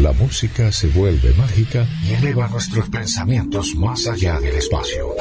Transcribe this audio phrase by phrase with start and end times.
[0.00, 5.14] La música se vuelve mágica y eleva nuestros pensamientos más allá del espacio.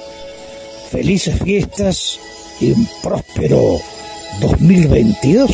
[0.91, 2.19] felices fiestas
[2.61, 3.81] y un próspero
[4.41, 5.51] 2022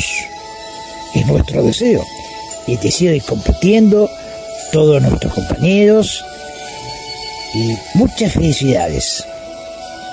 [1.14, 2.04] es nuestro deseo.
[2.66, 4.10] Y te sigue compitiendo
[4.72, 6.24] todos nuestros compañeros
[7.54, 9.24] y muchas felicidades.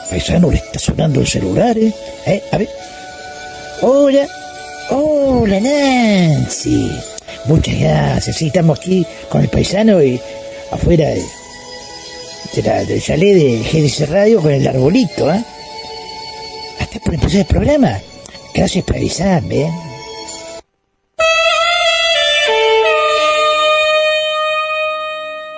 [0.09, 1.93] Paisano le está sonando el celular, ¿eh?
[2.27, 2.43] ¿Eh?
[2.51, 2.69] A ver.
[3.81, 4.27] Hola.
[4.89, 6.91] Hola, Nancy.
[7.45, 8.35] Muchas gracias.
[8.35, 10.19] Sí, estamos aquí con el paisano y
[10.71, 11.23] afuera de,
[12.61, 15.43] chalet de GDC Radio con el arbolito, ¿eh?
[16.79, 17.99] Hasta por empezar el programa.
[18.53, 19.71] Gracias por avisarme, ¿eh?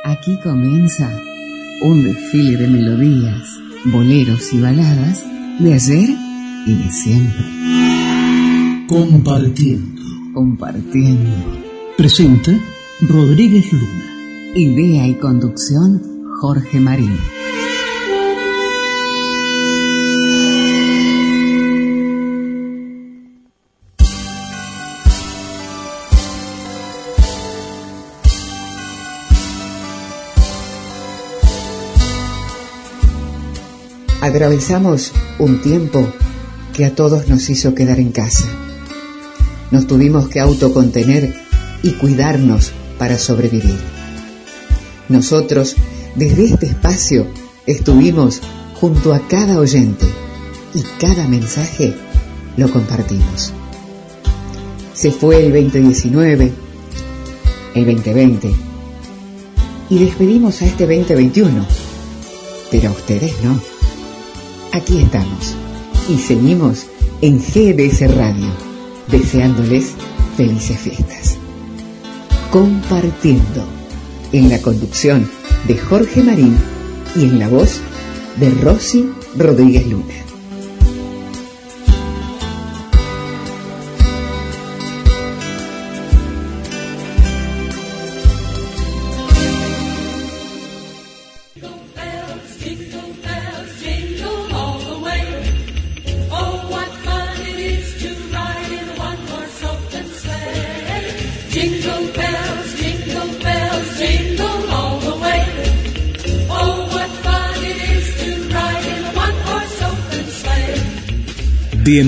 [0.05, 1.11] Aquí comienza
[1.81, 3.43] un desfile de melodías,
[3.85, 5.23] boleros y baladas
[5.59, 6.09] de ayer
[6.65, 7.45] y de siempre.
[8.87, 10.01] Compartiendo.
[10.33, 11.31] Compartiendo.
[11.97, 12.57] Presenta
[13.01, 14.53] Rodríguez Luna.
[14.55, 17.17] Idea y conducción Jorge Marín.
[34.21, 36.11] Atravesamos un tiempo
[36.73, 38.47] que a todos nos hizo quedar en casa.
[39.71, 41.33] Nos tuvimos que autocontener
[41.83, 43.79] y cuidarnos para sobrevivir.
[45.07, 45.75] Nosotros,
[46.15, 47.27] desde este espacio,
[47.65, 48.41] estuvimos
[48.79, 50.05] junto a cada oyente
[50.73, 51.93] y cada mensaje
[52.57, 53.51] lo compartimos.
[54.93, 56.53] Se fue el 2019,
[57.75, 58.53] el 2020
[59.89, 61.65] y despedimos a este 2021,
[62.71, 63.59] pero a ustedes no.
[64.71, 65.55] Aquí estamos
[66.09, 66.85] y seguimos
[67.21, 68.47] en GDS Radio,
[69.09, 69.91] deseándoles
[70.35, 71.37] felices fiestas.
[72.51, 73.65] Compartiendo
[74.31, 75.29] en la conducción
[75.67, 76.55] de Jorge Marín
[77.15, 77.81] y en la voz
[78.37, 80.24] de Rosy Rodríguez Luna.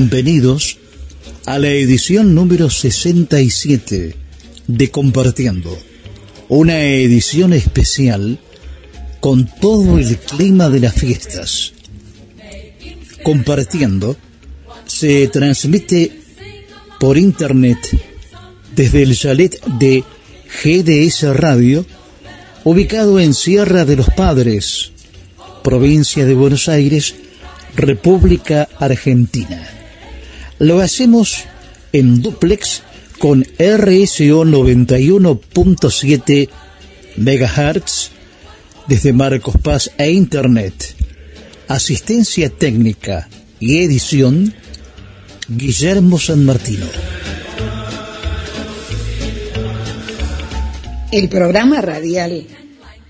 [0.09, 0.77] Bienvenidos
[1.45, 4.15] a la edición número 67
[4.65, 5.77] de Compartiendo,
[6.47, 8.39] una edición especial
[9.19, 11.73] con todo el clima de las fiestas.
[13.21, 14.15] Compartiendo
[14.85, 16.21] se transmite
[17.01, 17.77] por internet
[18.73, 20.05] desde el chalet de
[20.63, 21.85] GDS Radio,
[22.63, 24.93] ubicado en Sierra de los Padres,
[25.65, 27.13] provincia de Buenos Aires,
[27.75, 29.76] República Argentina.
[30.59, 31.45] Lo hacemos
[31.93, 32.83] en duplex
[33.19, 36.49] con RSO 91.7
[37.17, 38.11] MHz
[38.87, 40.95] desde Marcos Paz e Internet.
[41.67, 44.53] Asistencia técnica y edición
[45.47, 46.85] Guillermo San Martino.
[51.11, 52.47] El programa radial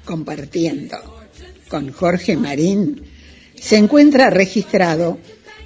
[0.04, 0.98] Compartiendo
[1.68, 3.02] con Jorge Marín
[3.56, 5.18] se encuentra registrado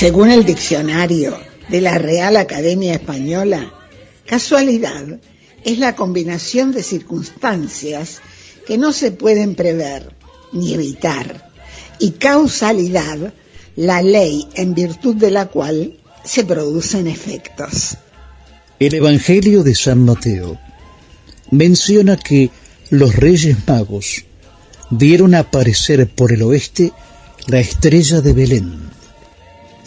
[0.00, 1.38] Según el diccionario
[1.68, 3.70] de la Real Academia Española,
[4.24, 5.20] casualidad
[5.62, 8.22] es la combinación de circunstancias
[8.66, 10.14] que no se pueden prever
[10.52, 11.50] ni evitar
[11.98, 13.34] y causalidad
[13.76, 17.98] la ley en virtud de la cual se producen efectos.
[18.78, 20.58] El Evangelio de San Mateo
[21.50, 22.48] menciona que
[22.88, 24.24] los reyes magos
[24.88, 26.90] vieron aparecer por el oeste
[27.48, 28.89] la estrella de Belén.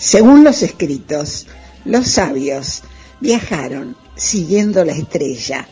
[0.04, 1.48] Según los escritos,
[1.86, 2.84] los sabios
[3.22, 5.66] viajaron siguiendo la estrella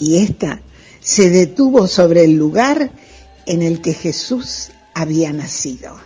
[0.00, 0.60] y ésta
[1.00, 2.90] se detuvo sobre el lugar
[3.46, 6.00] en el que Jesús había nacido.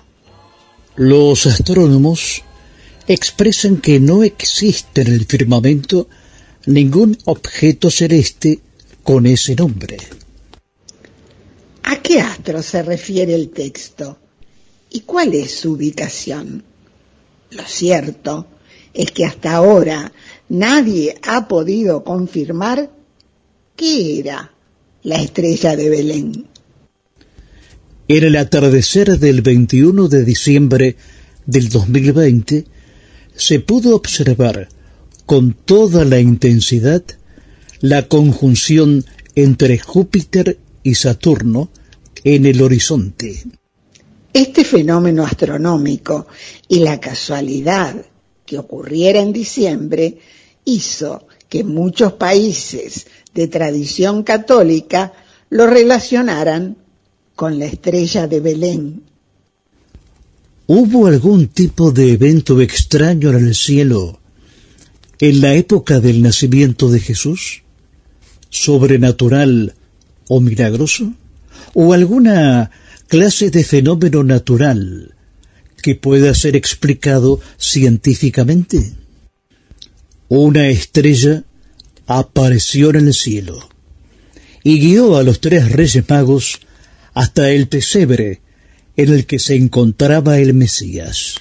[0.96, 2.42] Los astrónomos
[3.08, 6.06] expresan que no existe en el firmamento
[6.66, 8.60] ningún objeto celeste
[9.02, 9.96] con ese nombre.
[11.84, 14.18] ¿A qué astro se refiere el texto?
[14.90, 16.64] ¿Y cuál es su ubicación?
[17.50, 18.46] Lo cierto
[18.94, 20.12] es que hasta ahora
[20.48, 22.90] nadie ha podido confirmar
[23.76, 24.52] qué era
[25.02, 26.46] la estrella de Belén.
[28.08, 30.96] En el atardecer del 21 de diciembre
[31.46, 32.66] del 2020
[33.34, 34.68] se pudo observar
[35.26, 37.02] con toda la intensidad
[37.80, 39.04] la conjunción
[39.34, 41.70] entre Júpiter y Saturno
[42.24, 43.44] en el horizonte.
[44.32, 46.28] Este fenómeno astronómico
[46.68, 47.96] y la casualidad
[48.46, 50.18] que ocurriera en diciembre
[50.64, 55.12] hizo que muchos países de tradición católica
[55.50, 56.76] lo relacionaran
[57.34, 59.02] con la estrella de Belén.
[60.66, 64.20] ¿Hubo algún tipo de evento extraño en el cielo
[65.18, 67.62] en la época del nacimiento de Jesús?
[68.48, 69.74] ¿Sobrenatural
[70.28, 71.12] o milagroso?
[71.74, 72.70] ¿O alguna
[73.10, 75.16] clase de fenómeno natural
[75.82, 78.92] que pueda ser explicado científicamente?
[80.28, 81.42] Una estrella
[82.06, 83.68] apareció en el cielo
[84.62, 86.60] y guió a los tres reyes magos
[87.12, 88.42] hasta el pesebre
[88.96, 91.34] en el que se encontraba el Mesías.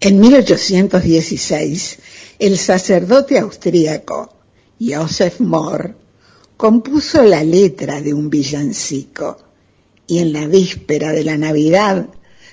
[0.00, 1.98] En 1816,
[2.40, 4.34] el sacerdote austríaco
[4.80, 5.96] Joseph Mohr
[6.56, 9.51] compuso la letra de un villancico
[10.12, 12.06] y en la víspera de la Navidad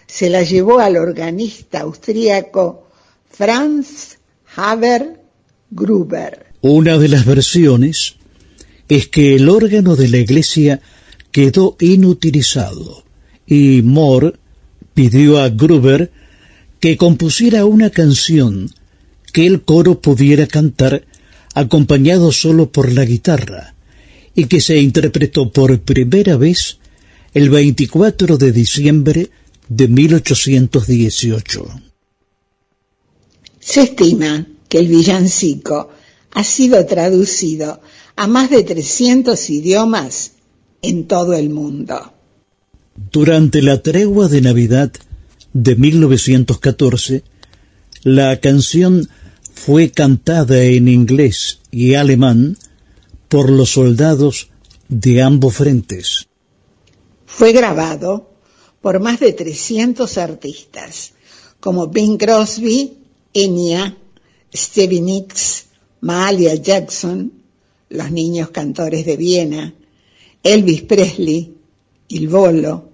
[0.08, 2.88] se la llevó al organista austríaco
[3.30, 4.18] Franz
[4.56, 5.20] Haber
[5.70, 6.46] Gruber.
[6.62, 8.16] Una de las versiones
[8.88, 10.80] es que el órgano de la iglesia
[11.32, 13.04] quedó inutilizado
[13.46, 14.36] y Moore
[14.94, 16.12] pidió a Gruber
[16.80, 18.72] que compusiera una canción
[19.34, 21.04] que el coro pudiera cantar
[21.54, 23.74] acompañado solo por la guitarra
[24.34, 26.80] y que se interpretó por primera vez
[27.34, 29.30] el 24 de diciembre
[29.68, 31.82] de 1818.
[33.60, 35.92] Se estima que el villancico
[36.32, 37.82] ha sido traducido
[38.16, 40.32] a más de 300 idiomas
[40.82, 42.14] en todo el mundo.
[43.12, 44.92] Durante la tregua de Navidad
[45.54, 47.24] de 1914,
[48.04, 49.10] la canción
[49.54, 52.58] fue cantada en inglés y alemán
[53.28, 54.50] por los soldados
[54.88, 56.29] de ambos frentes.
[57.30, 58.32] Fue grabado
[58.82, 61.14] por más de 300 artistas,
[61.60, 62.98] como Bing Crosby,
[63.34, 63.98] Enya,
[64.54, 65.68] Stevie Nicks,
[66.02, 67.32] Mahalia Jackson,
[67.90, 69.74] los niños cantores de Viena,
[70.44, 71.56] Elvis Presley,
[72.10, 72.90] Il Bolo,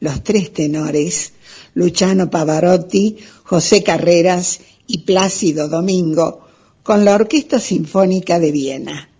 [0.00, 1.32] los tres tenores,
[1.74, 6.40] Luciano Pavarotti, José Carreras y Plácido Domingo,
[6.82, 9.10] con la Orquesta Sinfónica de Viena,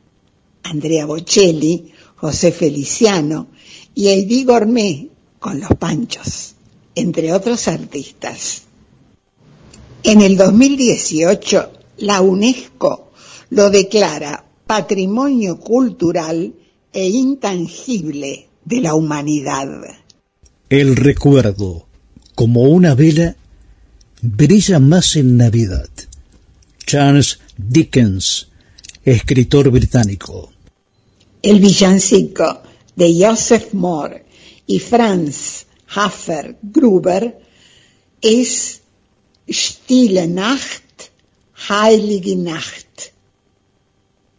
[0.63, 3.54] Andrea Bocelli, José Feliciano
[3.95, 5.09] y Heidi Gourmet
[5.39, 6.55] con Los Panchos,
[6.95, 8.63] entre otros artistas.
[10.03, 13.13] En el 2018, la UNESCO
[13.51, 16.53] lo declara Patrimonio Cultural
[16.93, 19.69] e intangible de la humanidad.
[20.69, 21.87] El recuerdo,
[22.35, 23.37] como una vela,
[24.21, 25.89] brilla más en Navidad.
[26.87, 28.49] Charles Dickens,
[29.05, 30.51] escritor británico.
[31.43, 32.63] El villancico
[32.97, 34.25] de Joseph Moore
[34.67, 37.39] y Franz Hafer Gruber
[38.21, 38.83] es
[39.49, 41.11] Stille Nacht,
[41.69, 43.13] Heilige Nacht.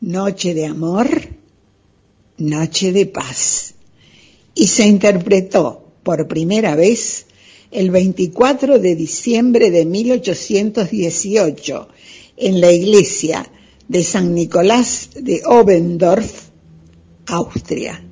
[0.01, 1.07] Noche de amor,
[2.38, 3.75] Noche de Paz,
[4.53, 7.27] y se interpretó por primera vez
[7.71, 11.88] el 24 de diciembre de 1818
[12.38, 13.51] en la iglesia
[13.88, 16.50] de San Nicolás de Obendorf,
[17.27, 18.05] Austria.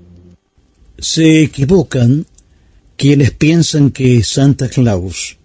[1.04, 2.26] Se equivocan
[2.96, 5.38] quienes piensan que Santa Claus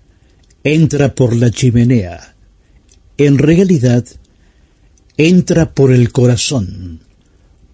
[0.63, 2.37] entra por la chimenea
[3.19, 4.07] en realidad
[5.17, 7.01] entra por el corazón.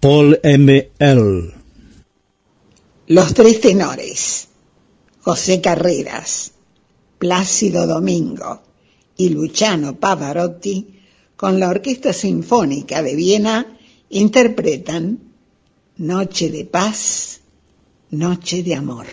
[0.01, 0.91] Paul M.
[0.99, 1.55] L.
[3.09, 4.49] Los tres tenores,
[5.21, 6.53] José Carreras,
[7.19, 8.63] Plácido Domingo
[9.19, 11.01] y Luciano Pavarotti,
[11.37, 13.77] con la Orquesta Sinfónica de Viena,
[14.09, 15.19] interpretan
[15.99, 17.43] Noche de Paz,
[18.15, 19.07] Noche de Amor.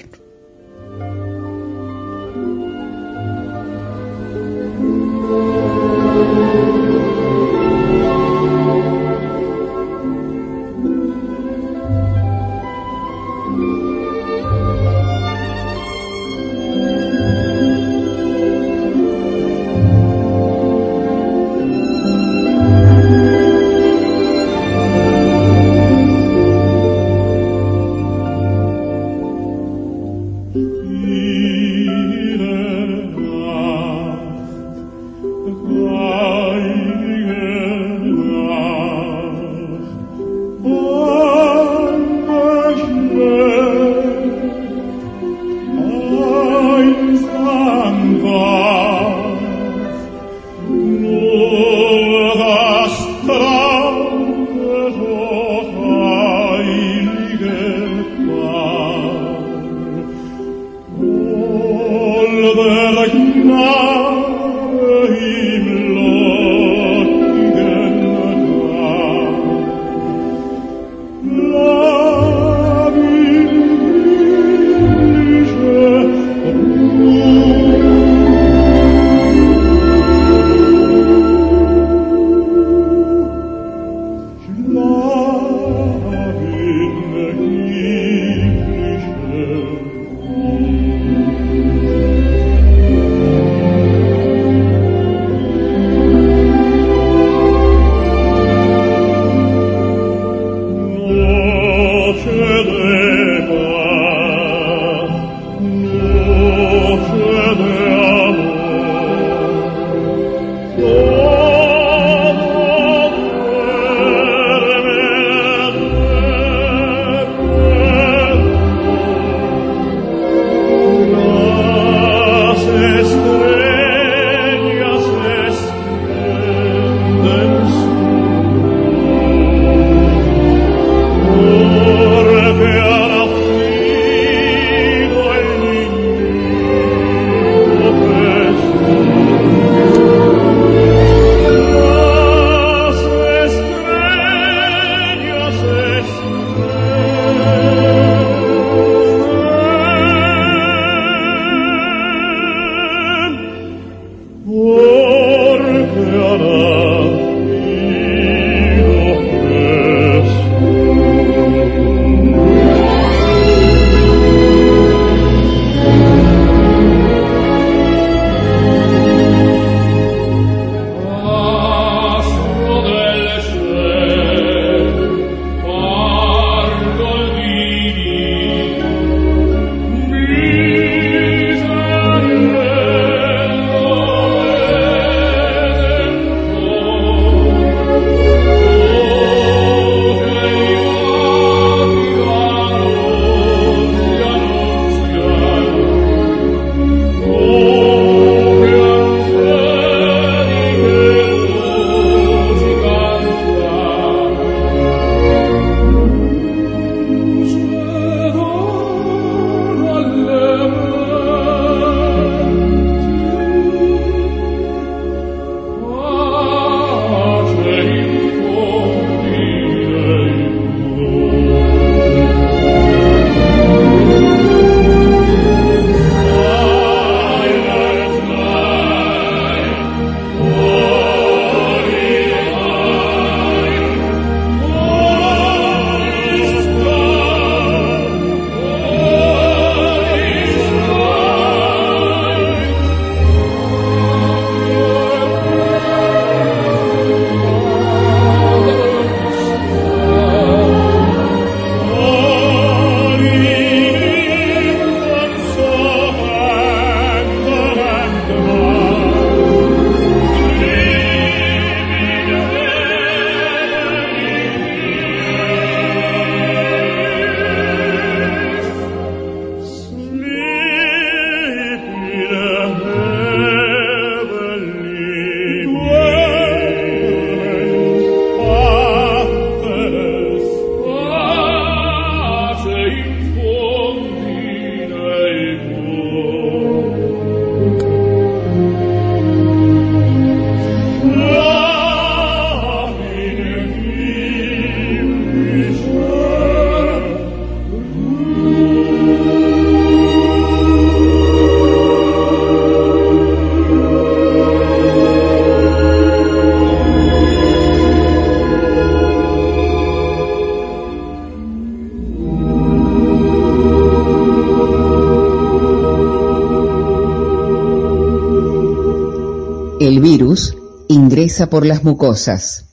[319.91, 320.55] El virus
[320.88, 322.67] ingresa por las mucosas,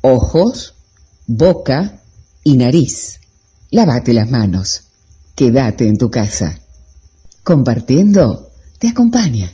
[0.00, 0.76] ojos,
[1.26, 2.00] boca
[2.44, 3.18] y nariz.
[3.72, 4.82] Lávate las manos.
[5.34, 6.60] Quédate en tu casa.
[7.42, 9.50] Compartiendo te acompaña.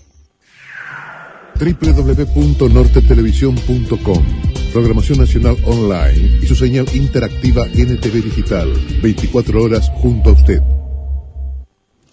[1.58, 4.24] www.nortetelevisión.com
[4.74, 8.70] Programación Nacional Online y su señal interactiva NTV Digital.
[9.02, 10.60] 24 horas junto a usted.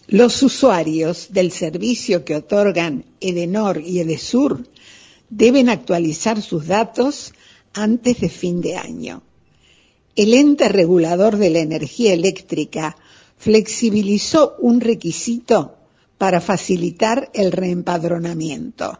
[0.07, 4.67] Los usuarios del servicio que otorgan Edenor y Edesur
[5.29, 7.33] deben actualizar sus datos
[7.74, 9.24] antes de fin de año.
[10.15, 12.95] El ente regulador de la energía eléctrica
[13.38, 15.75] flexibilizó un requisito
[16.19, 19.00] para facilitar el reempadronamiento.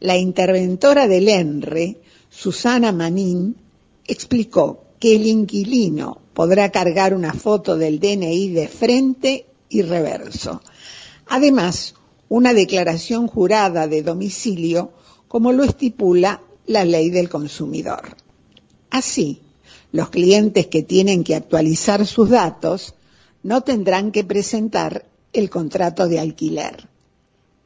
[0.00, 3.56] La interventora del ENRE, Susana Manín,
[4.06, 10.60] explicó que el inquilino podrá cargar una foto del DNI de frente y reverso.
[11.26, 11.94] Además,
[12.28, 14.92] una declaración jurada de domicilio,
[15.28, 18.16] como lo estipula la ley del consumidor.
[18.90, 19.40] Así,
[19.90, 22.94] los clientes que tienen que actualizar sus datos
[23.42, 26.88] no tendrán que presentar el contrato de alquiler.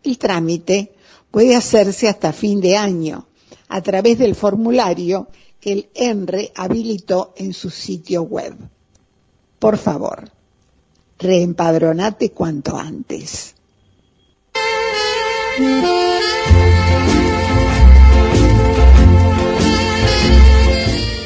[0.04, 0.92] El trámite
[1.30, 3.26] puede hacerse hasta fin de año
[3.68, 5.28] a través del formulario
[5.60, 8.54] que el ENRE habilitó en su sitio web.
[9.58, 10.30] Por favor,
[11.18, 13.54] reempadronate cuanto antes.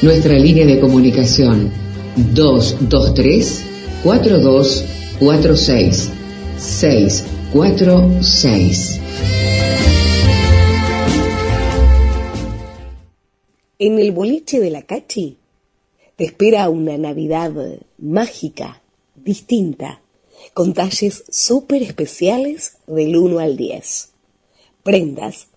[0.01, 1.71] Nuestra línea de comunicación
[2.33, 3.65] 223
[4.03, 6.09] 4246
[6.57, 8.99] 646.
[13.77, 15.37] En el boliche de la Cachi
[16.15, 17.51] te espera una Navidad
[17.97, 18.80] mágica
[19.23, 20.01] distinta,
[20.53, 24.09] con talles súper especiales del 1 al 10.
[24.83, 25.47] Prendas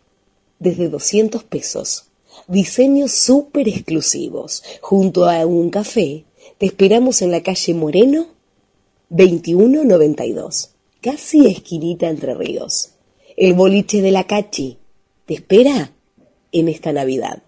[0.59, 2.07] desde 200 pesos,
[2.49, 4.63] diseños súper exclusivos.
[4.81, 6.25] Junto a un café,
[6.59, 8.27] te esperamos en la calle Moreno
[9.11, 12.91] 2192, casi esquinita entre ríos.
[13.37, 14.79] El boliche de la Cachi
[15.27, 15.93] te espera
[16.53, 17.43] en esta Navidad.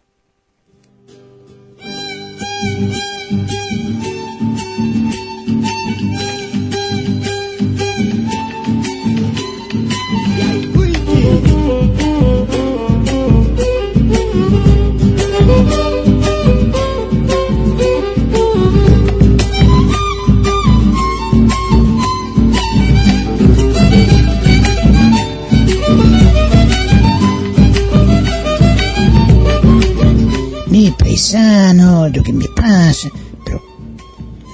[31.26, 33.08] Paisano, lo que me pasa.
[33.44, 33.62] Pero,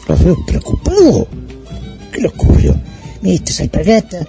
[0.09, 1.29] lo veo preocupado.
[2.11, 2.75] ¿Qué le ocurrió?
[3.21, 4.27] Mira, esta alpargata.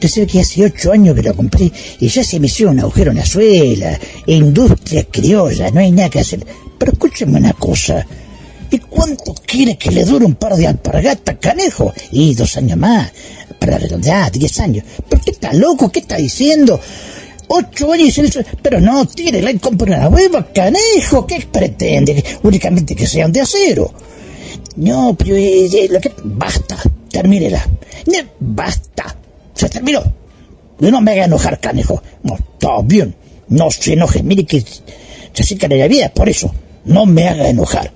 [0.00, 2.80] Yo sé que hace ocho años que la compré y ya se me hizo un
[2.80, 3.98] agujero en la suela.
[4.26, 6.44] Industria criolla, no hay nada que hacer.
[6.78, 8.04] Pero escúcheme una cosa.
[8.70, 11.92] ¿Y cuánto quiere que le dure un par de alpargatas, canejo?
[12.10, 13.12] Y dos años más.
[13.58, 14.84] Para redondear, diez años.
[15.08, 15.90] ¿Pero qué está loco?
[15.90, 16.78] ¿Qué está diciendo?
[17.48, 18.40] Ocho años en eso.
[18.62, 21.26] Pero no, tírela y compre una hueva, canejo.
[21.26, 22.22] ¿Qué pretende?
[22.42, 23.92] Únicamente que sean de acero.
[24.76, 26.12] No, pero eh, eh, lo que...
[26.24, 26.76] Basta,
[27.10, 27.66] termínela.
[28.40, 29.16] Basta.
[29.54, 30.02] Se terminó.
[30.80, 32.02] No me haga enojar, canejo.
[32.22, 33.14] No, está bien.
[33.48, 34.22] No se enoje.
[34.22, 36.52] Mire que se acerca la vida, por eso.
[36.84, 37.92] No me haga enojar.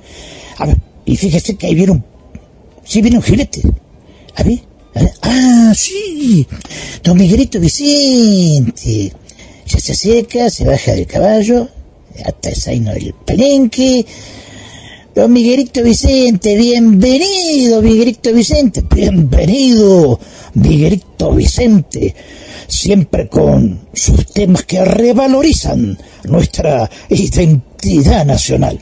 [0.59, 2.05] A ver, y fíjese que ahí viene un...
[2.85, 3.25] Sí, viene un.
[3.25, 4.61] A a ver.
[5.23, 6.47] Ah, sí.
[7.03, 9.13] Don Miguelito Vicente.
[9.69, 11.69] Se acerca, se baja del caballo,
[12.25, 14.05] hasta el zaino del palenque.
[15.15, 20.19] Don Miguelito Vicente, bienvenido, Miguelito Vicente, bienvenido,
[20.55, 22.15] Miguelito Vicente,
[22.67, 28.81] siempre con sus temas que revalorizan nuestra identidad nacional.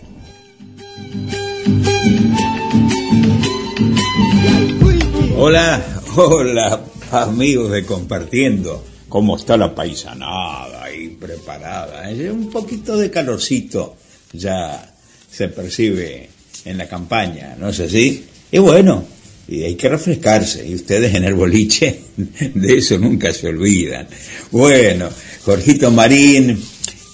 [5.37, 5.85] Hola,
[6.16, 8.95] hola, amigos de Compartiendo.
[9.16, 12.11] ¿Cómo está la paisanada ahí preparada?
[12.12, 13.96] Eh, Un poquito de calorcito
[14.35, 14.94] ya
[15.33, 16.29] se percibe
[16.66, 18.26] en la campaña, ¿no es así?
[18.52, 19.07] Y bueno,
[19.48, 21.98] y hay que refrescarse, y ustedes en el boliche
[22.55, 24.07] de eso nunca se olvidan.
[24.50, 25.09] Bueno,
[25.46, 26.62] Jorgito Marín,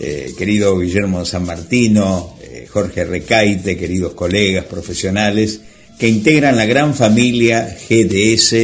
[0.00, 5.60] eh, querido Guillermo San Martino, eh, Jorge Recaite, queridos colegas profesionales,
[6.00, 8.54] que integran la gran familia GDS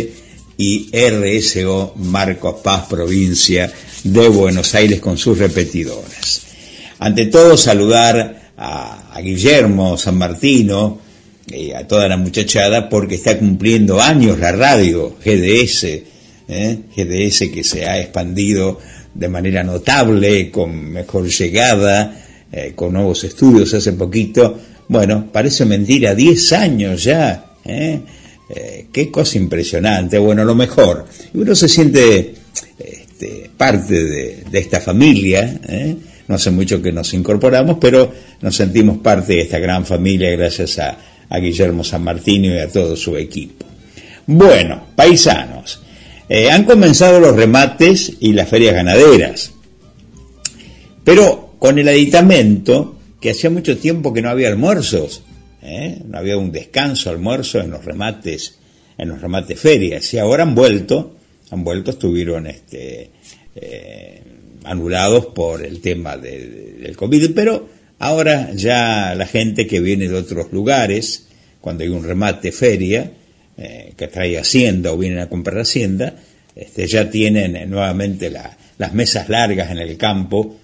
[0.59, 6.42] y RSO Marcos Paz, provincia de Buenos Aires, con sus repetidoras.
[6.99, 11.01] Ante todo, saludar a, Guillermo San Martino,
[11.51, 15.85] eh, a toda la muchachada, porque está cumpliendo años la radio GDS,
[16.49, 16.79] ¿eh?
[16.97, 18.81] GDS que se ha expandido
[19.14, 22.16] de manera notable, con mejor llegada,
[22.51, 24.59] eh, con nuevos estudios hace poquito.
[24.88, 27.55] Bueno, parece mentira, 10 años ya.
[27.64, 28.01] ¿eh?
[28.48, 28.87] ¿Eh?
[28.92, 30.18] qué cosa impresionante.
[30.18, 31.06] Bueno, lo mejor.
[31.32, 32.34] Y uno se siente
[32.78, 35.61] este, parte de, esta familia.
[35.68, 35.96] ¿eh?
[36.28, 40.78] No hace mucho que nos incorporamos, pero nos sentimos parte de esta gran familia gracias
[40.78, 40.98] a,
[41.40, 43.66] Guillermo San Martino y a todo su equipo.
[44.26, 45.80] Bueno, paisanos.
[46.28, 49.52] Eh, han comenzado los remates y las ferias ganaderas,
[51.04, 55.22] pero con el aditamento que hacía mucho tiempo que no había almuerzos,
[55.62, 56.01] ¿eh?
[56.07, 58.59] no había un descanso, almuerzo en los remates,
[58.97, 61.16] en los remates ferias, y ahora han vuelto,
[61.51, 63.11] han vuelto, estuvieron este,
[63.55, 64.23] eh,
[64.64, 67.68] anulados por el tema del COVID, pero
[67.99, 71.27] ahora ya la gente que viene de otros lugares,
[71.61, 73.12] cuando hay un remate feria,
[73.57, 76.16] eh, que trae Hacienda o vienen a comprar Hacienda,
[76.55, 80.57] este, ya tienen nuevamente las mesas largas en el campo,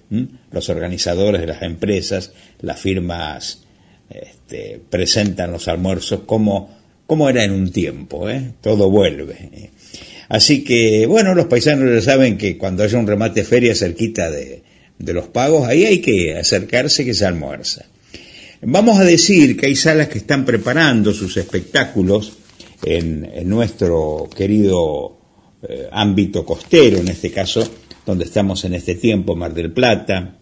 [0.51, 3.64] los organizadores de las empresas, las firmas
[4.09, 6.75] este, presentan los almuerzos como,
[7.07, 8.53] como era en un tiempo, ¿eh?
[8.61, 9.71] todo vuelve.
[10.29, 14.63] Así que, bueno, los paisanos ya saben que cuando haya un remate feria cerquita de,
[14.97, 17.85] de los pagos, ahí hay que acercarse que se almuerza.
[18.61, 22.33] Vamos a decir que hay salas que están preparando sus espectáculos
[22.83, 25.17] en, nuestro querido
[25.67, 27.67] eh, ámbito costero, en este caso,
[28.05, 30.37] donde estamos en este tiempo, Mar del Plata,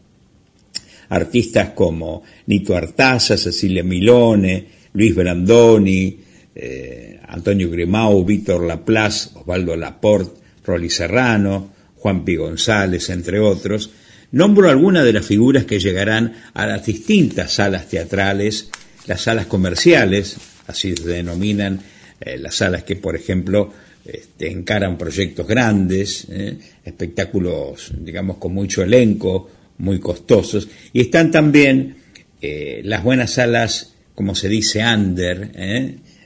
[1.13, 6.17] artistas como Nito Artaza, Cecilia Milone, Luis Brandoni,
[6.55, 12.35] eh, Antonio Grimau, Víctor Laplace, Osvaldo Laporte, Rolly Serrano, Juan P.
[12.37, 13.91] González, entre otros,
[14.31, 18.69] nombro algunas de las figuras que llegarán a las distintas salas teatrales,
[19.07, 21.79] las salas comerciales, así se denominan
[22.19, 23.71] eh, las salas que, por ejemplo,
[24.05, 29.49] este, encaran proyectos grandes, eh, espectáculos, digamos, con mucho elenco,
[29.83, 31.97] muy costosos, y están también
[32.41, 35.51] eh, las buenas salas, como se dice, under,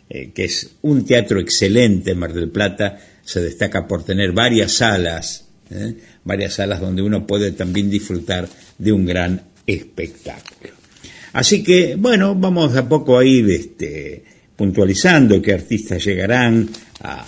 [0.07, 5.45] que es un teatro excelente en Mar del Plata, se destaca por tener varias salas,
[6.23, 10.73] varias salas donde uno puede también disfrutar de un gran espectáculo.
[11.33, 14.23] Así que, bueno, vamos a poco a ir este,
[14.55, 16.67] puntualizando qué artistas llegarán
[17.01, 17.25] a,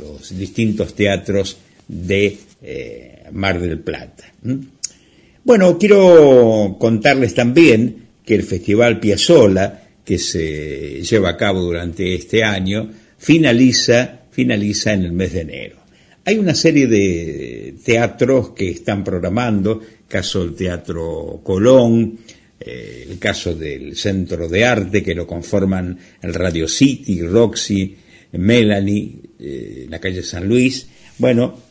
[0.00, 4.32] los distintos teatros de eh, Mar del Plata.
[5.46, 12.42] Bueno, quiero contarles también que el Festival Piazzola, que se lleva a cabo durante este
[12.42, 15.76] año, finaliza, finaliza en el mes de enero.
[16.24, 22.18] Hay una serie de teatros que están programando, caso del Teatro Colón,
[22.58, 27.94] eh, el caso del Centro de Arte, que lo conforman el Radio City, Roxy,
[28.32, 30.88] Melanie, eh, la calle San Luis.
[31.18, 31.65] Bueno,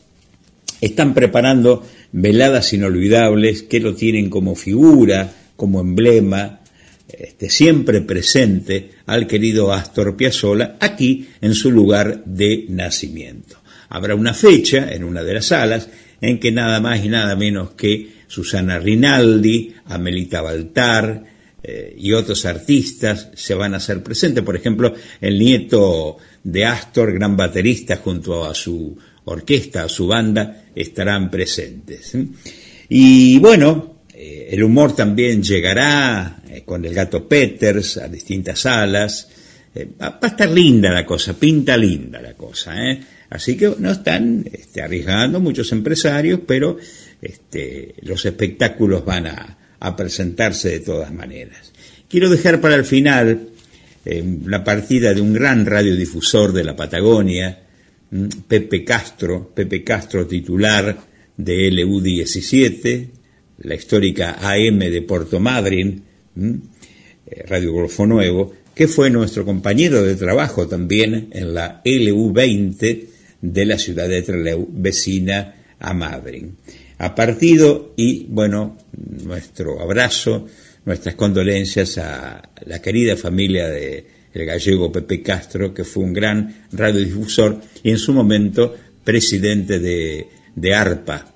[0.80, 6.60] están preparando veladas inolvidables que lo tienen como figura, como emblema,
[7.08, 13.58] este, siempre presente al querido Astor Piazzolla aquí en su lugar de nacimiento.
[13.88, 15.88] Habrá una fecha en una de las salas
[16.20, 21.24] en que nada más y nada menos que Susana Rinaldi, Amelita Baltar
[21.62, 24.42] eh, y otros artistas se van a hacer presentes.
[24.42, 31.30] Por ejemplo, el nieto de Astor, gran baterista, junto a su orquesta, su banda, estarán
[31.30, 32.16] presentes.
[32.88, 39.28] Y bueno, eh, el humor también llegará eh, con el gato Peters a distintas salas.
[40.00, 42.74] va a estar linda la cosa, pinta linda la cosa.
[42.90, 43.00] ¿eh?
[43.30, 46.78] Así que no están este, arriesgando muchos empresarios, pero
[47.20, 49.58] este, los espectáculos van a,
[49.96, 51.72] presentarse de todas maneras.
[52.08, 53.50] Quiero dejar para el final
[54.04, 57.65] eh, la partida de un gran radiodifusor de la Patagonia,
[58.46, 60.96] Pepe Castro, Pepe Castro titular
[61.36, 63.08] de LU17,
[63.58, 66.02] la histórica AM de Puerto Madryn,
[66.34, 66.54] mm,
[67.26, 73.06] eh, Radio Golfo Nuevo, que fue nuestro compañero de trabajo también en la LU20
[73.40, 76.56] de la ciudad de Trelew, vecina a Madryn.
[76.98, 78.78] Ha partido y, bueno,
[79.24, 80.46] nuestro abrazo,
[80.84, 86.66] nuestras condolencias a la querida familia de el gallego Pepe Castro, que fue un gran
[86.72, 91.32] radiodifusor y en su momento presidente de, de ARPA,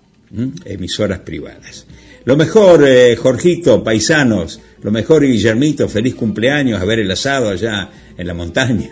[0.65, 1.87] emisoras privadas.
[2.25, 7.91] Lo mejor, eh, Jorgito, paisanos, lo mejor, Guillermito, feliz cumpleaños, a ver el asado allá
[8.17, 8.91] en la montaña.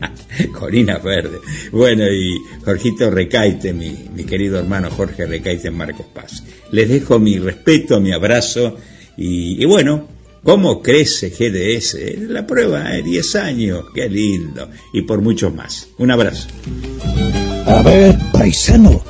[0.58, 1.38] Corina Verde.
[1.72, 6.42] Bueno, y Jorgito Recaite, mi, mi querido hermano Jorge Recaite Marcos Paz.
[6.72, 8.76] Les dejo mi respeto, mi abrazo
[9.16, 10.08] y, bueno,
[10.46, 11.96] ¿cómo crece GDS?
[12.30, 13.02] La prueba, ¿eh?
[13.02, 14.70] 10 años, qué lindo.
[14.92, 15.88] Y por mucho más.
[15.98, 16.48] Un abrazo.
[17.66, 19.02] A ver, paisano,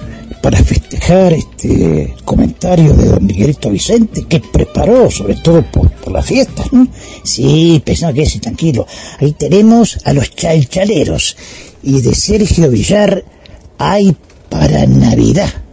[0.42, 6.64] para festejar este comentario de don Miguelito Vicente que preparó sobre todo por, la fiesta.
[6.72, 6.88] ¿no?
[7.22, 8.86] Sí, pensaba que ese tranquilo.
[9.18, 11.36] Ahí tenemos a los chalchaleros
[11.82, 13.24] y de Sergio Villar
[13.76, 14.16] hay
[14.48, 15.65] para Navidad.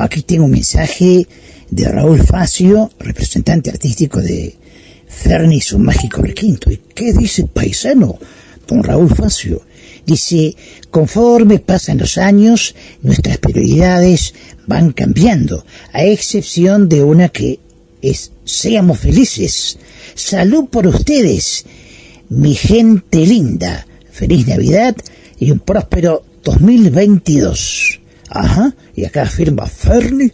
[0.00, 1.28] Aquí tengo un mensaje
[1.70, 4.56] de Raúl Facio, representante artístico de
[5.06, 6.70] Ferni su mágico requinto.
[6.70, 8.18] ¿Y qué dice paisano?
[8.66, 9.60] Don Raúl Facio.
[10.06, 10.56] Dice,
[10.90, 14.34] conforme pasan los años, nuestras prioridades
[14.66, 17.60] van cambiando, a excepción de una que
[18.00, 19.78] es, seamos felices.
[20.14, 21.66] Salud por ustedes,
[22.30, 23.86] mi gente linda.
[24.10, 24.96] Feliz Navidad
[25.38, 28.00] y un próspero 2022.
[28.34, 30.28] Ajá, y acá firma Ferni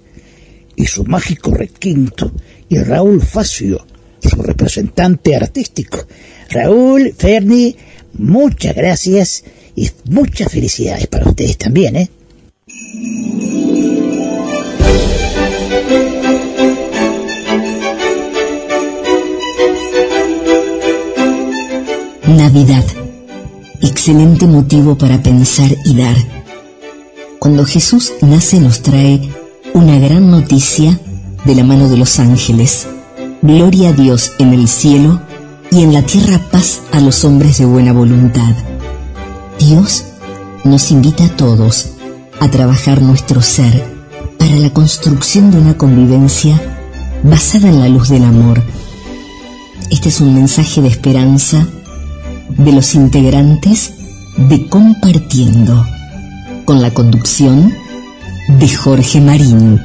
[0.75, 2.33] y su mágico requinto
[2.67, 3.87] y Raúl Facio,
[4.23, 6.07] su representante artístico.
[6.49, 7.77] Raúl, Ferni,
[8.15, 9.45] muchas gracias
[9.77, 12.11] y muchas felicidades para ustedes también, ¿eh?
[22.29, 22.85] Navidad.
[23.83, 26.40] Excelente motivo para pensar y dar
[27.41, 29.33] cuando Jesús nace nos trae
[29.73, 31.01] una gran noticia
[31.47, 32.87] de la mano de los ángeles.
[33.41, 35.23] Gloria a Dios en el cielo
[35.71, 38.55] y en la tierra paz a los hombres de buena voluntad.
[39.59, 40.05] Dios
[40.65, 41.93] nos invita a todos
[42.41, 43.87] a trabajar nuestro ser
[44.39, 46.61] para la construcción de una convivencia
[47.23, 48.63] basada en la luz del amor.
[49.91, 51.67] Este es un mensaje de esperanza
[52.51, 53.95] de los integrantes
[54.37, 55.87] de Compartiendo
[56.71, 57.75] con la conducción
[58.61, 59.81] de Jorge Marín.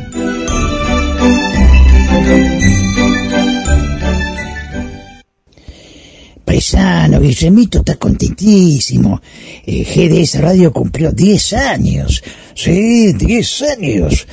[6.45, 9.19] Paisano, Guillemito está contentísimo.
[9.65, 12.24] Eh, GDS Radio cumplió 10 años.
[12.54, 14.28] Sí, 10 años.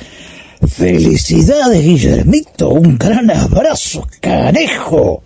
[0.67, 2.69] Felicidades, Guillermito.
[2.69, 5.23] Un gran abrazo, canejo.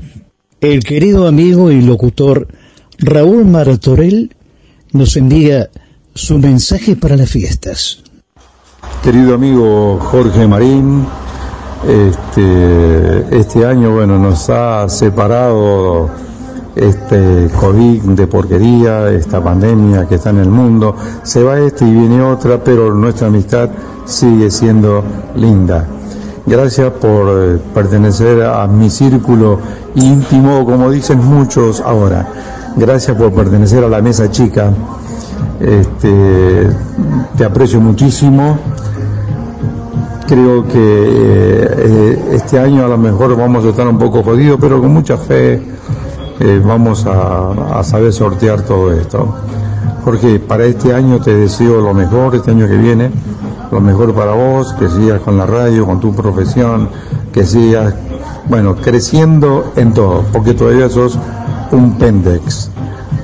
[0.62, 2.48] El querido amigo y locutor
[3.00, 4.34] Raúl Martorell
[4.94, 5.70] nos envía
[6.17, 7.99] su mensaje para las fiestas.
[9.03, 11.06] Querido amigo Jorge Marín,
[11.88, 16.10] este, este año bueno nos ha separado
[16.75, 20.95] este COVID de porquería, esta pandemia que está en el mundo.
[21.23, 23.69] Se va este y viene otra, pero nuestra amistad
[24.06, 25.03] sigue siendo
[25.36, 25.88] linda.
[26.45, 29.60] Gracias por eh, pertenecer a mi círculo
[29.95, 32.27] íntimo, como dicen muchos ahora.
[32.75, 34.71] Gracias por pertenecer a la mesa chica
[35.60, 36.69] este,
[37.38, 38.58] te aprecio muchísimo.
[40.28, 44.82] Creo que eh, este año a lo mejor vamos a estar un poco jodidos, pero
[44.82, 45.62] con mucha fe
[46.39, 49.34] eh, vamos a, saber sortear todo esto.
[50.04, 53.10] Porque para este año te deseo lo mejor, este año que viene,
[53.71, 56.89] lo mejor para vos, que sigas con la radio, con tu profesión,
[57.32, 57.93] que sigas,
[58.50, 61.17] bueno, creciendo en todo, porque todavía sos
[61.71, 62.71] un pendex.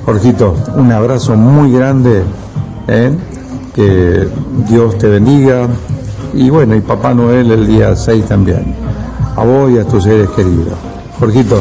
[0.04, 2.22] Jorgito, un abrazo muy grande,
[2.88, 3.16] ¿eh?
[3.74, 4.28] que
[4.68, 5.66] Dios te bendiga,
[6.34, 8.74] y bueno, y Papá Noel el día 6 también,
[9.36, 10.74] a vos y a tus seres queridos.
[11.18, 11.58] Jorgito,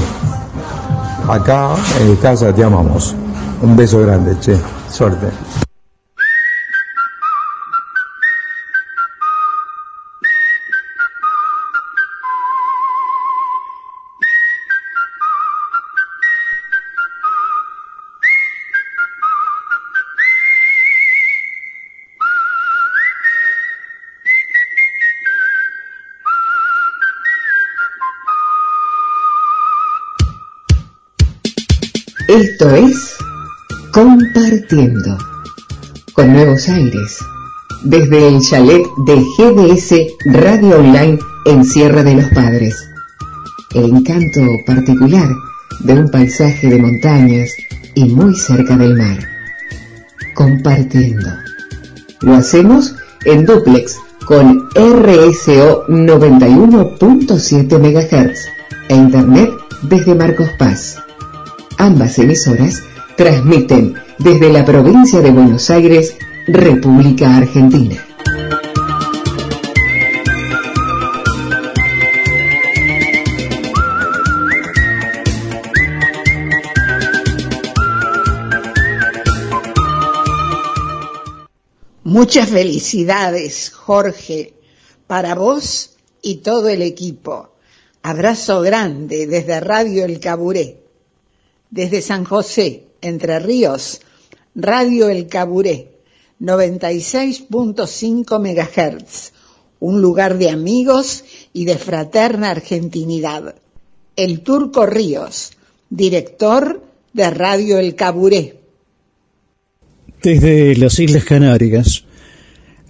[1.29, 1.69] acá
[2.01, 3.15] en casa te amamos.
[3.61, 4.57] Un beso grande, che,
[4.89, 5.27] suerte.
[32.33, 33.15] Esto es
[33.91, 35.19] Compartiendo
[36.13, 37.19] con nuevos aires
[37.83, 39.93] desde el chalet de GDS
[40.25, 42.89] Radio Online en Sierra de los Padres.
[43.75, 45.29] El encanto particular
[45.81, 47.51] de un paisaje de montañas
[47.93, 49.19] y muy cerca del mar.
[50.33, 51.29] Compartiendo.
[52.21, 58.47] Lo hacemos en duplex con RSO 91.7 MHz
[58.89, 59.51] e Internet
[59.83, 61.02] desde Marcos Paz.
[61.85, 62.81] Ambas emisoras
[63.17, 66.15] transmiten desde la provincia de Buenos Aires,
[66.47, 68.01] República Argentina.
[82.05, 84.53] Muchas felicidades, Jorge,
[85.05, 87.57] para vos y todo el equipo.
[88.03, 90.82] Abrazo grande desde Radio El Caburé.
[91.73, 94.01] Desde San José, Entre Ríos,
[94.53, 95.87] Radio El Caburé,
[96.39, 99.31] 96.5 MHz,
[99.79, 103.55] un lugar de amigos y de fraterna argentinidad.
[104.15, 105.53] El Turco Ríos,
[105.89, 108.59] director de Radio El Caburé.
[110.21, 112.03] Desde las Islas Canarias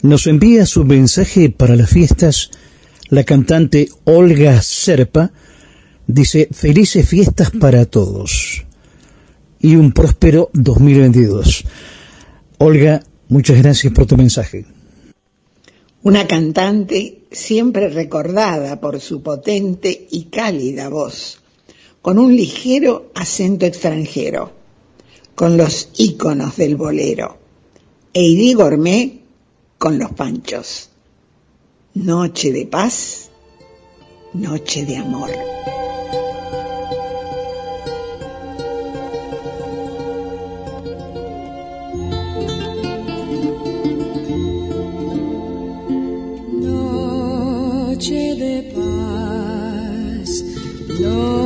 [0.01, 2.51] nos envía su mensaje para las fiestas
[3.07, 5.31] la cantante Olga Serpa.
[6.05, 8.62] Dice, felices fiestas para todos
[9.63, 11.63] y un próspero 2022.
[12.59, 14.65] Olga, muchas gracias por tu mensaje.
[16.03, 21.39] Una cantante siempre recordada por su potente y cálida voz,
[22.01, 24.51] con un ligero acento extranjero,
[25.33, 27.37] con los íconos del bolero,
[28.13, 29.21] Heidi Gourmet
[29.77, 30.89] con los panchos.
[31.93, 33.29] Noche de paz,
[34.33, 35.29] noche de amor.
[51.03, 51.42] Noche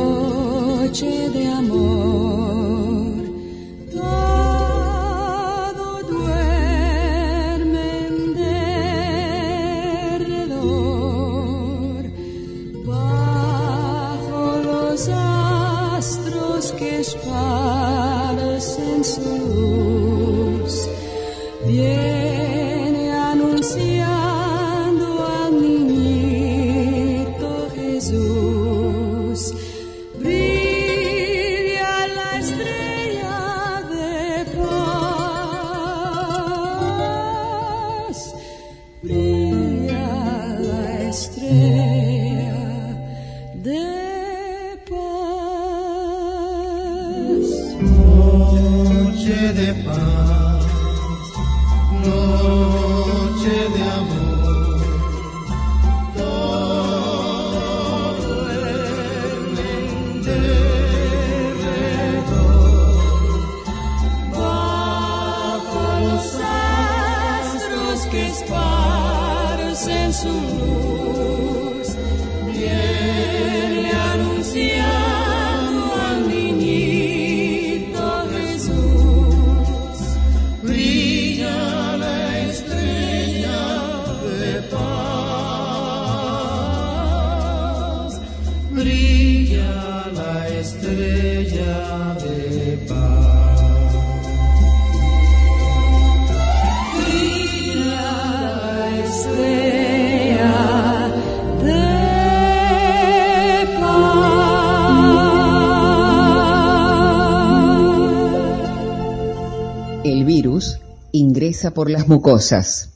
[111.72, 112.90] por las mucosas,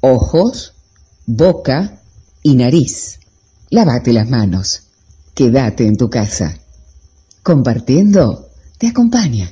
[0.00, 0.74] ojos
[1.26, 2.00] boca
[2.42, 3.20] y nariz.
[3.70, 4.82] Lávate las manos.
[5.34, 6.58] Quédate en tu casa.
[7.42, 8.48] Compartiendo
[8.78, 9.50] te acompaña.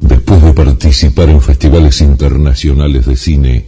[0.00, 3.66] Después de participar en festivales internacionales de cine,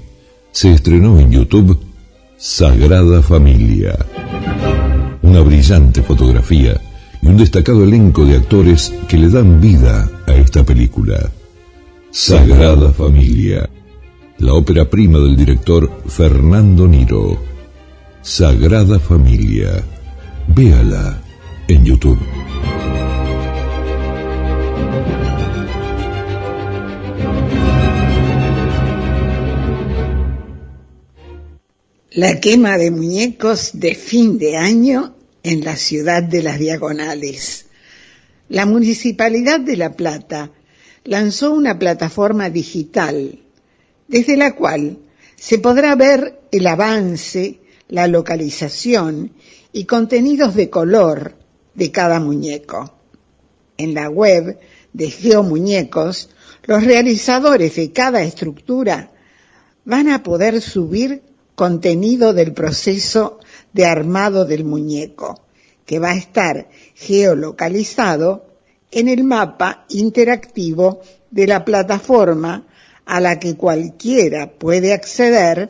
[0.52, 1.80] se estrenó en YouTube
[2.36, 3.96] Sagrada Familia.
[5.22, 6.80] Una brillante fotografía
[7.22, 11.30] y un destacado elenco de actores que le dan vida a esta película.
[12.10, 13.68] Sagrada Familia,
[14.38, 17.38] la ópera prima del director Fernando Niro.
[18.22, 19.84] Sagrada Familia.
[20.48, 21.20] Véala
[21.68, 22.18] en YouTube.
[32.12, 35.15] La quema de muñecos de fin de año
[35.46, 37.66] en la ciudad de las Diagonales.
[38.48, 40.50] La Municipalidad de La Plata
[41.04, 43.38] lanzó una plataforma digital
[44.08, 44.98] desde la cual
[45.36, 49.34] se podrá ver el avance, la localización
[49.72, 51.36] y contenidos de color
[51.74, 52.94] de cada muñeco.
[53.78, 54.58] En la web
[54.92, 56.28] de Geomuñecos,
[56.64, 59.12] los realizadores de cada estructura
[59.84, 61.22] van a poder subir
[61.54, 63.38] contenido del proceso
[63.76, 65.38] de armado del muñeco,
[65.84, 68.46] que va a estar geolocalizado
[68.90, 72.66] en el mapa interactivo de la plataforma
[73.04, 75.68] a la que cualquiera puede acceder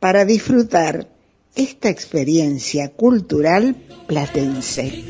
[0.00, 1.06] para disfrutar
[1.54, 3.76] esta experiencia cultural
[4.06, 5.04] platense.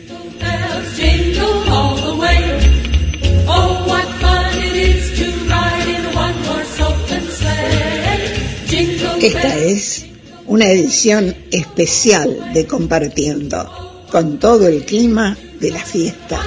[9.20, 10.11] Esta es
[10.52, 16.40] una edición especial de Compartiendo, con todo el clima de las fiestas.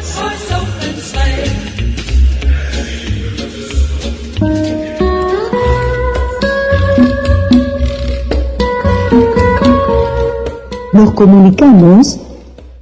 [10.94, 12.20] Nos comunicamos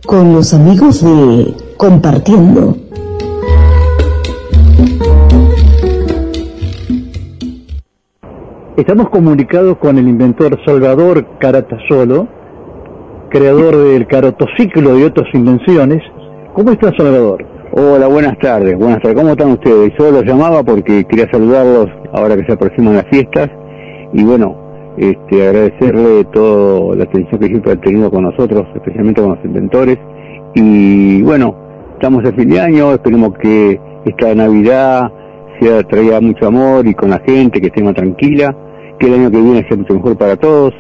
[0.06, 2.83] con los amigos de Compartiendo.
[8.76, 12.28] Estamos comunicados con el inventor Salvador Caratasolo,
[13.30, 16.02] creador del carotociclo y otras invenciones.
[16.54, 17.46] ¿Cómo está Salvador?
[17.74, 18.76] Hola, buenas tardes.
[18.76, 19.16] Buenas tardes.
[19.16, 19.94] ¿Cómo están ustedes?
[20.00, 23.48] Yo los llamaba porque quería saludarlos ahora que se aproximan las fiestas
[24.12, 24.56] y bueno,
[24.98, 30.00] este, agradecerle toda la atención que siempre han tenido con nosotros, especialmente con los inventores.
[30.56, 31.56] Y bueno,
[31.94, 35.12] estamos a fin de año, esperemos que esta Navidad
[35.64, 38.56] sea traiga mucho amor y con la gente, que esté más tranquila,
[39.00, 40.74] que el año que viene sea mucho mejor para todos.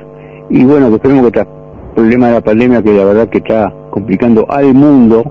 [0.49, 1.51] Y bueno, que esperemos que este
[1.95, 5.23] problema de la pandemia, que la verdad que está complicando al mundo,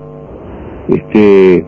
[0.87, 1.65] este,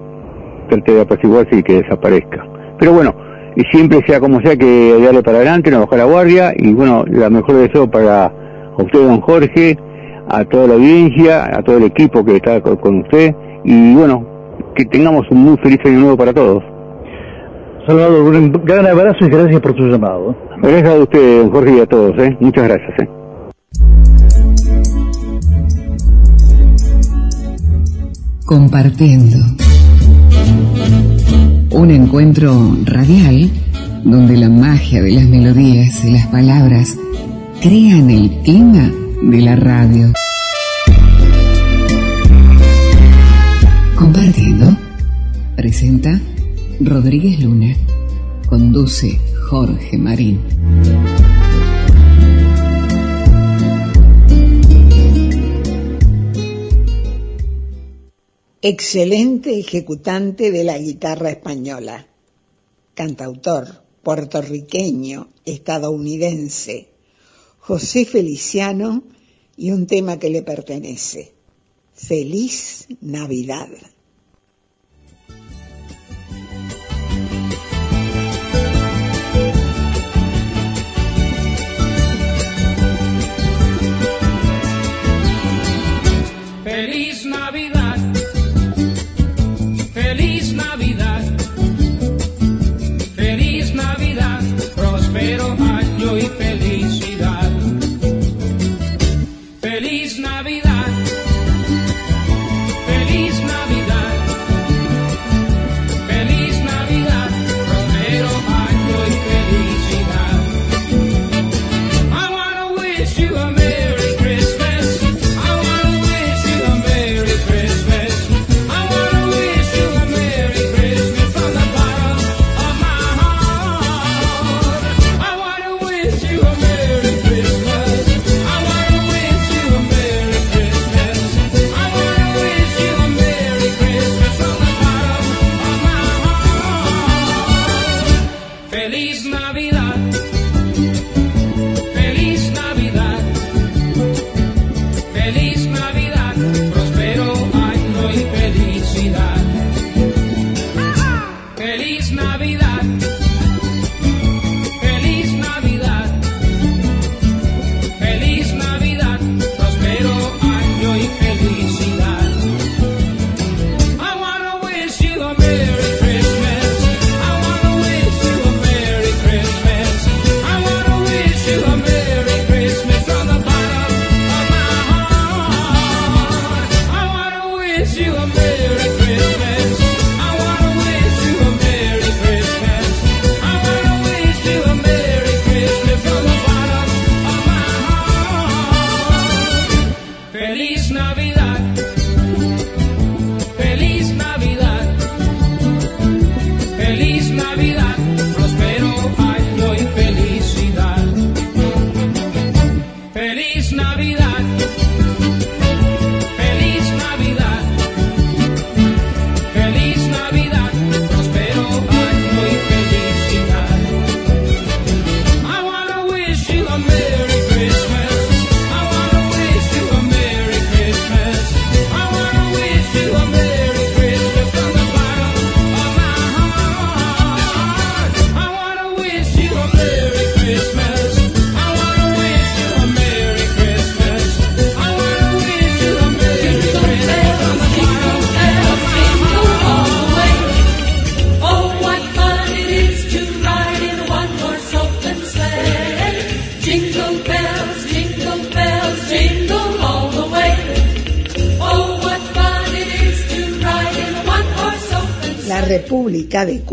[0.70, 2.46] trate de apaciguarse y que desaparezca.
[2.80, 3.14] Pero bueno,
[3.56, 7.06] y siempre sea como sea que darle para adelante, no bajar la guardia y bueno,
[7.08, 8.32] la mejor deseo para
[8.78, 9.78] usted, don Jorge,
[10.28, 13.34] a toda la audiencia, a todo el equipo que está con usted
[13.64, 14.26] y bueno,
[14.76, 16.64] que tengamos un muy feliz año nuevo para todos.
[17.86, 20.36] Salvador, un gran abrazo y gracias por su llamado.
[20.58, 22.18] Gracias a usted, don Jorge, y a todos.
[22.18, 22.36] ¿eh?
[22.40, 23.00] Muchas gracias.
[23.00, 23.10] ¿eh?
[28.46, 29.38] Compartiendo.
[31.72, 32.52] Un encuentro
[32.86, 33.52] radial
[34.04, 36.98] donde la magia de las melodías y las palabras
[37.62, 38.90] crean el clima
[39.22, 40.08] de la radio.
[43.96, 44.76] Compartiendo.
[45.56, 46.20] Presenta
[46.82, 47.74] Rodríguez Luna.
[48.50, 49.18] Conduce
[49.50, 50.42] Jorge Marín.
[58.62, 62.08] Excelente ejecutante de la guitarra española,
[62.94, 66.90] cantautor puertorriqueño, estadounidense,
[67.60, 69.04] José Feliciano
[69.56, 71.34] y un tema que le pertenece,
[71.94, 73.70] Feliz Navidad.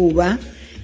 [0.03, 0.37] Cuba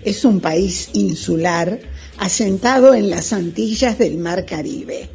[0.05, 1.81] es un país insular
[2.19, 5.11] asentado en las Antillas del Mar Caribe.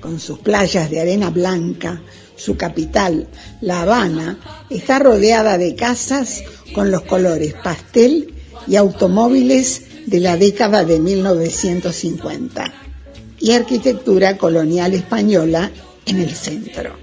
[0.00, 2.00] Con sus playas de arena blanca,
[2.36, 3.26] su capital,
[3.60, 4.38] La Habana,
[4.70, 8.32] está rodeada de casas con los colores pastel
[8.68, 12.72] y automóviles de la década de 1950
[13.40, 15.68] y arquitectura colonial española
[16.06, 16.94] en el centro.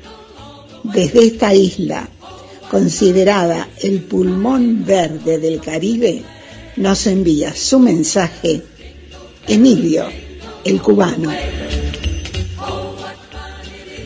[0.85, 2.07] Desde esta isla,
[2.69, 6.23] considerada el pulmón verde del Caribe,
[6.77, 8.63] nos envía su mensaje
[9.47, 10.05] Emilio,
[10.63, 11.31] el cubano.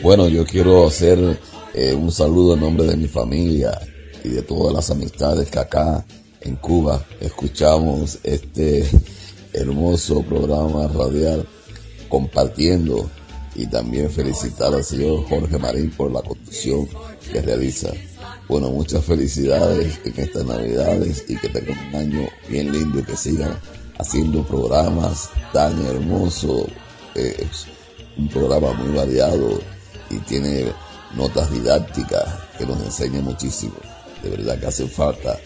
[0.02, 1.38] Bueno, yo quiero hacer
[1.74, 3.78] eh, un saludo en nombre de mi familia
[4.22, 6.04] y de todas las amistades que acá
[6.40, 8.88] en Cuba escuchamos este
[9.52, 11.46] hermoso programa radial
[12.08, 13.10] compartiendo
[13.54, 16.88] y también felicitar al señor Jorge Marín por la conducción
[17.30, 17.92] que realiza.
[18.48, 23.16] Bueno, muchas felicidades en estas navidades y que tengan un año bien lindo y que
[23.16, 23.58] sigan
[23.98, 26.66] haciendo programas tan hermosos.
[27.14, 27.66] eh, es
[28.16, 29.60] un programa muy variado
[30.10, 30.66] y tiene
[31.16, 32.24] notas didácticas
[32.58, 33.74] que nos enseñan muchísimo.
[34.22, 35.38] De verdad que hacen falta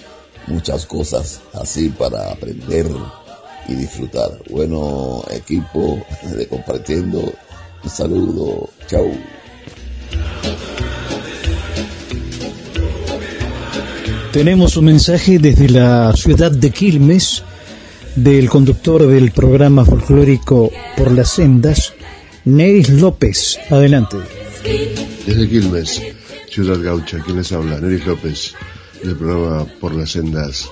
[0.46, 2.86] muchas cosas así para aprender
[3.68, 4.42] y disfrutar.
[4.50, 7.20] Bueno, equipo de compartiendo,
[7.84, 9.10] un saludo, chau.
[14.32, 17.42] Tenemos un mensaje desde la ciudad de Quilmes
[18.14, 21.94] del conductor del programa folclórico Por las Sendas,
[22.44, 23.58] Neris López.
[23.70, 24.18] Adelante.
[25.26, 26.02] Desde Quilmes,
[26.50, 28.54] Ciudad Gaucha, quien les habla, Neris López,
[29.02, 30.68] del programa Por las Sendas.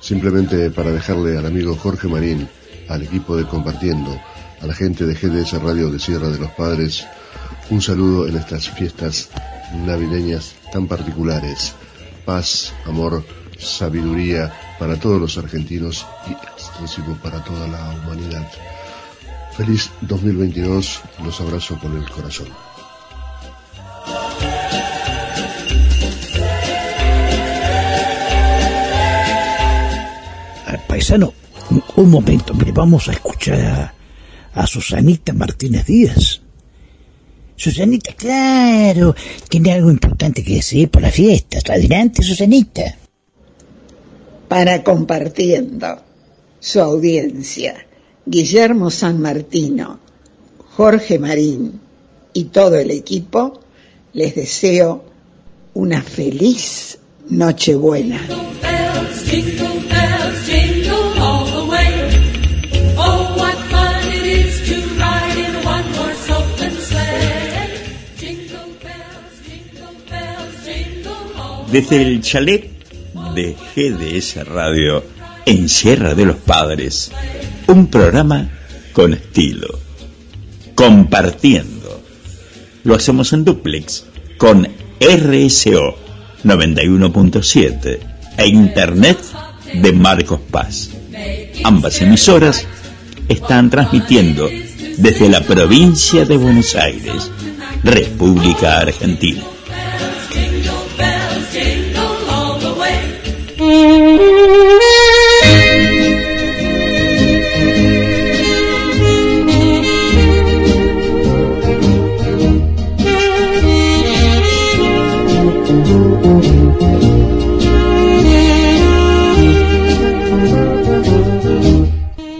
[0.00, 2.46] Simplemente para dejarle al amigo Jorge Marín,
[2.88, 4.20] al equipo de Compartiendo,
[4.60, 7.06] a la gente de GDS Radio de Sierra de los Padres,
[7.70, 9.30] un saludo en estas fiestas
[9.86, 11.74] navideñas tan particulares.
[12.28, 13.24] Paz, amor,
[13.58, 18.46] sabiduría para todos los argentinos y extensivo para toda la humanidad.
[19.56, 22.48] Feliz 2022, los abrazo con el corazón.
[30.86, 31.32] Paisano,
[31.96, 33.92] un- momento, vamos a escuchar
[34.54, 36.40] a Susanita Martínez Díaz.
[37.58, 39.16] Susanita, claro,
[39.48, 41.64] tiene algo importante que decir por las fiestas.
[41.68, 42.96] Adelante, Susanita.
[44.46, 46.00] Para compartiendo
[46.60, 47.84] su audiencia,
[48.24, 49.98] Guillermo San Martino,
[50.76, 51.80] Jorge Marín
[52.32, 53.60] y todo el equipo,
[54.12, 55.04] les deseo
[55.74, 56.98] una feliz
[57.28, 58.20] Nochebuena.
[71.70, 72.70] Desde el chalet
[73.34, 75.04] de GDS Radio
[75.44, 77.10] en Sierra de los Padres,
[77.66, 78.48] un programa
[78.92, 79.78] con estilo,
[80.74, 82.02] compartiendo.
[82.84, 84.06] Lo hacemos en duplex
[84.38, 84.66] con
[85.00, 85.96] RSO
[86.44, 87.98] 91.7
[88.38, 89.18] e Internet
[89.74, 90.90] de Marcos Paz.
[91.64, 92.66] Ambas emisoras
[93.28, 94.48] están transmitiendo
[94.96, 97.30] desde la provincia de Buenos Aires,
[97.84, 99.42] República Argentina.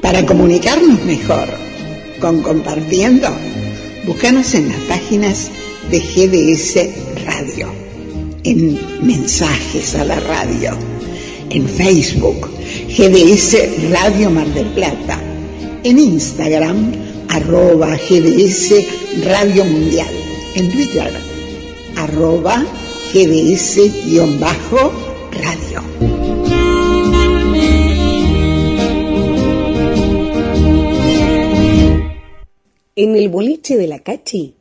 [0.00, 1.48] Para comunicarnos mejor
[2.20, 3.28] con Compartiendo,
[4.06, 5.50] búscanos en las páginas
[5.90, 7.68] de GDS Radio,
[8.44, 10.97] en Mensajes a la Radio,
[11.50, 12.48] en Facebook,
[12.88, 15.20] GDS Radio Mar del Plata,
[15.82, 16.92] en Instagram,
[17.28, 18.74] arroba GDS
[19.24, 20.08] Radio Mundial,
[20.54, 21.10] en Twitter,
[21.96, 22.64] arroba
[23.12, 24.28] GDS-radio.
[32.96, 34.54] En el boliche de la Cachi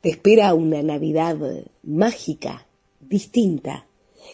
[0.00, 1.36] te espera una Navidad
[1.82, 2.66] mágica,
[3.00, 3.85] distinta,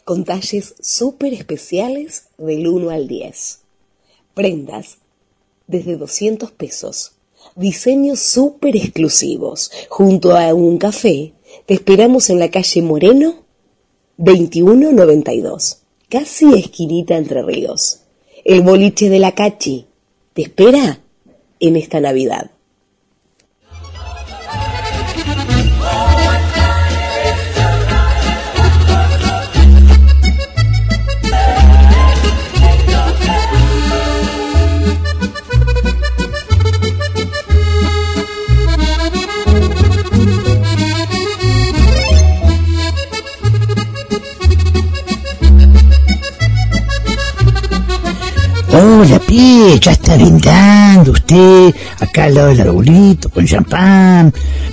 [0.04, 3.60] con talles súper especiales del 1 al 10.
[4.34, 4.98] Prendas
[5.66, 7.12] desde 200 pesos,
[7.56, 9.70] diseños súper exclusivos.
[9.88, 11.32] Junto a un café
[11.66, 13.44] te esperamos en la calle Moreno
[14.18, 15.78] 2192,
[16.08, 18.02] casi esquinita entre ríos.
[18.44, 19.86] El boliche de la Cachi
[20.34, 21.00] te espera
[21.60, 22.51] en esta Navidad.
[48.74, 54.32] Hola, pie, ya está brindando usted acá al lado del arbolito con champán.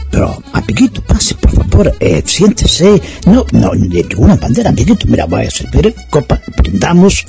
[0.10, 3.02] Pero, amiguito, pase, por favor, eh, siéntese.
[3.26, 5.06] No, no, de ninguna bandera, amiguito.
[5.06, 7.26] Mira, voy a servir copa, brindamos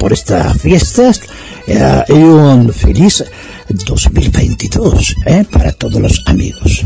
[0.00, 1.20] por estas fiestas
[1.68, 3.24] eh, y un feliz
[3.68, 6.84] 2022 eh, para todos los amigos.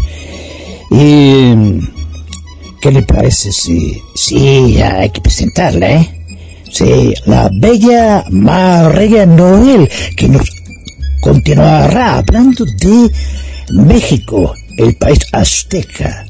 [0.91, 1.55] Y,
[2.83, 4.03] ¿qué le parece si,
[4.74, 6.22] ya hay que presentarla, eh?
[6.73, 10.49] Sí, la bella María Noel, que nos
[11.20, 13.11] continuará hablando de
[13.73, 16.25] México, el país azteca,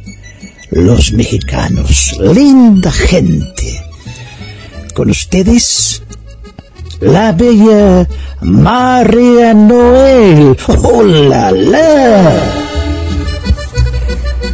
[0.71, 3.81] los mexicanos, linda gente.
[4.95, 6.03] Con ustedes,
[7.01, 8.09] la bella
[8.41, 10.57] María Noel.
[10.83, 12.82] ¡Hola, la!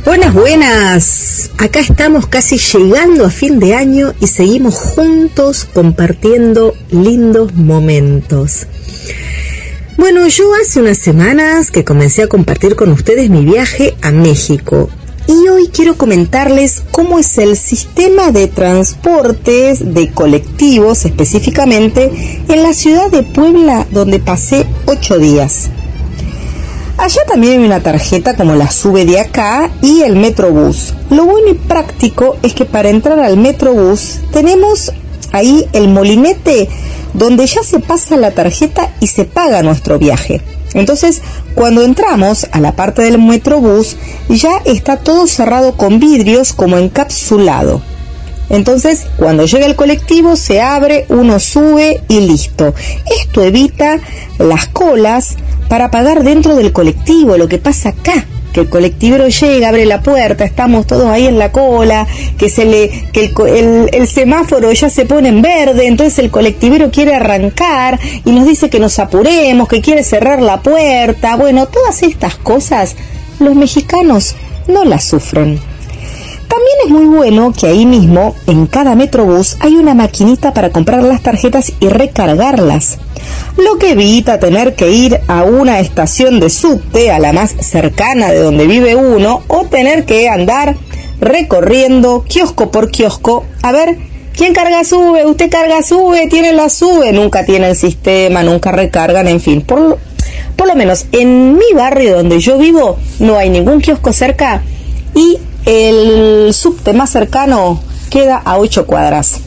[0.08, 1.50] Buenas, buenas.
[1.58, 8.66] Acá estamos casi llegando a fin de año y seguimos juntos compartiendo lindos momentos.
[9.98, 14.88] Bueno, yo hace unas semanas que comencé a compartir con ustedes mi viaje a México
[15.26, 22.10] y hoy quiero comentarles cómo es el sistema de transportes de colectivos específicamente
[22.48, 25.68] en la ciudad de Puebla donde pasé ocho días.
[26.98, 30.94] Allá también hay una tarjeta como la sube de acá y el Metrobús.
[31.10, 34.92] Lo bueno y práctico es que para entrar al Metrobús tenemos
[35.30, 36.68] ahí el molinete
[37.14, 40.42] donde ya se pasa la tarjeta y se paga nuestro viaje.
[40.74, 41.22] Entonces,
[41.54, 43.96] cuando entramos a la parte del Metrobús,
[44.28, 47.80] ya está todo cerrado con vidrios como encapsulado.
[48.50, 52.74] Entonces, cuando llega el colectivo, se abre, uno sube y listo.
[53.22, 54.00] Esto evita
[54.38, 55.36] las colas
[55.68, 58.24] para pagar dentro del colectivo, lo que pasa acá.
[58.52, 62.06] Que el colectivero llega, abre la puerta, estamos todos ahí en la cola,
[62.38, 66.30] que se le, que el, el- el semáforo ya se pone en verde, entonces el
[66.30, 71.36] colectivero quiere arrancar y nos dice que nos apuremos, que quiere cerrar la puerta.
[71.36, 72.96] Bueno, todas estas cosas
[73.38, 74.34] los mexicanos
[74.66, 75.60] no las sufren.
[76.48, 81.02] También es muy bueno que ahí mismo, en cada Metrobús, hay una maquinita para comprar
[81.02, 82.98] las tarjetas y recargarlas.
[83.56, 88.30] Lo que evita tener que ir a una estación de subte, a la más cercana
[88.30, 90.76] de donde vive uno, o tener que andar
[91.20, 93.44] recorriendo kiosco por kiosco.
[93.62, 93.98] A ver,
[94.34, 95.26] ¿quién carga sube?
[95.26, 96.28] ¿Usted carga sube?
[96.28, 97.12] ¿Tiene la sube?
[97.12, 99.60] Nunca tienen sistema, nunca recargan, en fin.
[99.62, 99.98] Por, lo-
[100.56, 104.62] por lo menos en mi barrio donde yo vivo no hay ningún kiosco cerca
[105.14, 107.80] y el subte más cercano
[108.10, 109.40] queda a 8 cuadras.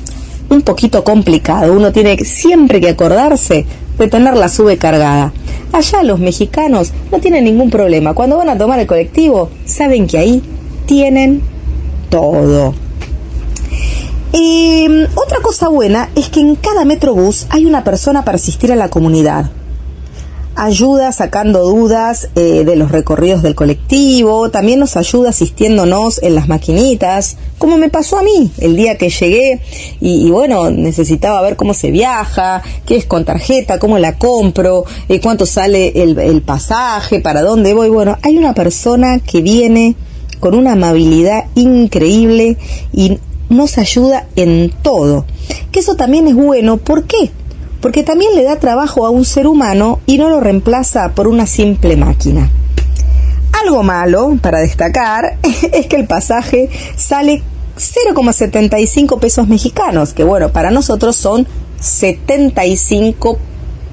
[0.49, 1.71] un poquito complicado.
[1.71, 3.65] Uno tiene siempre que acordarse
[3.97, 5.31] de tener la sube cargada.
[5.71, 8.13] Allá los mexicanos no tienen ningún problema.
[8.13, 10.43] Cuando van a tomar el colectivo, saben que ahí
[10.85, 11.41] tienen
[12.09, 12.73] todo.
[14.91, 18.75] Mm, otra cosa buena es que en cada metrobús hay una persona para asistir a
[18.75, 19.51] la comunidad.
[20.63, 26.47] Ayuda sacando dudas eh, de los recorridos del colectivo, también nos ayuda asistiéndonos en las
[26.47, 29.59] maquinitas, como me pasó a mí el día que llegué
[29.99, 35.19] y, bueno, necesitaba ver cómo se viaja, qué es con tarjeta, cómo la compro, eh,
[35.19, 37.89] cuánto sale el, el pasaje, para dónde voy.
[37.89, 39.95] Bueno, hay una persona que viene
[40.39, 42.57] con una amabilidad increíble
[42.93, 43.17] y
[43.49, 45.25] nos ayuda en todo.
[45.71, 47.31] Que eso también es bueno, ¿por qué?
[47.81, 51.47] Porque también le da trabajo a un ser humano y no lo reemplaza por una
[51.47, 52.49] simple máquina.
[53.63, 55.37] Algo malo, para destacar,
[55.73, 57.41] es que el pasaje sale
[57.77, 61.47] 0,75 pesos mexicanos, que bueno, para nosotros son
[61.79, 63.37] 75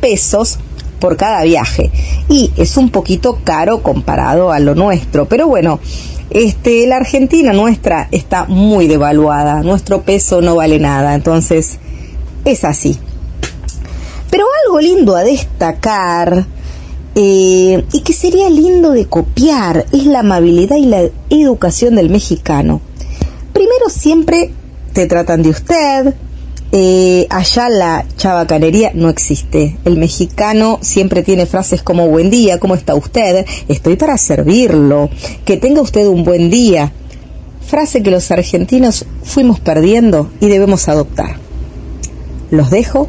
[0.01, 0.59] pesos
[1.01, 1.91] por cada viaje.
[2.29, 5.81] Y es un poquito caro comparado a lo nuestro, pero bueno,
[6.31, 11.79] este, la Argentina nuestra está muy devaluada, nuestro peso no vale nada, entonces
[12.45, 12.99] es así.
[14.31, 16.47] Pero algo lindo a destacar
[17.15, 22.81] eh, y que sería lindo de copiar es la amabilidad y la educación del mexicano.
[23.53, 24.53] Primero siempre
[24.93, 26.15] te tratan de usted,
[26.71, 29.79] eh, allá la chabacanería no existe.
[29.85, 33.47] El mexicano siempre tiene frases como buen día, ¿cómo está usted?
[33.69, 35.09] Estoy para servirlo.
[35.45, 36.93] Que tenga usted un buen día.
[37.67, 41.37] Frase que los argentinos fuimos perdiendo y debemos adoptar.
[42.51, 43.09] Los dejo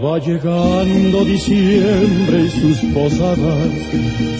[0.00, 3.68] Va llegando diciembre y sus posadas,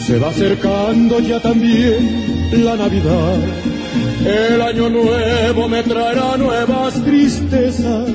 [0.06, 3.36] se va acercando ya también la Navidad.
[4.24, 8.08] El año nuevo me traerá nuevas tristezas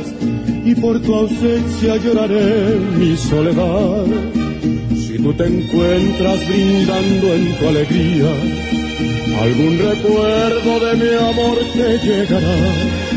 [0.66, 4.06] y por tu ausencia lloraré mi soledad.
[4.96, 8.32] Si tú te encuentras brindando en tu alegría,
[9.42, 13.17] algún recuerdo de mi amor te llegará.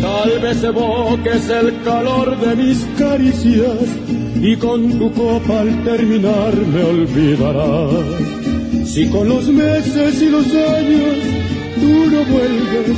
[0.00, 3.88] Tal vez evoques el calor de mis caricias
[4.40, 7.90] y con tu copa al terminar me olvidarás.
[8.86, 11.16] Si con los meses y los años
[11.80, 12.96] tú no vuelves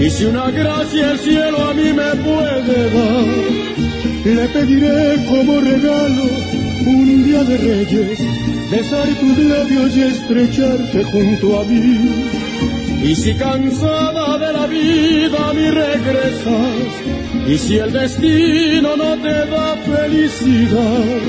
[0.00, 3.26] y si una gracia el cielo a mí me puede dar,
[4.24, 6.24] le pediré como regalo
[6.86, 8.18] un día de reyes
[8.70, 12.37] besar tus labios y estrecharte junto a mí.
[13.02, 17.08] Y si cansada de la vida mi regresas,
[17.46, 21.20] y si el destino no te da felicidad,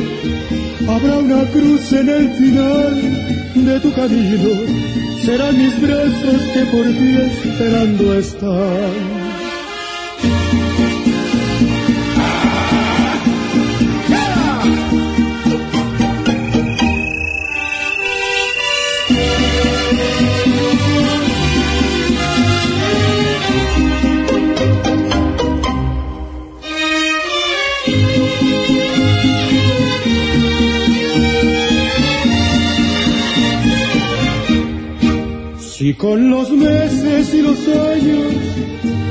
[0.88, 2.96] habrá una cruz en el final
[3.56, 4.50] de tu camino,
[5.24, 9.19] serán mis brazos que por ti esperando están.
[35.90, 38.34] Si con los meses y los años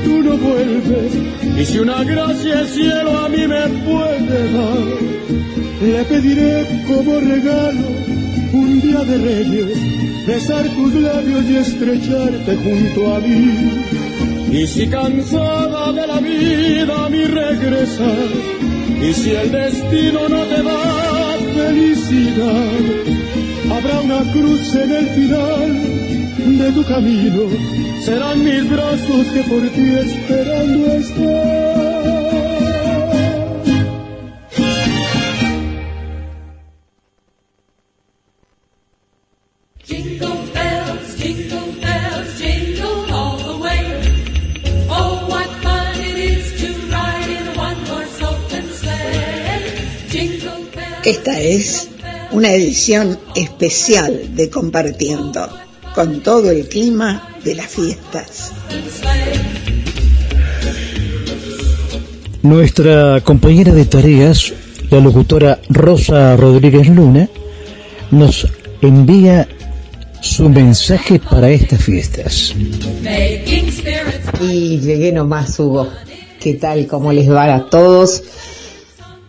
[0.05, 1.11] tú no vuelves,
[1.59, 4.87] y si una gracia el cielo a mí me puede dar,
[5.81, 7.87] le pediré como regalo
[8.53, 9.77] un día de reyes,
[10.25, 13.83] besar tus labios y estrecharte junto a mí.
[14.53, 18.29] Y si cansada de la vida mi regresas,
[19.01, 22.71] y si el destino no te da felicidad,
[23.69, 25.98] habrá una cruz en el final
[26.39, 27.43] de tu camino,
[28.03, 31.79] serán mis brazos que por ti esperando están.
[39.85, 43.83] Jingle bells, jingle bells, jingle all the way.
[44.89, 50.09] Oh, what fun it is to ride in a one-horse open sleigh.
[50.09, 51.05] Jingle bells.
[51.05, 51.89] Esta es
[52.31, 55.49] una edición especial de Compartiendo,
[55.95, 58.51] con todo el clima de las fiestas.
[62.41, 64.53] Nuestra compañera de tareas,
[64.89, 67.29] la locutora Rosa Rodríguez Luna,
[68.11, 68.47] nos
[68.81, 69.47] envía
[70.21, 72.53] su mensaje para estas fiestas.
[74.41, 75.87] Y llegué nomás, Hugo.
[76.39, 76.87] ¿Qué tal?
[76.87, 78.23] ¿Cómo les va a todos?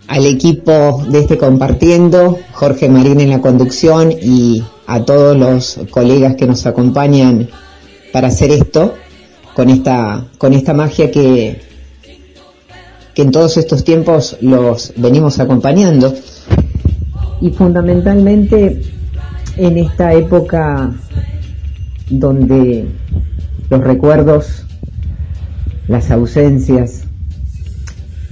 [0.07, 6.34] Al equipo de este compartiendo, Jorge Marín en la conducción y a todos los colegas
[6.34, 7.49] que nos acompañan
[8.12, 8.95] para hacer esto,
[9.55, 11.61] con esta, con esta magia que,
[13.14, 16.12] que en todos estos tiempos los venimos acompañando.
[17.41, 18.82] Y fundamentalmente
[19.57, 20.93] en esta época
[22.09, 22.88] donde
[23.68, 24.66] los recuerdos,
[25.86, 27.05] las ausencias,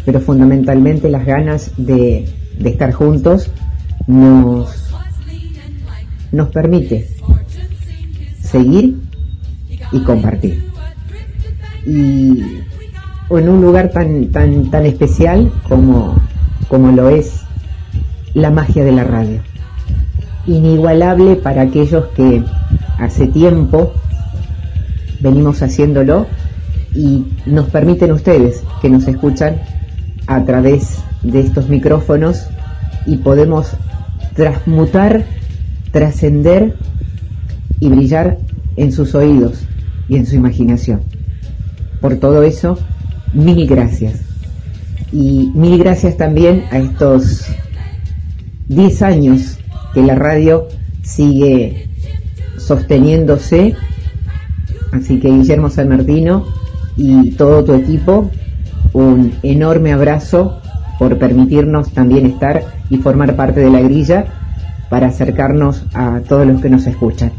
[0.04, 2.28] pero fundamentalmente las ganas de,
[2.58, 3.48] de estar juntos
[4.08, 4.77] nos,
[6.32, 7.08] nos permite
[8.40, 9.00] seguir
[9.92, 10.64] y compartir.
[11.86, 12.42] Y
[13.30, 16.16] en un lugar tan, tan, tan especial como,
[16.68, 17.40] como lo es
[18.34, 19.40] la magia de la radio.
[20.46, 22.42] Inigualable para aquellos que
[22.98, 23.92] hace tiempo
[25.20, 26.26] venimos haciéndolo
[26.94, 29.60] y nos permiten ustedes que nos escuchan
[30.26, 32.46] a través de estos micrófonos
[33.06, 33.72] y podemos
[34.34, 35.24] transmutar,
[35.90, 36.76] trascender
[37.80, 38.38] y brillar
[38.76, 39.64] en sus oídos
[40.08, 41.02] y en su imaginación.
[42.00, 42.78] Por todo eso,
[43.32, 44.20] mil gracias.
[45.12, 47.46] Y mil gracias también a estos
[48.68, 49.58] 10 años
[49.94, 50.68] que la radio
[51.02, 51.88] sigue
[52.58, 53.74] sosteniéndose.
[54.92, 56.46] Así que Guillermo San Martino
[56.96, 58.30] y todo tu equipo,
[58.92, 60.60] un enorme abrazo
[60.98, 64.37] por permitirnos también estar y formar parte de la grilla
[64.88, 67.32] para acercarnos a todos los que nos escuchan.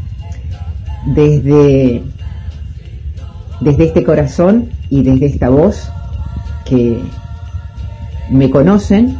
[1.06, 2.02] Desde,
[3.60, 5.90] desde este corazón y desde esta voz
[6.64, 7.00] que
[8.30, 9.16] me conocen,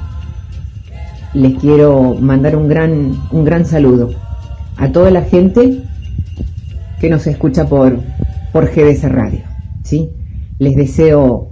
[1.35, 4.11] les quiero mandar un gran, un gran saludo
[4.77, 5.83] a toda la gente
[7.01, 8.01] que nos escucha por,
[8.53, 9.41] por GDS Radio.
[9.83, 10.11] ¿sí?
[10.59, 11.49] Les deseo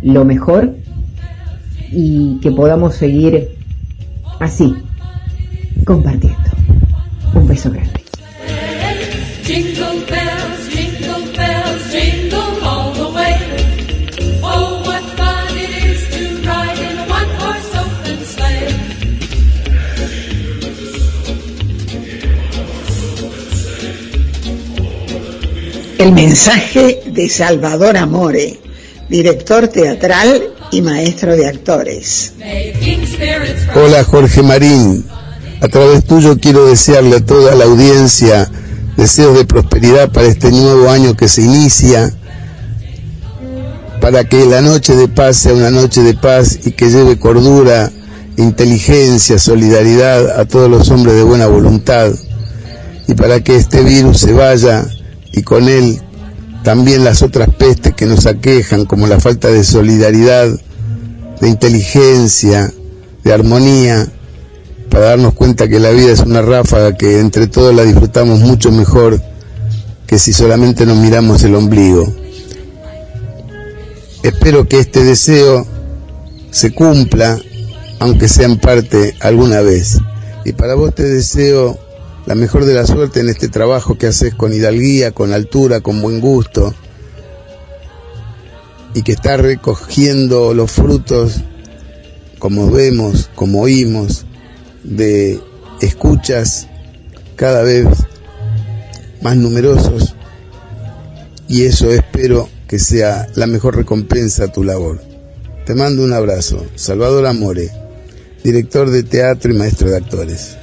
[0.00, 0.74] lo mejor
[1.90, 3.50] y que podamos seguir
[4.40, 4.76] así,
[5.84, 6.50] compartiendo.
[7.34, 8.02] Un beso grande.
[14.42, 14.82] Oh.
[26.02, 28.58] El mensaje de Salvador Amore,
[29.08, 32.32] director teatral y maestro de actores.
[33.76, 35.04] Hola Jorge Marín,
[35.62, 38.50] a través tuyo quiero desearle a toda la audiencia
[38.96, 42.12] deseos de prosperidad para este nuevo año que se inicia,
[44.00, 47.92] para que la noche de paz sea una noche de paz y que lleve cordura,
[48.36, 52.10] inteligencia, solidaridad a todos los hombres de buena voluntad,
[53.06, 54.84] y para que este virus se vaya
[55.32, 56.02] y con él
[56.64, 60.48] también las otras pestes que nos aquejan, como la falta de solidaridad,
[61.40, 62.72] de inteligencia,
[63.22, 64.08] de armonía,
[64.92, 68.70] para darnos cuenta que la vida es una ráfaga que entre todos la disfrutamos mucho
[68.70, 69.18] mejor
[70.06, 72.14] que si solamente nos miramos el ombligo.
[74.22, 75.66] Espero que este deseo
[76.50, 77.38] se cumpla,
[78.00, 79.98] aunque sea en parte alguna vez.
[80.44, 81.78] Y para vos te deseo
[82.26, 86.02] la mejor de la suerte en este trabajo que haces con hidalguía, con altura, con
[86.02, 86.74] buen gusto,
[88.92, 91.40] y que estás recogiendo los frutos,
[92.38, 94.26] como vemos, como oímos,
[94.84, 95.40] de
[95.80, 96.68] escuchas
[97.36, 97.86] cada vez
[99.20, 100.14] más numerosos,
[101.48, 105.00] y eso espero que sea la mejor recompensa a tu labor.
[105.66, 106.64] Te mando un abrazo.
[106.74, 107.70] Salvador Amore,
[108.42, 110.56] director de teatro y maestro de actores.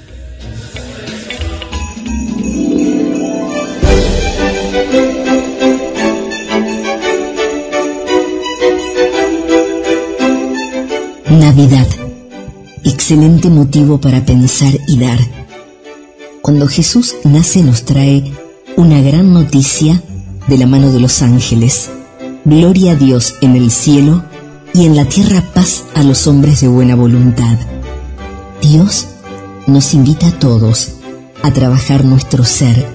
[11.29, 11.98] Navidad.
[13.11, 15.17] Excelente motivo para pensar y dar.
[16.43, 18.31] Cuando Jesús nace nos trae
[18.77, 19.99] una gran noticia
[20.47, 21.89] de la mano de los ángeles.
[22.45, 24.23] Gloria a Dios en el cielo
[24.75, 27.57] y en la tierra paz a los hombres de buena voluntad.
[28.61, 29.07] Dios
[29.65, 30.91] nos invita a todos
[31.41, 32.85] a trabajar nuestro ser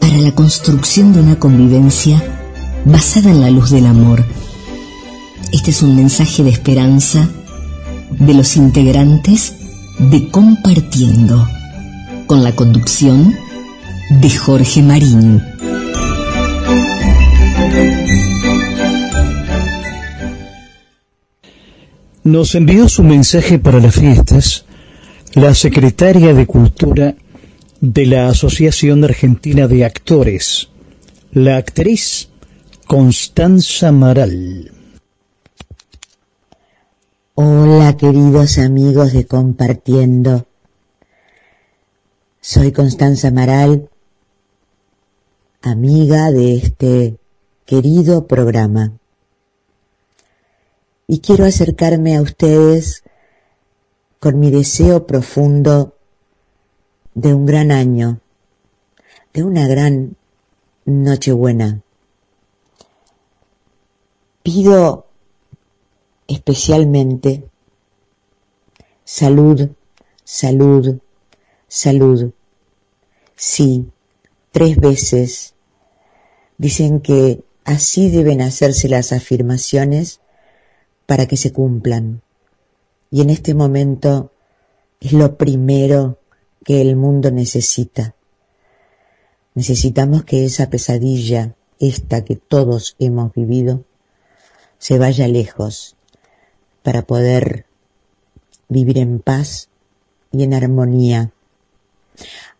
[0.00, 2.24] para la construcción de una convivencia
[2.86, 4.24] basada en la luz del amor.
[5.52, 7.28] Este es un mensaje de esperanza
[8.18, 9.57] de los integrantes
[9.98, 11.48] de Compartiendo,
[12.26, 13.34] con la conducción
[14.10, 15.42] de Jorge Marín.
[22.22, 24.66] Nos envió su mensaje para las fiestas
[25.34, 27.16] la secretaria de Cultura
[27.80, 30.68] de la Asociación Argentina de Actores,
[31.32, 32.28] la actriz
[32.86, 34.77] Constanza Maral.
[37.40, 40.48] Hola queridos amigos de Compartiendo.
[42.40, 43.90] Soy Constanza Maral,
[45.62, 47.16] amiga de este
[47.64, 48.98] querido programa.
[51.06, 53.04] Y quiero acercarme a ustedes
[54.18, 55.94] con mi deseo profundo
[57.14, 58.18] de un gran año,
[59.32, 60.16] de una gran
[60.86, 61.82] Nochebuena.
[64.42, 65.07] Pido
[66.28, 67.48] especialmente
[69.04, 69.70] salud,
[70.22, 70.98] salud,
[71.66, 72.32] salud.
[73.34, 73.86] Sí,
[74.52, 75.54] tres veces.
[76.58, 80.20] Dicen que así deben hacerse las afirmaciones
[81.06, 82.20] para que se cumplan.
[83.10, 84.30] Y en este momento
[85.00, 86.18] es lo primero
[86.64, 88.14] que el mundo necesita.
[89.54, 93.84] Necesitamos que esa pesadilla, esta que todos hemos vivido,
[94.78, 95.97] se vaya lejos
[96.88, 97.66] para poder
[98.70, 99.68] vivir en paz
[100.32, 101.32] y en armonía.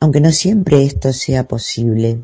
[0.01, 2.21] Aunque no siempre esto sea posible,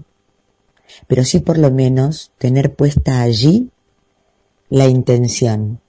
[1.06, 3.70] pero sí por lo menos tener puesta allí
[4.68, 5.80] la intención.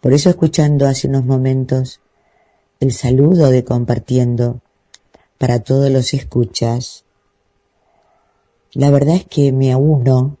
[0.00, 1.98] Por eso escuchando hace unos momentos
[2.78, 4.60] el saludo de compartiendo
[5.36, 7.04] para todos los escuchas,
[8.72, 10.36] la verdad es que me uno,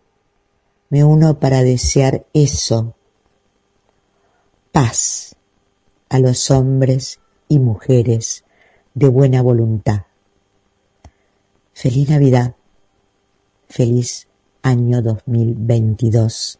[0.88, 2.94] me uno para desear eso,
[4.72, 5.36] paz
[6.08, 8.44] a los hombres y mujeres
[8.94, 10.06] de buena voluntad.
[11.74, 12.54] Feliz Navidad,
[13.68, 14.28] feliz
[14.62, 16.58] año 2022.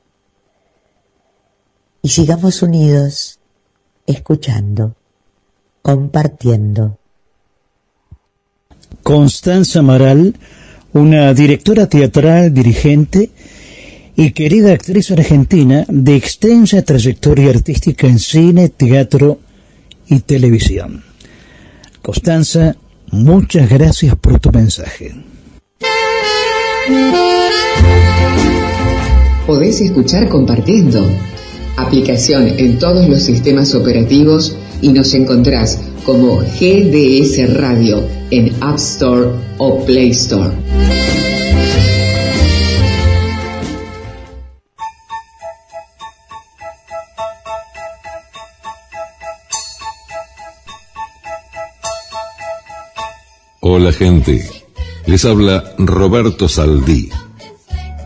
[2.02, 3.40] Y sigamos unidos,
[4.06, 4.96] escuchando,
[5.82, 6.98] compartiendo.
[9.02, 10.34] Constanza Maral,
[10.92, 13.30] una directora teatral, dirigente
[14.16, 19.38] y querida actriz argentina de extensa trayectoria artística en cine, teatro
[20.08, 21.02] y televisión.
[22.02, 22.76] Constanza,
[23.10, 25.14] muchas gracias por tu mensaje.
[29.46, 31.10] Podés escuchar compartiendo.
[31.76, 39.30] Aplicación en todos los sistemas operativos y nos encontrás como GDS Radio en App Store
[39.58, 40.50] o Play Store.
[53.74, 54.46] Hola gente,
[55.06, 57.08] les habla Roberto Saldí.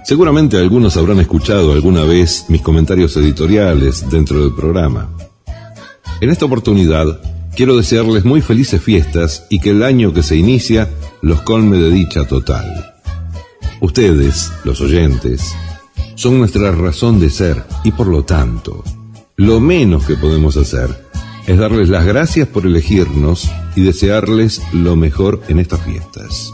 [0.05, 5.11] Seguramente algunos habrán escuchado alguna vez mis comentarios editoriales dentro del programa.
[6.21, 7.21] En esta oportunidad
[7.57, 10.89] quiero desearles muy felices fiestas y que el año que se inicia
[11.21, 12.95] los colme de dicha total.
[13.81, 15.53] Ustedes, los oyentes,
[16.15, 18.85] son nuestra razón de ser y por lo tanto,
[19.35, 21.06] lo menos que podemos hacer
[21.47, 26.53] es darles las gracias por elegirnos y desearles lo mejor en estas fiestas.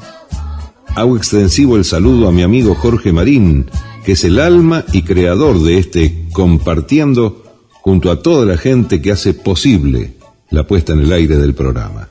[0.95, 3.71] Hago extensivo el saludo a mi amigo Jorge Marín,
[4.05, 7.43] que es el alma y creador de este compartiendo
[7.81, 10.15] junto a toda la gente que hace posible
[10.51, 12.09] la puesta en el aire del programa.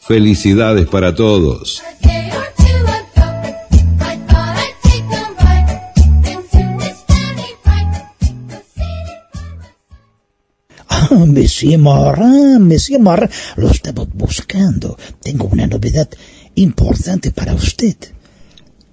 [0.00, 1.82] Felicidades para todos.
[11.10, 14.96] Ah, Monsieur Morin, Monsieur Morin, lo estamos buscando.
[15.22, 16.08] Tengo una novedad
[16.54, 17.96] importante para usted.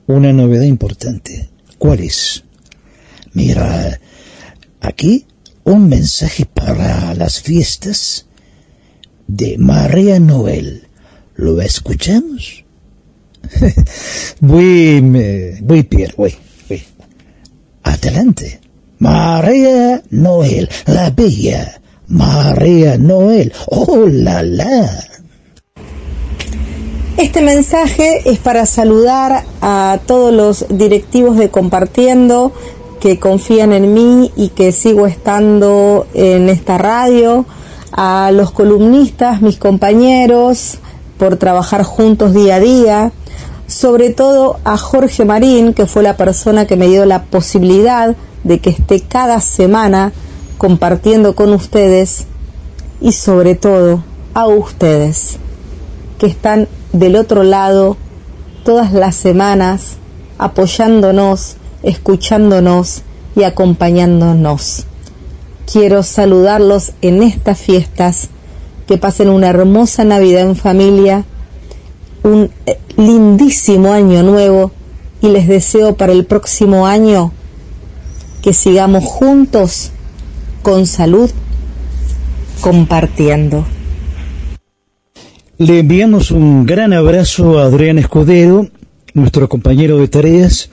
[0.07, 1.49] Una novedad importante.
[1.77, 2.43] ¿Cuál es?
[3.33, 3.99] Mira,
[4.81, 5.25] aquí
[5.63, 8.25] un mensaje para las fiestas
[9.27, 10.87] de María Noel.
[11.35, 12.63] ¿Lo escuchamos?
[14.39, 16.33] Voy, me- voy, Pierre, voy,
[16.69, 16.81] voy.
[17.83, 18.59] Adelante.
[18.99, 21.81] María Noel, la bella
[22.13, 23.51] María Noel.
[23.67, 24.89] ¡Oh, la, la!
[27.17, 32.51] Este mensaje es para saludar a todos los directivos de Compartiendo
[32.99, 37.45] que confían en mí y que sigo estando en esta radio,
[37.91, 40.77] a los columnistas, mis compañeros,
[41.17, 43.11] por trabajar juntos día a día,
[43.67, 48.59] sobre todo a Jorge Marín, que fue la persona que me dio la posibilidad de
[48.59, 50.13] que esté cada semana
[50.63, 52.23] compartiendo con ustedes
[53.01, 54.01] y sobre todo
[54.33, 55.35] a ustedes
[56.17, 57.97] que están del otro lado
[58.63, 59.97] todas las semanas
[60.37, 63.01] apoyándonos, escuchándonos
[63.35, 64.85] y acompañándonos.
[65.69, 68.29] quiero saludarlos en estas fiestas,
[68.87, 71.25] que pasen una hermosa Navidad en familia,
[72.23, 74.71] un eh, lindísimo año nuevo
[75.21, 77.33] y les deseo para el próximo año
[78.41, 79.91] que sigamos juntos
[80.63, 81.29] con salud
[82.61, 83.65] compartiendo.
[85.57, 88.69] Le enviamos un gran abrazo a Adrián Escudero,
[89.13, 90.69] nuestro compañero de tareas,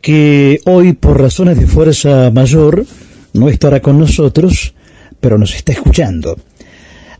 [0.00, 2.86] que hoy por razones de fuerza mayor
[3.34, 4.74] no estará con nosotros,
[5.20, 6.36] pero nos está escuchando.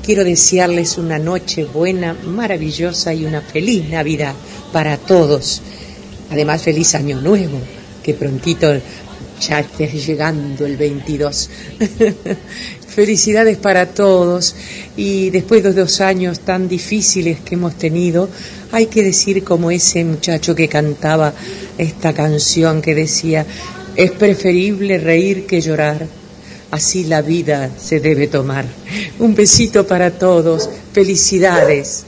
[0.04, 4.34] quiero desearles una noche buena, maravillosa y una feliz Navidad
[4.72, 5.62] para todos.
[6.32, 7.60] Además, feliz Año Nuevo,
[8.02, 8.72] que prontito
[9.40, 11.50] ya esté llegando el 22.
[12.88, 14.54] Felicidades para todos
[14.96, 18.28] y después de dos años tan difíciles que hemos tenido,
[18.72, 21.32] hay que decir como ese muchacho que cantaba
[21.78, 23.46] esta canción que decía,
[23.96, 26.06] es preferible reír que llorar,
[26.70, 28.66] así la vida se debe tomar.
[29.18, 32.04] Un besito para todos, felicidades.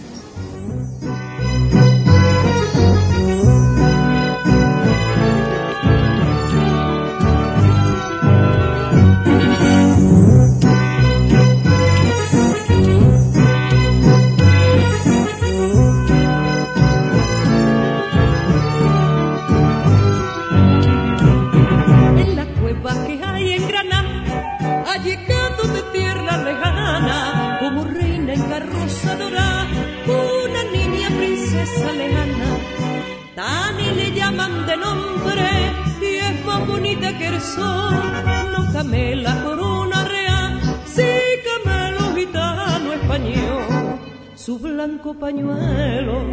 [37.03, 38.53] Más bonita que el sol.
[38.53, 41.03] No came la corona real, sí
[41.45, 43.99] camelo gitano español.
[44.34, 46.24] Su blanco pañuelo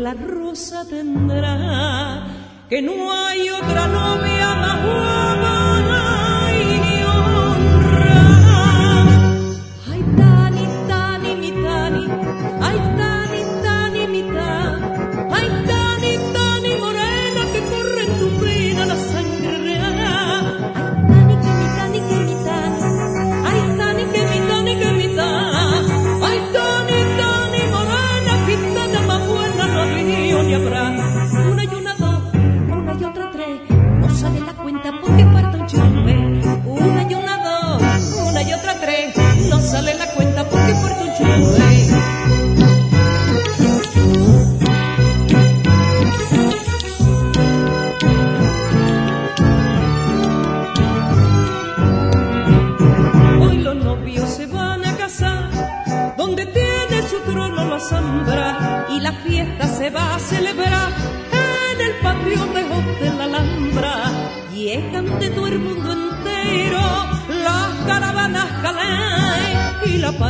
[0.00, 2.26] la rosa tendrá
[2.68, 6.25] que no hay otra novia más guapa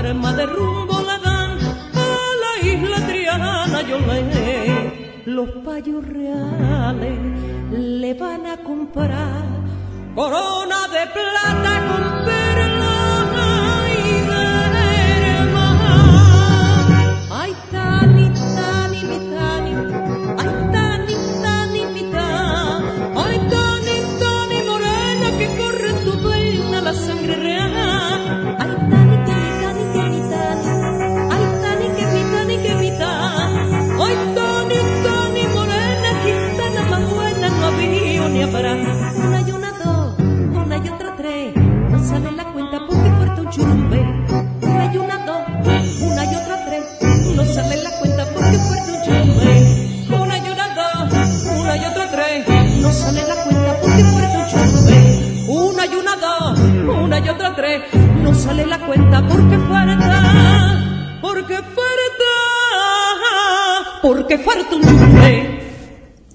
[0.07, 1.59] palma de rumbo la dan
[2.07, 2.09] a
[2.43, 4.93] la isla Triana, yo le
[5.25, 7.19] los payos reales
[7.73, 9.43] le van a comprar
[10.15, 12.06] corona de plata con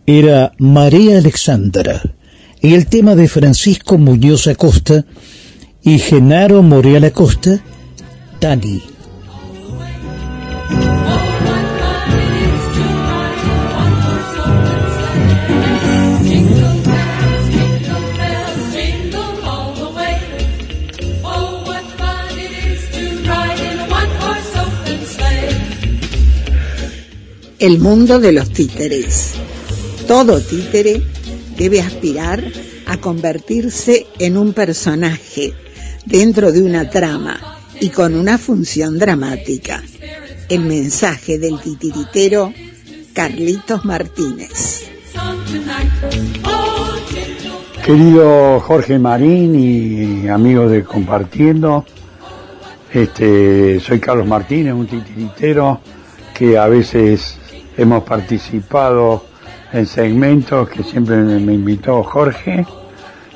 [0.06, 2.02] Era María Alexandra
[2.62, 5.06] y el tema de Francisco Muñoz Acosta
[5.84, 7.60] y Genaro Moreal Acosta,
[8.40, 8.90] Dani.
[27.62, 29.36] El mundo de los títeres.
[30.08, 31.00] Todo títere
[31.56, 32.44] debe aspirar
[32.88, 35.54] a convertirse en un personaje
[36.04, 37.40] dentro de una trama
[37.80, 39.84] y con una función dramática.
[40.50, 42.52] El mensaje del titiritero
[43.14, 44.90] Carlitos Martínez.
[47.86, 51.86] Querido Jorge Marín y amigos de Compartiendo,
[52.92, 55.80] este, soy Carlos Martínez, un titiritero
[56.34, 57.38] que a veces
[57.77, 59.26] hemos participado
[59.72, 62.65] en segmentos que siempre me invitó Jorge.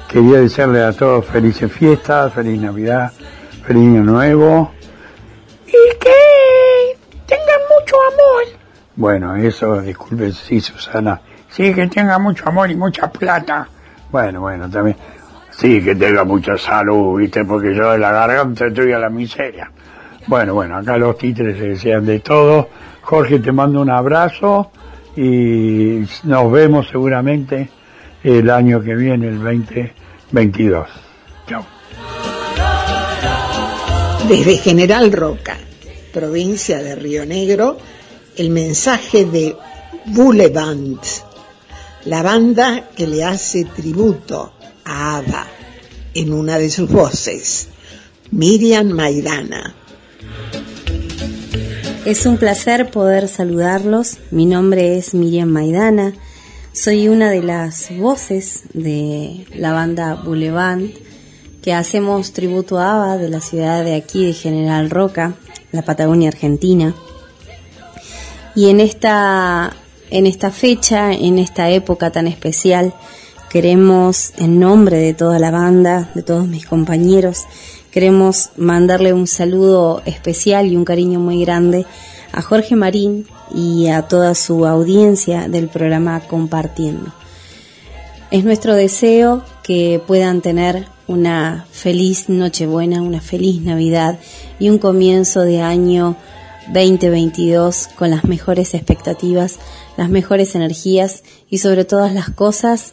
[0.07, 3.11] Quería desearle a todos felices fiestas, feliz Navidad,
[3.65, 4.71] feliz Año Nuevo.
[5.67, 8.59] Y que tengan mucho amor.
[8.95, 11.19] Bueno, eso, disculpe, sí, Susana.
[11.49, 13.67] Sí, que tengan mucho amor y mucha plata.
[14.11, 14.97] Bueno, bueno, también.
[15.49, 17.45] Sí, que tenga mucha salud, ¿viste?
[17.45, 19.71] Porque yo de la garganta estoy a la miseria.
[20.27, 22.67] Bueno, bueno, acá los títeres se desean de todo.
[23.05, 24.71] Jorge, te mando un abrazo
[25.15, 27.69] y nos vemos seguramente
[28.23, 30.87] el año que viene, el 2022.
[31.47, 31.65] Chao.
[34.27, 35.55] Desde General Roca,
[36.11, 37.77] provincia de Río Negro,
[38.37, 39.55] el mensaje de
[40.05, 40.97] Boulevard,
[42.05, 44.53] la banda que le hace tributo
[44.83, 45.45] a Ada
[46.15, 47.67] en una de sus voces,
[48.31, 49.75] Miriam Maidana.
[52.05, 54.19] Es un placer poder saludarlos.
[54.29, 56.13] Mi nombre es Miriam Maidana.
[56.71, 60.83] Soy una de las voces de la banda Boulevard
[61.63, 65.33] que hacemos tributo a ABBA de la ciudad de aquí de General Roca,
[65.71, 66.93] la Patagonia Argentina.
[68.53, 69.75] Y en esta
[70.11, 72.93] en esta fecha, en esta época tan especial,
[73.49, 77.45] queremos en nombre de toda la banda, de todos mis compañeros,
[77.95, 81.85] queremos mandarle un saludo especial y un cariño muy grande
[82.33, 87.13] a Jorge Marín y a toda su audiencia del programa Compartiendo.
[88.31, 94.19] Es nuestro deseo que puedan tener una feliz Nochebuena, una feliz Navidad
[94.59, 96.17] y un comienzo de año
[96.73, 99.57] 2022 con las mejores expectativas,
[99.95, 102.91] las mejores energías y sobre todas las cosas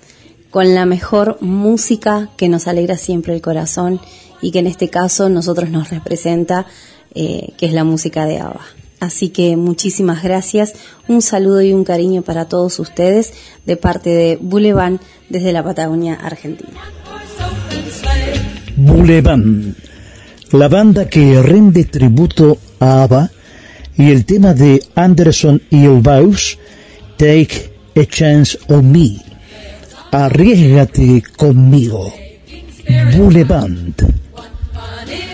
[0.50, 4.00] con la mejor música que nos alegra siempre el corazón
[4.42, 6.66] y que en este caso nosotros nos representa,
[7.14, 8.60] eh, que es la música de ABBA.
[9.00, 10.74] Así que muchísimas gracias,
[11.08, 13.32] un saludo y un cariño para todos ustedes
[13.66, 16.80] de parte de Boulevard desde la Patagonia, Argentina.
[18.76, 19.40] Boulevard,
[20.52, 23.30] la banda que rinde tributo a ABBA
[23.96, 26.58] y el tema de Anderson y Elbaus,
[27.16, 29.16] Take a Chance on Me.
[30.12, 32.12] Arriesgate conmigo.
[33.16, 34.21] Boulevard.
[34.82, 35.31] Fun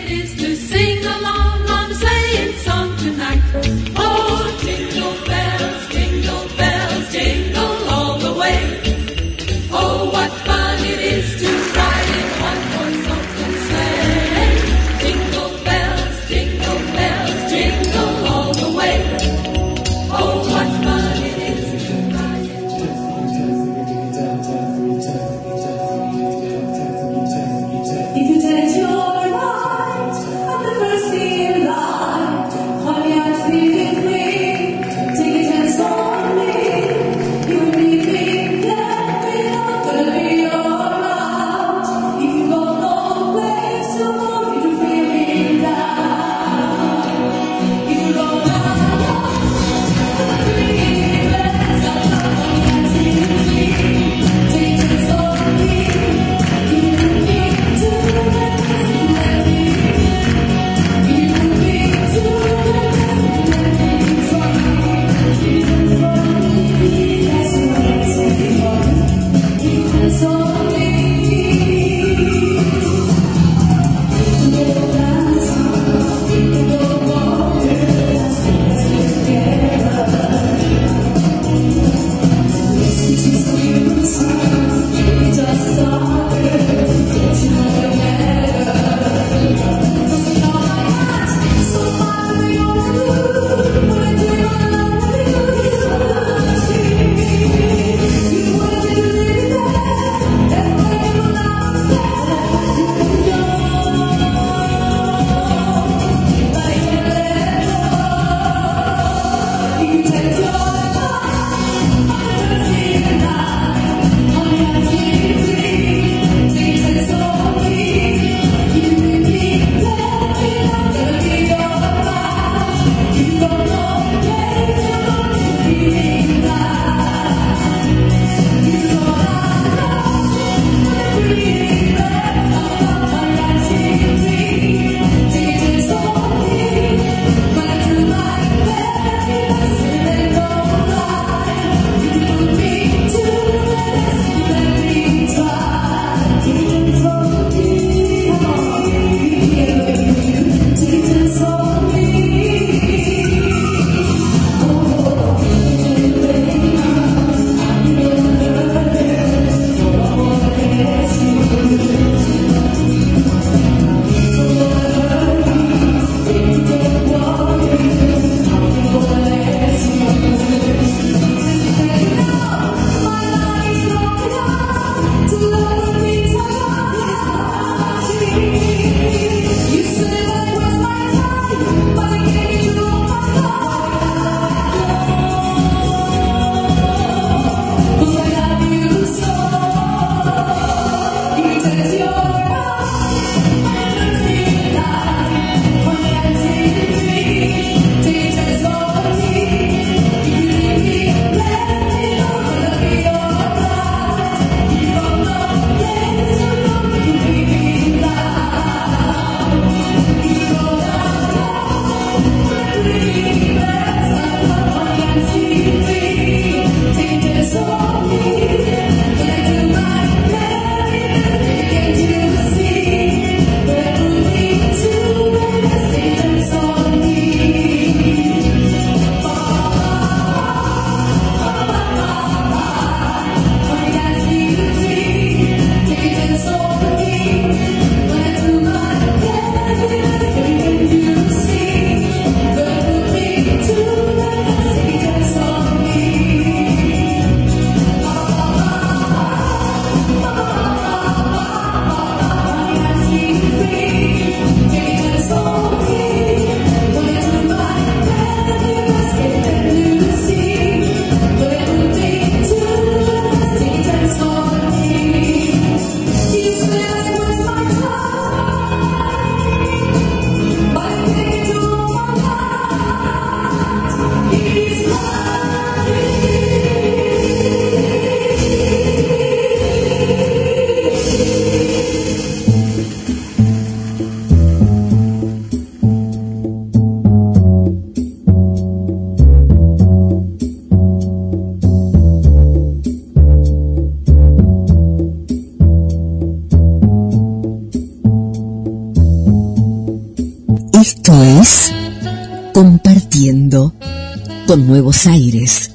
[304.99, 305.71] nuevos aires.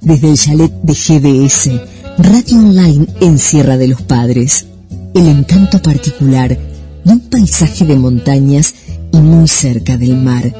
[0.00, 1.70] Desde el chalet de GDS,
[2.18, 4.66] radio online en Sierra de los Padres.
[5.14, 6.58] El encanto particular
[7.04, 8.74] de un paisaje de montañas
[9.12, 10.54] y muy cerca del mar.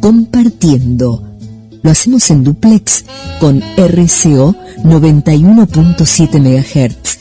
[0.00, 1.24] Compartiendo.
[1.82, 3.04] Lo hacemos en duplex
[3.40, 7.18] con RCO 91.7 MHz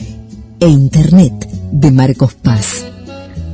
[0.60, 2.86] e Internet de Marcos Paz.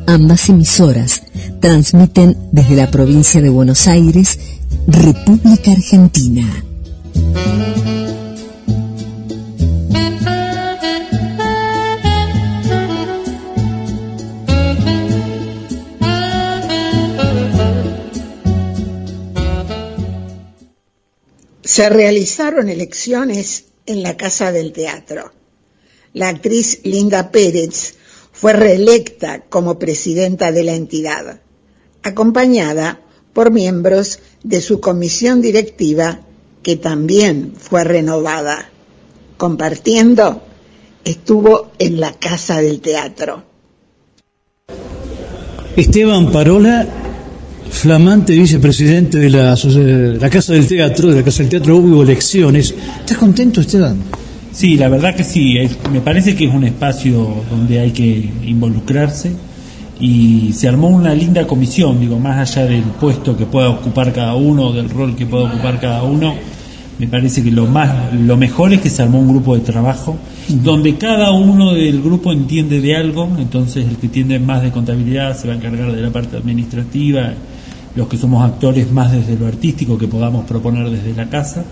[0.07, 1.21] Ambas emisoras
[1.59, 4.37] transmiten desde la provincia de Buenos Aires,
[4.87, 6.63] República Argentina.
[21.63, 25.31] Se realizaron elecciones en la Casa del Teatro.
[26.13, 27.95] La actriz Linda Pérez
[28.33, 31.41] fue reelecta como presidenta de la entidad,
[32.03, 33.02] acompañada
[33.33, 36.19] por miembros de su comisión directiva
[36.61, 38.69] que también fue renovada.
[39.37, 40.43] Compartiendo,
[41.03, 43.43] estuvo en la Casa del Teatro.
[45.75, 46.87] Esteban Parola,
[47.71, 51.77] flamante vicepresidente de la, asoci- de la Casa del Teatro, de la Casa del Teatro
[51.77, 52.73] hubo elecciones.
[52.99, 53.97] ¿Estás contento, Esteban?
[54.53, 55.57] Sí, la verdad que sí.
[55.57, 59.31] es- me parece que es un espacio donde hay que involucrarse
[60.03, 64.35] y se armó una linda comisión, digo, más allá del puesto que pueda ocupar cada
[64.35, 66.35] uno, del rol que pueda ocupar cada uno.
[66.99, 70.17] Me parece que lo más, lo mejor es que se armó un grupo de trabajo
[70.49, 73.29] donde cada uno del grupo entiende de algo.
[73.39, 77.31] Entonces, el que entiende más de contabilidad se va a encargar de la parte administrativa,
[77.95, 81.63] los que somos actores más desde lo artístico que podamos proponer desde la casa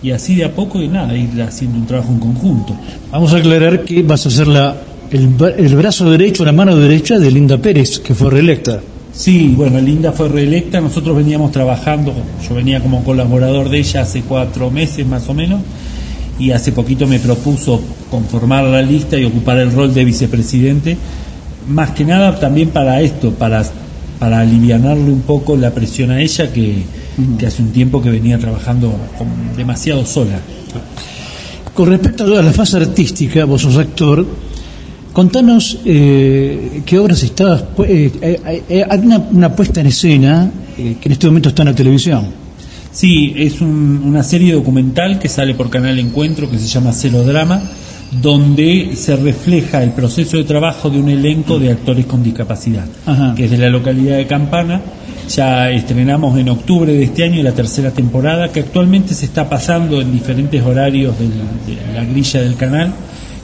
[0.00, 2.76] y así de a poco y nada, ir haciendo un trabajo en conjunto.
[3.10, 4.76] Vamos a aclarar que vas a ser la,
[5.10, 5.28] el,
[5.58, 8.80] el brazo derecho, la mano derecha de Linda Pérez, que fue reelecta.
[9.12, 12.12] Sí, bueno, Linda fue reelecta, nosotros veníamos trabajando,
[12.48, 15.60] yo venía como colaborador de ella hace cuatro meses más o menos,
[16.38, 20.96] y hace poquito me propuso conformar la lista y ocupar el rol de vicepresidente,
[21.68, 23.62] más que nada también para esto, para,
[24.18, 26.82] para alivianarle un poco la presión a ella que,
[27.38, 30.40] que hace un tiempo que venía trabajando con- demasiado sola.
[31.72, 34.26] Con respecto a la fase artística, vos sos actor,
[35.14, 37.64] contanos eh, qué obras estabas...
[37.86, 41.62] eh, eh, eh, hay una, una puesta en escena eh, que en este momento está
[41.62, 42.26] en la televisión.
[42.92, 47.22] Sí, es un- una serie documental que sale por Canal Encuentro que se llama Cero
[47.24, 47.62] Drama,
[48.20, 53.34] donde se refleja el proceso de trabajo de un elenco de actores con discapacidad, Ajá.
[53.34, 54.80] que es de la localidad de Campana.
[55.34, 60.00] Ya estrenamos en octubre de este año la tercera temporada, que actualmente se está pasando
[60.00, 61.28] en diferentes horarios de
[61.94, 62.92] la grilla del canal,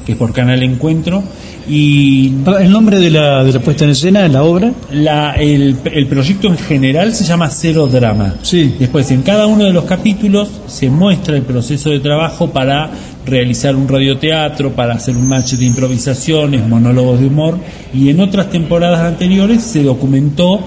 [0.05, 1.23] que es por Canal Encuentro.
[1.69, 4.73] Y ¿El nombre de la, de la puesta en escena de la obra?
[4.93, 8.35] la, el, el proyecto en general se llama Cero Drama.
[8.79, 12.91] Después, en cada uno de los capítulos se muestra el proceso de trabajo para
[13.27, 17.59] realizar un radioteatro, para hacer un match de improvisaciones, monólogos de humor.
[17.95, 20.61] Y en otras temporadas anteriores se documentó,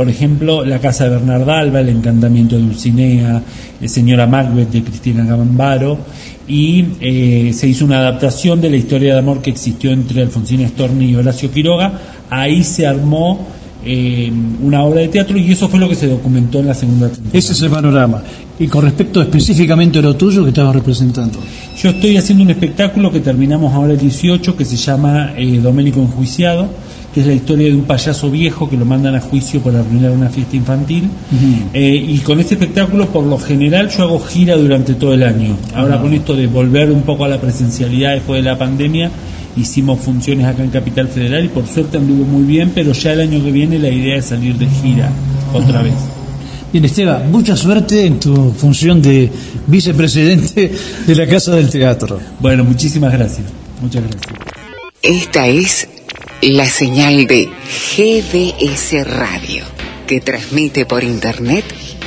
[0.00, 3.42] por ejemplo, La Casa de Bernarda Alba, El Encantamiento de Dulcinea,
[3.82, 5.98] eh, Señora Macbeth de Cristina Gambaro.
[6.48, 10.66] Y eh, se hizo una adaptación de la historia de amor que existió entre Alfonsina
[10.68, 11.92] Storni y Horacio Quiroga.
[12.30, 13.46] Ahí se armó
[13.84, 14.32] eh,
[14.62, 17.38] una obra de teatro y eso fue lo que se documentó en la segunda temporada.
[17.38, 18.22] Ese es el panorama.
[18.58, 21.38] Y con respecto específicamente a lo tuyo que estabas representando.
[21.76, 26.00] Yo estoy haciendo un espectáculo que terminamos ahora el 18 que se llama eh, Doménico
[26.00, 26.70] Enjuiciado,
[27.12, 30.12] que es la historia de un payaso viejo que lo mandan a juicio por arruinar
[30.12, 31.08] una fiesta infantil.
[31.74, 35.56] Eh, y con este espectáculo, por lo general, yo hago gira durante todo el año.
[35.74, 39.10] Ahora con esto de volver un poco a la presencialidad después de la pandemia,
[39.56, 43.20] hicimos funciones acá en Capital Federal y por suerte anduvo muy bien, pero ya el
[43.20, 45.10] año que viene la idea es salir de gira
[45.52, 45.94] otra vez.
[46.72, 49.28] Bien, Esteban, mucha suerte en tu función de
[49.66, 50.70] vicepresidente
[51.04, 52.20] de la Casa del Teatro.
[52.38, 53.48] Bueno, muchísimas gracias.
[53.82, 54.32] Muchas gracias.
[55.02, 55.88] Esta es
[56.42, 57.50] la señal de
[57.96, 59.64] GDS Radio,
[60.06, 61.64] que transmite por Internet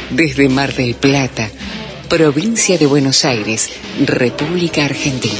[0.10, 1.51] desde Mar del Plata,
[2.10, 3.69] provincia de Buenos Aires,
[4.03, 5.34] República Argentina.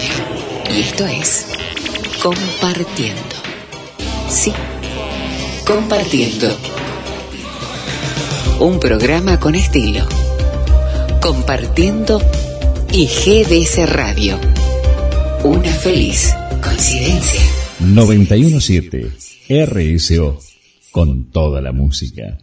[0.72, 1.48] Y esto es
[2.22, 3.36] Compartiendo.
[4.30, 4.54] Sí,
[5.66, 6.56] Compartiendo.
[8.60, 10.06] Un programa con estilo.
[11.20, 12.22] Compartiendo
[12.92, 14.40] y GDS Radio.
[15.44, 17.63] Una feliz coincidencia.
[17.86, 19.12] 917
[19.66, 20.40] RSO
[20.92, 22.38] con toda la música.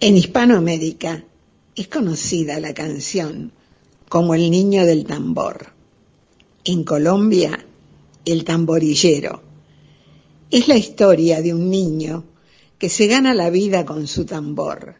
[0.00, 1.22] En Hispanoamérica
[1.76, 3.52] es conocida la canción
[4.08, 5.74] como El Niño del Tambor.
[6.64, 7.62] En Colombia,
[8.24, 9.42] El Tamborillero.
[10.50, 12.24] Es la historia de un niño
[12.78, 14.94] que se gana la vida con su tambor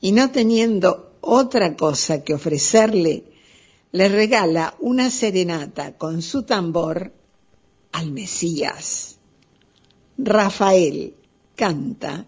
[0.00, 3.24] y no teniendo otra cosa que ofrecerle,
[3.92, 7.19] le regala una serenata con su tambor
[7.92, 9.18] al Mesías.
[10.18, 11.14] Rafael
[11.56, 12.26] canta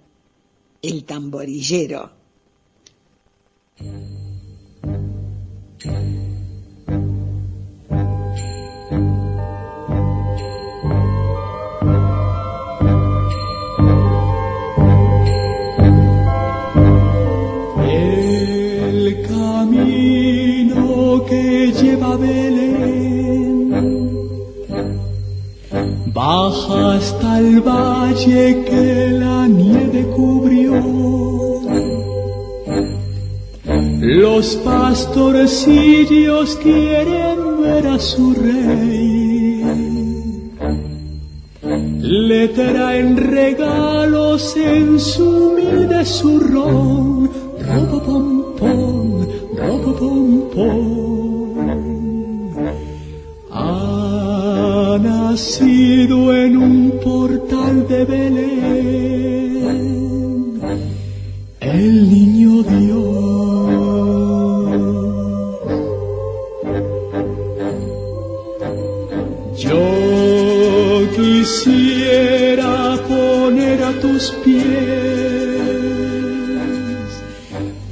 [0.80, 2.10] el tamborillero.
[17.89, 22.16] El camino que lleva
[26.12, 30.82] baja hasta el valle que la nieve cubrió.
[34.01, 39.64] Los pastorcillos quieren ver a su rey.
[42.01, 47.30] Le traen regalos en su humilde zurrón.
[47.66, 49.26] Robo pom pom,
[49.56, 51.21] robo pom
[55.32, 58.42] nacido en un portal de Belén
[61.60, 63.06] el niño Dios.
[69.56, 69.84] Yo
[71.16, 72.74] quisiera
[73.09, 74.66] poner a tus pies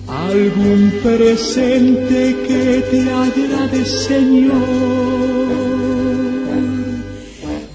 [0.07, 5.50] algún presente que te agrade, Señor.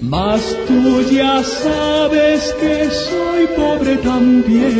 [0.08, 4.76] Mas tú ya sabes que soy pobre también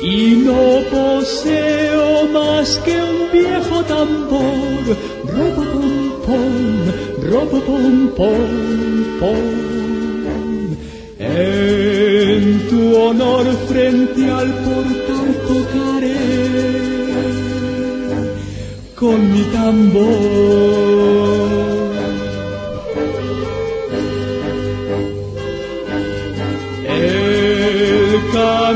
[0.00, 4.96] y no poseo más que un viejo tambor.
[5.34, 6.54] Robo pom pom,
[7.28, 8.50] robo pom pom
[9.18, 10.76] pom.
[11.18, 16.14] En tu honor frente al portal tocaré
[18.94, 20.86] con mi tambor.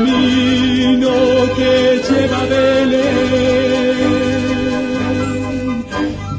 [0.01, 1.13] Camino
[1.55, 3.97] que lleva a Belén,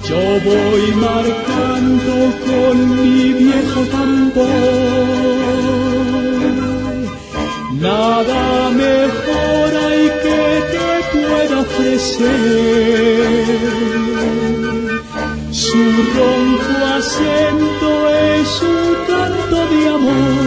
[0.09, 2.15] yo voy marcando
[2.47, 4.49] con mi viejo tambor.
[7.81, 12.31] Nada mejor hay que te pueda ofrecer.
[15.51, 15.83] Su
[16.17, 20.43] ronco acento es un canto de amor.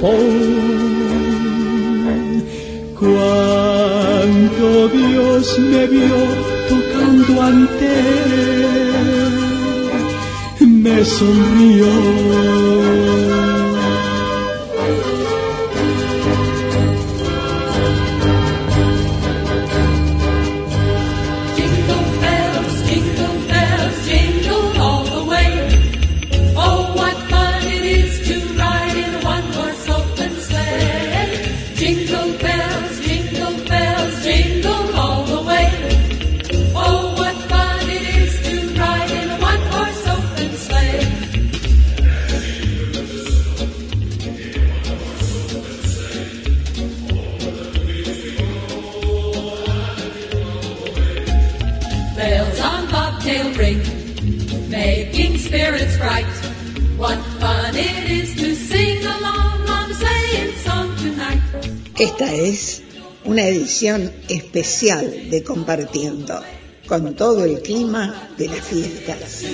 [0.00, 0.52] Pom.
[2.98, 6.16] Cuánto Dios me vio
[6.68, 7.92] tocando ante
[10.60, 13.31] me sonrió.
[62.48, 62.82] Es
[63.24, 66.40] una edición especial de Compartiendo,
[66.86, 69.44] con todo el clima de las fiestas.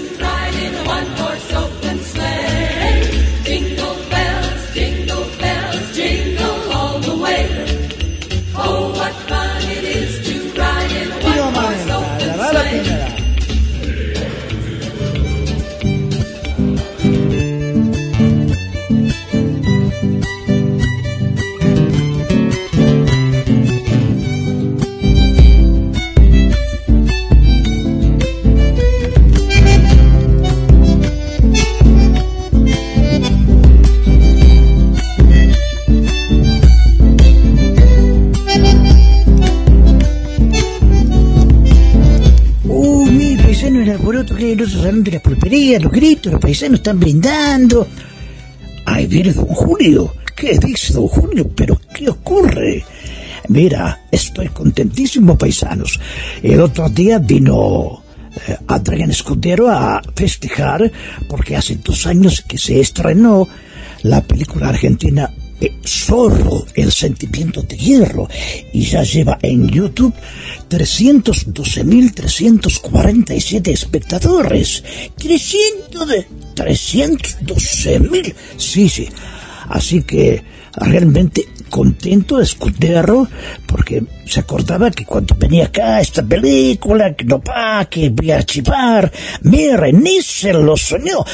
[44.64, 47.86] En otro salón de la pulpería, los gritos, los paisanos están brindando.
[48.85, 50.14] Ay, viene don Julio.
[50.35, 51.48] ¿Qué dice don Julio?
[51.55, 52.85] ¿Pero qué ocurre?
[53.48, 56.01] Mira, estoy contentísimo, paisanos.
[56.43, 58.02] El otro día vino
[58.47, 60.90] eh, Adrián Escudero a festejar
[61.28, 63.48] porque hace dos años que se estrenó
[64.02, 65.30] la película argentina
[65.60, 68.28] eh, Zorro, el sentimiento de hierro,
[68.72, 70.14] y ya lleva en YouTube
[70.68, 74.85] 312.347 espectadores.
[75.16, 76.26] 300 de...
[76.55, 78.35] 312.000.
[78.56, 79.09] Sí, sí.
[79.68, 80.43] Así que
[80.74, 83.28] realmente contento de escucharlo
[83.66, 88.36] porque se acordaba que cuando venía acá esta película, que no pa, que voy a
[88.36, 89.11] archivar,
[89.43, 91.24] mire, ni se lo soñó.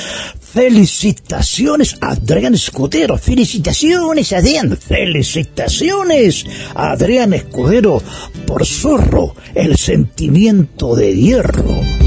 [0.40, 8.01] Felicitaciones a Adrián Escudero, felicitaciones Adrián, felicitaciones a Adrián Escudero
[8.47, 12.03] por Zorro, el sentimiento de hierro.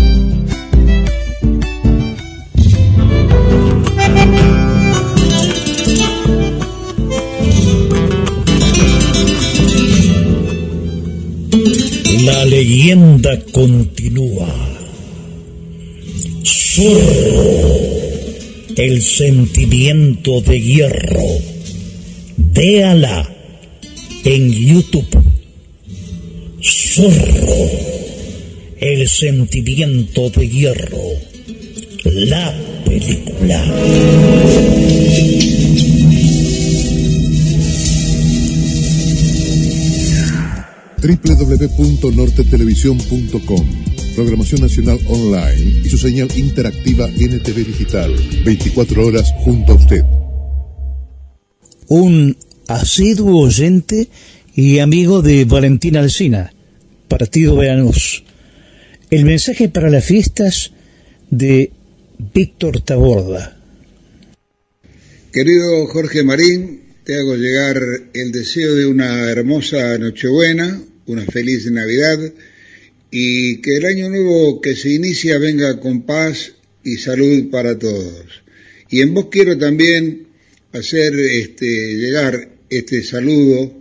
[12.27, 14.49] La leyenda continúa.
[16.43, 17.79] Zorro,
[18.75, 21.25] el sentimiento de hierro.
[22.35, 23.33] Véala
[24.25, 25.07] en YouTube.
[26.61, 27.71] Zorro,
[28.81, 31.07] el sentimiento de hierro.
[32.03, 33.63] La película.
[41.01, 43.65] www.nortetelevisión.com
[44.15, 48.13] Programación Nacional Online y su señal interactiva NTV Digital.
[48.43, 50.03] 24 horas junto a usted.
[51.87, 52.35] Un
[52.67, 54.09] asiduo oyente
[54.55, 56.51] y amigo de Valentina Alsina,
[57.07, 58.23] Partido Veanus.
[59.11, 60.71] El mensaje para las fiestas
[61.29, 61.71] de
[62.33, 63.55] Víctor Taborda.
[65.31, 67.81] Querido Jorge Marín, te hago llegar
[68.13, 72.19] el deseo de una hermosa Nochebuena, una feliz Navidad
[73.09, 78.25] y que el año nuevo que se inicia venga con paz y salud para todos.
[78.89, 80.27] Y en vos quiero también
[80.73, 83.73] hacer este, llegar este saludo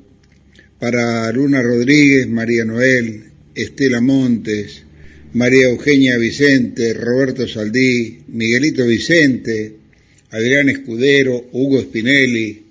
[0.78, 3.24] para Luna Rodríguez, María Noel,
[3.56, 4.84] Estela Montes,
[5.32, 9.78] María Eugenia Vicente, Roberto Saldí, Miguelito Vicente,
[10.30, 12.65] Adrián Escudero, Hugo Spinelli,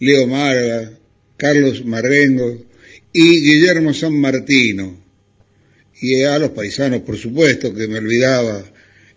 [0.00, 0.98] Leo Marga,
[1.36, 2.64] Carlos Marrengo
[3.12, 4.96] y Guillermo San Martino.
[6.00, 8.64] Y a los paisanos, por supuesto, que me olvidaba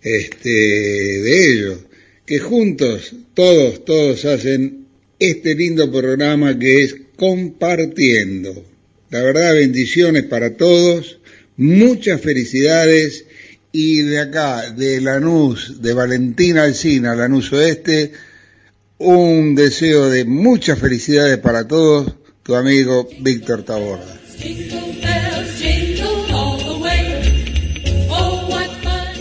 [0.01, 1.79] este, de ellos,
[2.25, 4.87] que juntos, todos, todos hacen
[5.19, 8.65] este lindo programa que es Compartiendo.
[9.11, 11.19] La verdad, bendiciones para todos,
[11.55, 13.25] muchas felicidades
[13.71, 18.11] y de acá, de Lanús, de Valentina Alcina, Lanús Oeste,
[19.01, 22.13] un deseo de muchas felicidades para todos,
[22.43, 24.19] tu amigo Víctor Taborda.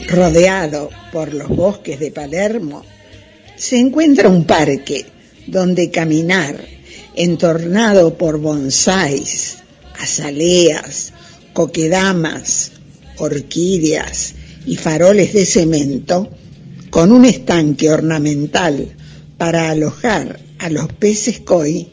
[0.09, 2.85] Rodeado por los bosques de Palermo,
[3.57, 5.07] se encuentra un parque
[5.47, 6.63] donde caminar,
[7.15, 9.59] entornado por bonsáis,
[9.99, 11.13] azaleas,
[11.55, 12.73] coquedamas,
[13.17, 14.35] orquídeas
[14.67, 16.29] y faroles de cemento,
[16.91, 18.97] con un estanque ornamental
[19.41, 21.89] para alojar a los peces koi,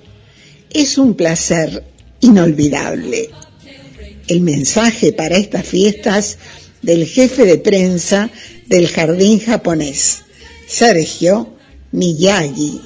[0.69, 1.82] es un placer
[2.19, 3.30] inolvidable.
[4.28, 6.40] El mensaje para estas fiestas
[6.82, 8.30] del jefe de prensa
[8.65, 10.24] del jardín japonés,
[10.68, 11.53] Sergio
[11.94, 12.82] Miyagi.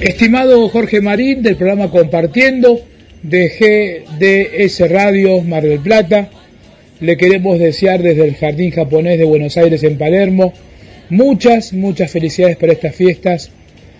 [0.00, 2.82] Estimado Jorge Marín del programa Compartiendo
[3.22, 4.04] de
[4.60, 6.28] GDS Radio Mar del Plata,
[7.00, 10.52] le queremos desear desde el Jardín Japonés de Buenos Aires en Palermo
[11.10, 13.50] muchas, muchas felicidades para estas fiestas.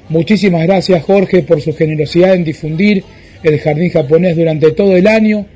[0.09, 3.05] Muchísimas gracias Jorge por su generosidad en difundir
[3.43, 5.47] el Jardín Japonés durante todo el año.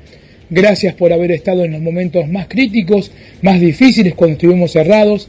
[0.49, 3.11] Gracias por haber estado en los momentos más críticos,
[3.41, 5.27] más difíciles cuando estuvimos cerrados.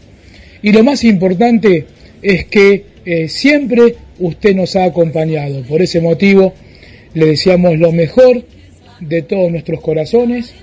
[0.63, 1.87] Y lo más importante
[2.23, 5.63] es que eh, siempre usted nos ha acompañado.
[5.63, 6.55] Por ese motivo
[7.15, 8.45] le deseamos lo mejor
[9.01, 10.55] de todos nuestros corazones,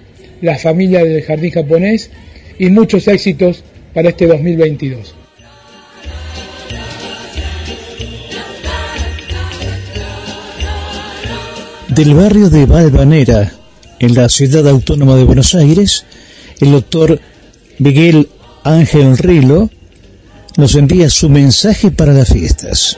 [0.42, 2.12] la familia del Jardín Japonés
[2.60, 3.64] y muchos éxitos
[3.94, 5.23] para este 2022.
[11.96, 13.54] Del barrio de Valvanera,
[14.00, 16.06] en la ciudad autónoma de Buenos Aires,
[16.60, 17.20] el doctor
[17.78, 18.30] Miguel
[18.64, 19.70] Ángel Rilo
[20.58, 22.98] nos envía su mensaje para las fiestas.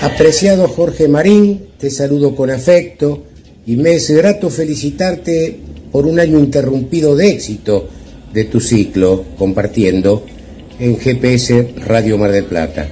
[0.00, 3.24] Apreciado Jorge Marín, te saludo con afecto
[3.66, 5.58] y me es grato felicitarte
[5.90, 7.88] por un año interrumpido de éxito
[8.32, 10.24] de tu ciclo compartiendo
[10.78, 12.88] en GPS Radio Mar del Plata,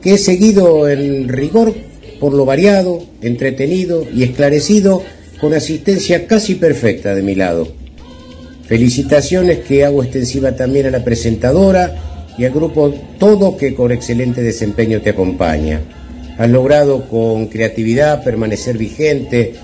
[0.00, 1.74] que he seguido en rigor
[2.20, 5.02] por lo variado, entretenido y esclarecido
[5.40, 7.68] con asistencia casi perfecta de mi lado.
[8.66, 11.94] Felicitaciones que hago extensiva también a la presentadora
[12.38, 15.80] y al grupo todo que con excelente desempeño te acompaña.
[16.38, 19.54] Has logrado con creatividad permanecer vigente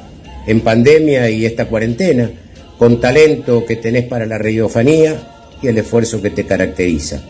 [0.46, 2.30] en pandemia y esta cuarentena,
[2.78, 5.16] con talento que tenés para la radiofonía
[5.62, 7.20] y el esfuerzo que te caracteriza.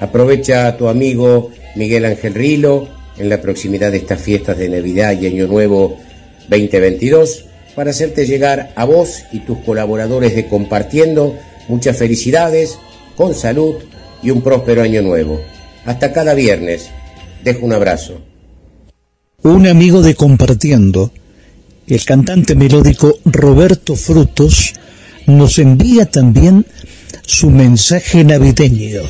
[0.00, 5.18] Aprovecha a tu amigo Miguel Ángel Rilo en la proximidad de estas fiestas de Navidad
[5.20, 5.98] y Año Nuevo
[6.48, 7.44] 2022
[7.74, 11.36] para hacerte llegar a vos y tus colaboradores de Compartiendo
[11.68, 12.78] muchas felicidades,
[13.16, 13.76] con salud
[14.22, 15.40] y un próspero año nuevo.
[15.84, 16.90] Hasta cada viernes.
[17.44, 18.20] Dejo un abrazo.
[19.42, 21.12] Un amigo de Compartiendo,
[21.86, 24.74] el cantante melódico Roberto Frutos,
[25.26, 26.66] nos envía también
[27.24, 29.02] su mensaje navideño.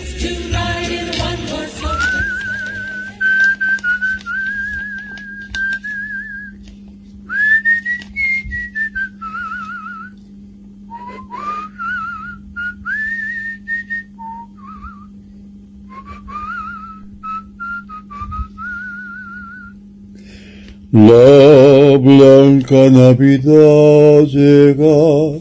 [20.92, 25.38] La blanca Navidad llega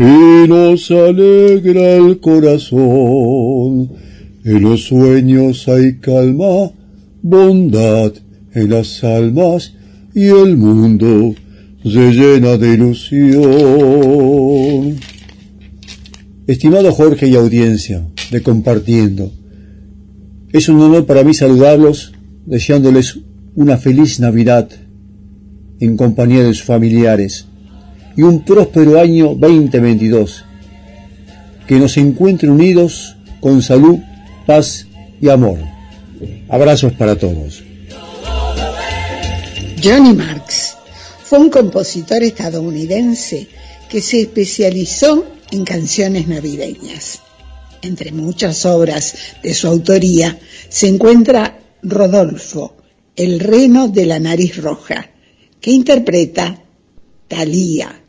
[0.00, 3.92] y nos alegra el corazón.
[4.44, 6.72] En los sueños hay calma,
[7.22, 8.14] bondad
[8.52, 9.74] en las almas
[10.12, 11.36] y el mundo
[11.84, 13.44] se llena de ilusión.
[16.48, 19.30] Estimado Jorge y audiencia de Compartiendo,
[20.52, 22.12] es un honor para mí saludarlos,
[22.44, 23.20] deseándoles
[23.56, 24.68] una feliz Navidad
[25.80, 27.46] en compañía de sus familiares
[28.16, 30.44] y un próspero año 2022.
[31.66, 33.98] Que nos encuentren unidos con salud,
[34.46, 34.86] paz
[35.20, 35.58] y amor.
[36.48, 37.62] Abrazos para todos.
[39.82, 40.76] Johnny Marks
[41.22, 43.48] fue un compositor estadounidense
[43.88, 47.20] que se especializó en canciones navideñas.
[47.82, 52.76] Entre muchas obras de su autoría se encuentra Rodolfo,
[53.16, 55.10] el reno de la nariz roja,
[55.60, 56.62] que interpreta
[57.28, 58.03] Thalía.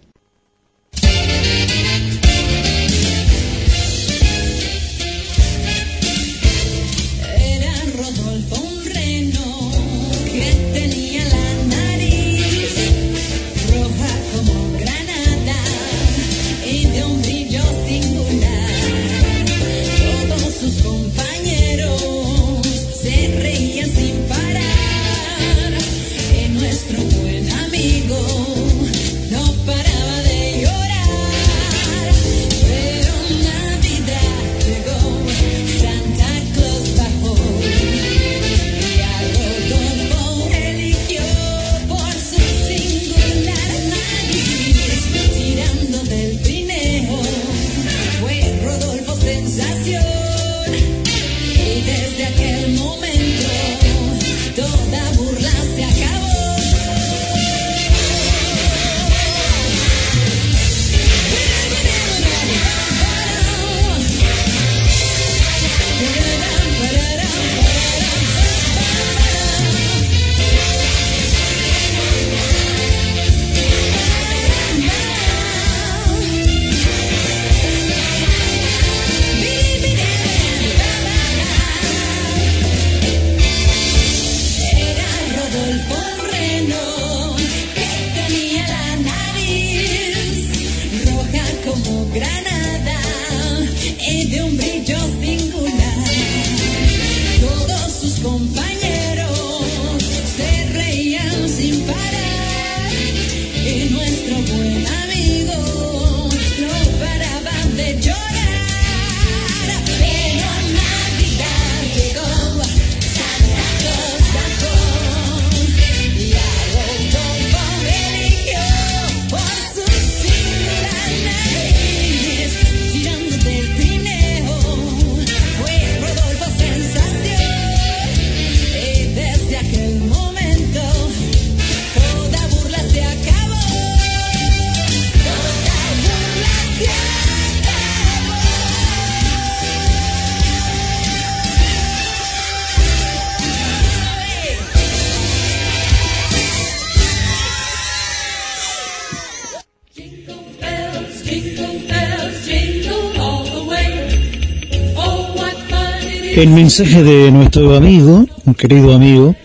[156.36, 159.38] El mensaje de nuestro amigo, un querido amigo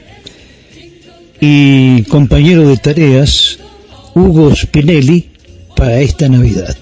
[1.40, 3.60] y compañero de tareas,
[4.16, 5.30] Hugo Spinelli,
[5.76, 6.76] para esta Navidad.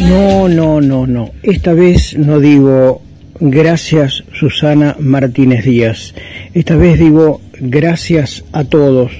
[0.00, 1.30] No, no, no, no.
[1.42, 3.00] Esta vez no digo
[3.40, 6.14] gracias Susana Martínez Díaz.
[6.52, 9.12] Esta vez digo gracias a todos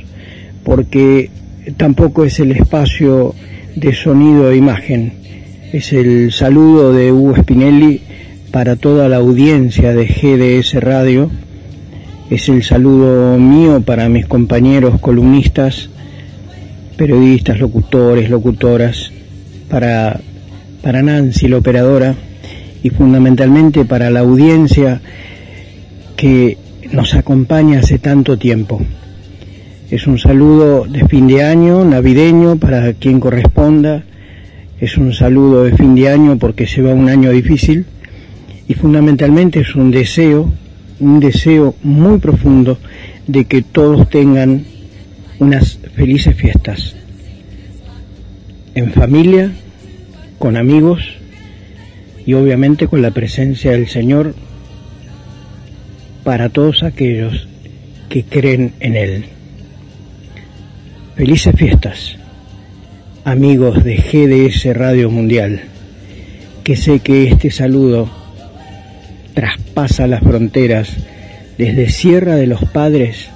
[0.62, 1.31] porque
[1.78, 3.35] tampoco es el espacio
[3.76, 5.24] de sonido e imagen.
[5.75, 8.01] Es el saludo de Hugo Spinelli
[8.53, 11.33] para toda la audiencia de GDS Radio.
[12.31, 15.91] Es el saludo mío para mis compañeros columnistas,
[16.97, 19.11] periodistas, locutores, locutoras,
[19.69, 20.21] para,
[20.81, 22.15] para Nancy, la operadora,
[22.85, 25.01] y fundamentalmente para la audiencia
[26.17, 26.57] que
[26.93, 28.81] nos acompaña hace tanto tiempo.
[29.91, 34.05] Es un saludo de fin de año, navideño, para quien corresponda.
[34.81, 37.87] Es un saludo de fin de año porque se va un año difícil.
[38.67, 40.53] Y fundamentalmente es un deseo,
[41.01, 42.79] un deseo muy profundo
[43.27, 44.65] de que todos tengan
[45.39, 46.97] unas felices fiestas.
[48.75, 49.53] En familia,
[50.39, 51.01] con amigos
[52.27, 54.35] y obviamente con la presencia del Señor
[56.25, 57.49] para todos aquellos
[58.09, 59.25] que creen en Él.
[61.17, 62.17] Felices fiestas,
[63.25, 65.63] amigos de GDS Radio Mundial,
[66.63, 68.11] que sé que este saludo
[69.33, 70.91] traspasa las fronteras
[71.57, 73.29] desde Sierra de los Padres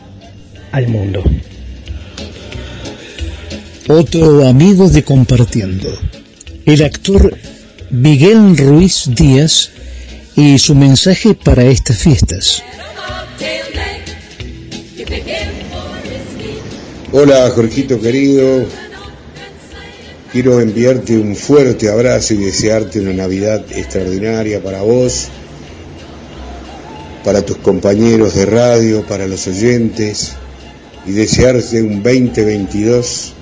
[0.72, 1.24] al mundo.
[3.88, 5.88] Otro amigo de Compartiendo,
[6.66, 7.38] el actor
[7.90, 9.70] Miguel Ruiz Díaz
[10.36, 12.62] y su mensaje para estas fiestas.
[17.10, 18.66] Hola Jorgito querido,
[20.40, 25.26] quiero enviarte un fuerte abrazo y desearte una Navidad extraordinaria para vos,
[27.24, 30.34] para tus compañeros de radio, para los oyentes
[31.04, 33.32] y desearte un 2022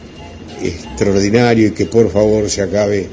[0.62, 3.08] extraordinario y que por favor se acabe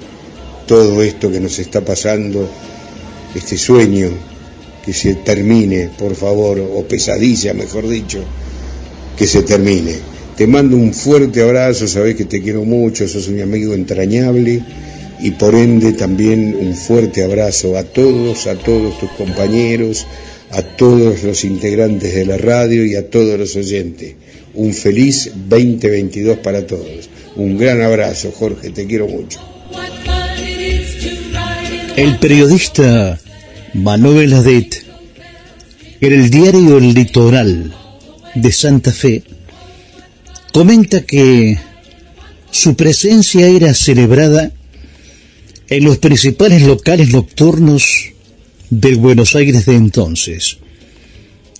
[0.65, 2.49] todo esto que nos está pasando,
[3.35, 4.11] este sueño,
[4.85, 8.23] que se termine, por favor, o pesadilla, mejor dicho,
[9.17, 10.12] que se termine.
[10.37, 14.63] Te mando un fuerte abrazo, sabes que te quiero mucho, sos un amigo entrañable
[15.19, 20.07] y por ende también un fuerte abrazo a todos, a todos tus compañeros,
[20.49, 24.15] a todos los integrantes de la radio y a todos los oyentes.
[24.55, 27.09] Un feliz 2022 para todos.
[27.35, 29.39] Un gran abrazo, Jorge, te quiero mucho.
[31.95, 33.19] El periodista
[33.75, 34.83] Manuel Adet,
[36.01, 37.73] en el diario El Litoral
[38.35, 39.23] de Santa Fe,
[40.53, 41.57] comenta que
[42.51, 44.51] su presencia era celebrada
[45.67, 48.11] en los principales locales nocturnos
[48.69, 50.59] del Buenos Aires de entonces,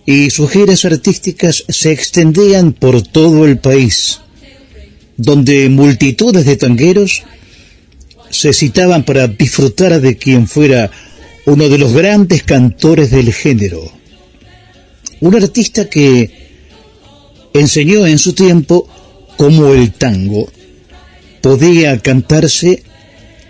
[0.05, 4.19] y sus giras artísticas se extendían por todo el país,
[5.17, 7.23] donde multitudes de tangueros
[8.29, 10.91] se citaban para disfrutar de quien fuera
[11.47, 13.91] uno de los grandes cantores del género,
[15.19, 16.42] un artista que
[17.53, 18.87] enseñó en su tiempo
[19.37, 20.51] cómo el tango
[21.41, 22.83] podía cantarse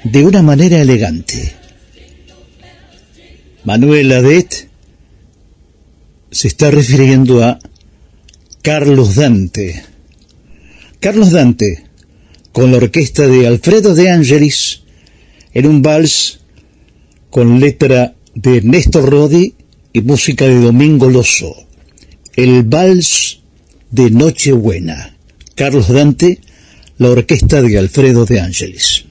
[0.04, 1.56] de una manera elegante.
[3.64, 4.70] Manuel Adet
[6.32, 7.60] se está refiriendo a
[8.62, 9.84] Carlos Dante.
[11.00, 11.86] Carlos Dante,
[12.52, 14.82] con la orquesta de Alfredo de Angelis,
[15.54, 16.40] en un vals
[17.30, 19.54] con letra de Néstor Rodi
[19.94, 21.56] y música de Domingo Loso.
[22.36, 23.43] El vals
[23.94, 25.14] de Nochebuena.
[25.54, 26.40] Carlos Dante,
[26.98, 29.06] la orquesta de Alfredo de Angelis.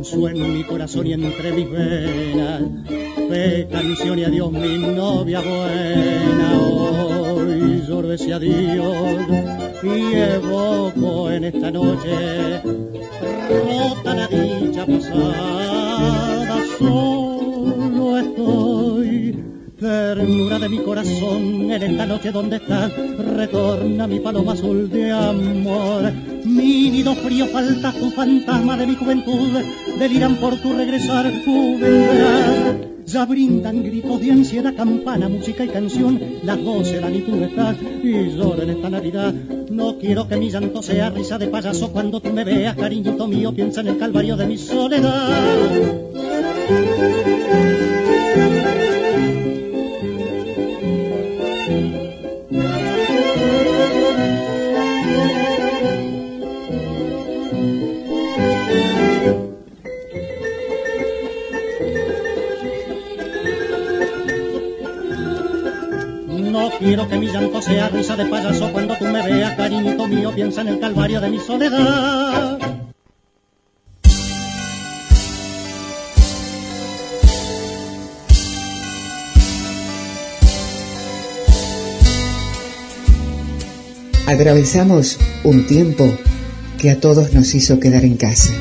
[0.00, 2.62] Punzó en mi corazón y entre mis venas.
[3.28, 9.26] Fe, canción y adiós mi novia buena, hoy lloro ese adiós
[9.82, 12.62] y evoco en esta noche
[13.50, 16.56] rota la dicha pasada,
[20.60, 22.92] de mi corazón, en esta noche donde estás,
[23.34, 26.12] retorna mi paloma azul de amor.
[26.44, 29.58] Mi nido frío falta tu fantasma de mi juventud,
[29.98, 32.76] deliran por tu regresar, tu vendrás.
[33.06, 38.36] Ya brindan gritos de ansiedad, campana, música y canción, las doce, la tú estás, y
[38.36, 39.32] lloro en esta Navidad.
[39.70, 43.52] No quiero que mi llanto sea risa de payaso cuando tú me veas, cariñito mío,
[43.52, 45.80] piensa en el calvario de mi soledad.
[67.00, 70.60] Quiero que mi llanto sea risa de payaso cuando tú me veas, cariñito mío, piensa
[70.60, 72.58] en el calvario de mi soledad.
[84.26, 86.06] Atravesamos un tiempo
[86.78, 88.52] que a todos nos hizo quedar en casa.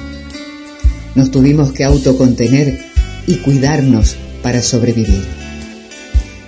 [1.15, 2.79] Nos tuvimos que autocontener
[3.27, 5.27] y cuidarnos para sobrevivir.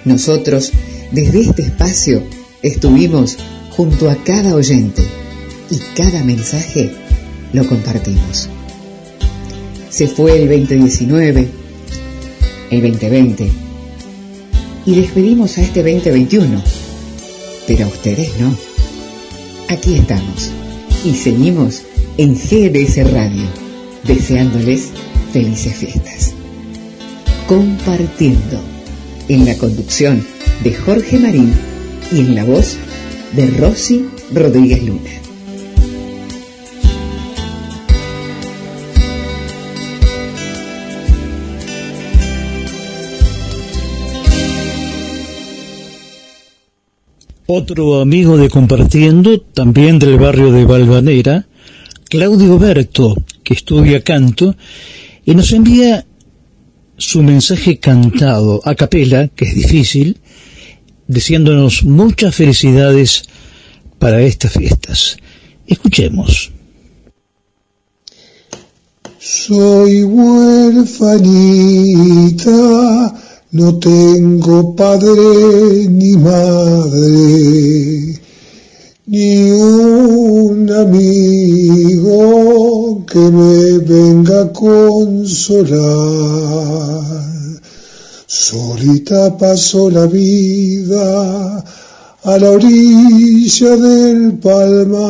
[0.06, 0.72] Nosotros,
[1.12, 2.24] desde este espacio,
[2.62, 3.38] estuvimos
[3.72, 5.04] junto a cada oyente
[5.70, 6.92] y cada mensaje
[7.54, 8.50] lo compartimos.
[9.90, 11.48] Se fue el 2019,
[12.72, 13.52] el 2020
[14.86, 16.62] y despedimos a este 2021,
[17.68, 18.56] pero a ustedes no.
[19.70, 20.52] Aquí estamos
[21.06, 21.84] y seguimos
[22.18, 23.46] en GDS Radio,
[24.04, 24.90] deseándoles
[25.32, 26.34] felices fiestas.
[27.48, 28.60] Compartiendo
[29.28, 30.26] en la conducción
[30.64, 31.54] de Jorge Marín
[32.12, 32.78] y en la voz
[33.34, 35.10] de Rosy Rodríguez Luna.
[47.48, 51.48] Otro amigo de Compartiendo, también del barrio de Valvanera,
[52.06, 54.56] Claudio Berto, que estudia canto,
[55.26, 56.06] y nos envía
[56.98, 60.18] su mensaje cantado a capela, que es difícil,
[61.12, 63.24] deseándonos muchas felicidades
[64.00, 65.18] para estas fiestas.
[65.68, 66.52] Escuchemos.
[69.20, 71.14] Soy huérfanita,
[73.52, 78.20] no tengo padre ni madre,
[79.06, 82.16] ni un amigo
[83.06, 85.82] que me venga a consolar.
[88.34, 91.62] Solita paso la vida
[92.24, 95.02] a la orilla del palmar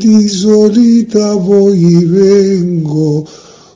[0.00, 3.26] y solita voy y vengo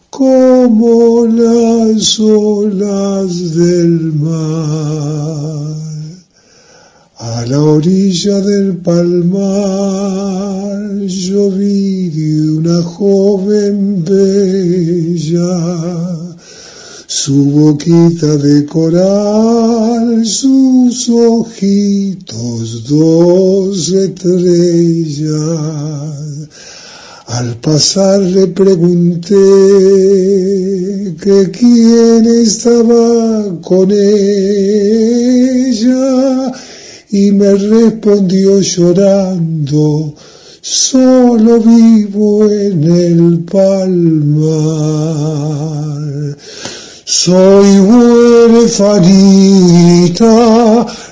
[0.09, 5.96] como las olas del mar.
[7.27, 10.27] A la orilla del palmar
[11.09, 12.09] yo vi
[12.57, 15.57] una joven bella,
[17.09, 25.27] su boquita de coral, sus ojitos dos estrellas.
[27.27, 29.35] Al pasar le pregunté
[31.21, 34.77] que quién estaba con ella
[37.11, 40.15] y me respondió llorando,
[40.61, 44.47] solo vivo en el palmar.
[47.05, 48.87] Soy huérfanita,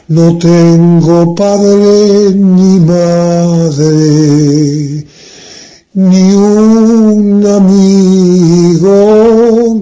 [0.09, 4.35] no tengo padre ni madre
[5.95, 8.91] ni un amigo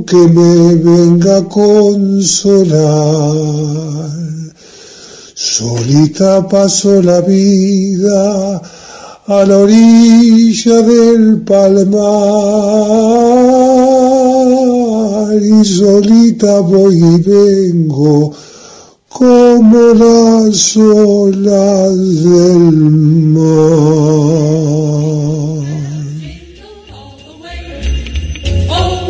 [0.04, 2.82] que me venga a consolar.
[5.54, 8.58] Solita paso la vida
[9.26, 11.92] a la orilla del palmar
[15.36, 18.32] y solita voy y vengo
[19.10, 22.72] como las olas del
[23.36, 23.52] mar.
[28.70, 29.06] Oh,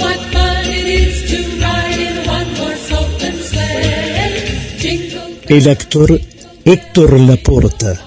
[5.48, 6.20] el actor
[6.64, 8.01] Héctor Laporta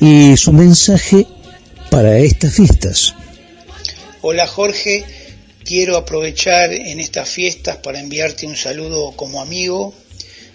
[0.00, 1.24] y su mensaje
[1.88, 3.14] para estas fiestas.
[4.22, 5.04] Hola Jorge,
[5.64, 9.94] quiero aprovechar en estas fiestas para enviarte un saludo como amigo,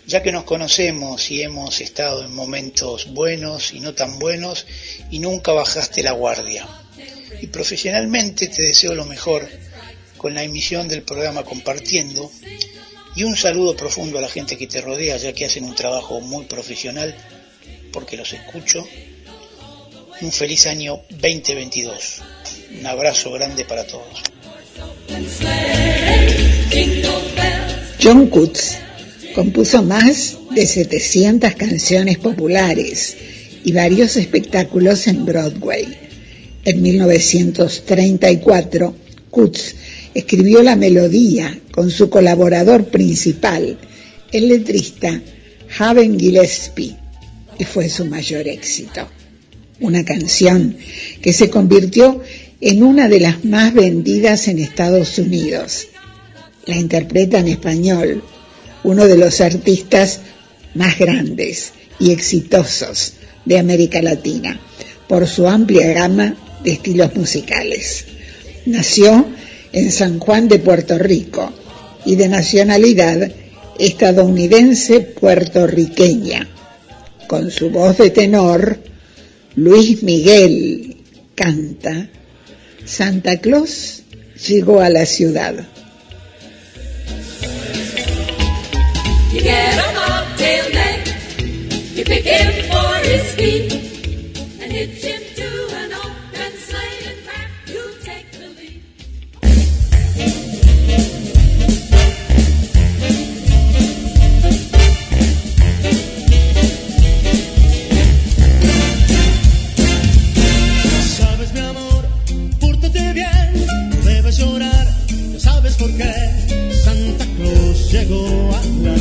[0.06, 4.66] ya que nos conocemos y hemos estado en momentos buenos y no tan buenos
[5.10, 6.68] y nunca bajaste la guardia.
[7.42, 9.48] Y profesionalmente te deseo lo mejor
[10.18, 12.30] con la emisión del programa Compartiendo
[13.16, 16.22] y un saludo profundo a la gente que te rodea, ya que hacen un trabajo
[16.22, 17.16] muy profesional,
[17.92, 18.88] porque los escucho.
[20.22, 22.22] Un feliz año 2022.
[22.80, 24.22] Un abrazo grande para todos.
[28.02, 28.78] John Cutts
[29.36, 33.18] compuso más de 700 canciones populares
[33.64, 35.88] y varios espectáculos en Broadway.
[36.64, 38.96] En 1934,
[39.30, 39.76] Cutts
[40.14, 43.78] escribió la melodía con su colaborador principal,
[44.32, 45.22] el letrista
[45.80, 46.96] Haven Gillespie,
[47.58, 49.08] y fue su mayor éxito.
[49.80, 50.78] Una canción
[51.22, 52.22] que se convirtió
[52.60, 55.88] en una de las más vendidas en Estados Unidos.
[56.66, 58.24] La interpreta en español
[58.84, 60.22] uno de los artistas
[60.76, 63.14] más grandes y exitosos
[63.46, 64.60] de América Latina
[65.08, 68.06] por su amplia gama de estilos musicales.
[68.66, 69.28] Nació
[69.74, 71.52] en San Juan de Puerto Rico
[72.06, 73.32] y de nacionalidad
[73.80, 76.48] estadounidense puertorriqueña.
[77.28, 78.80] Con su voz de tenor,
[79.56, 80.98] Luis Miguel
[81.36, 82.10] canta
[82.86, 84.04] Santa Claus
[84.48, 85.56] llegó a la ciudad.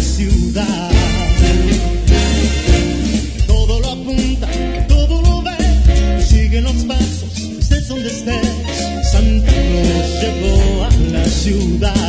[0.01, 0.91] Ciudad.
[3.47, 4.49] Todo lo apunta,
[4.89, 8.47] todo lo ve, sigue los pasos, estés donde estés.
[9.13, 12.00] Santa Claus llegó a la ciudad.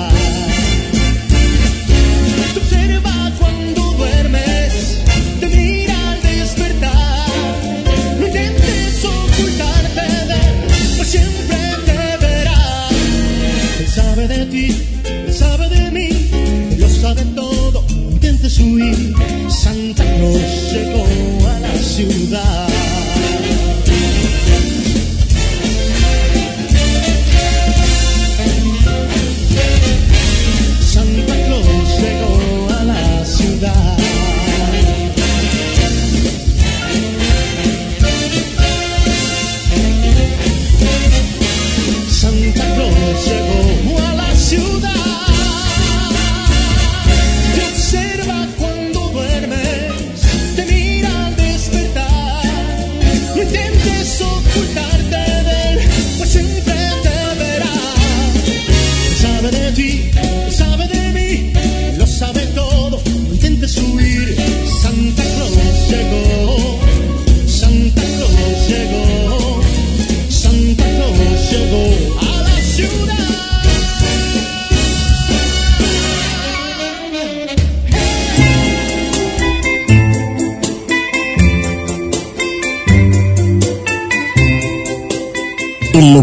[19.49, 22.60] Santa Claus llegó a la ciudad.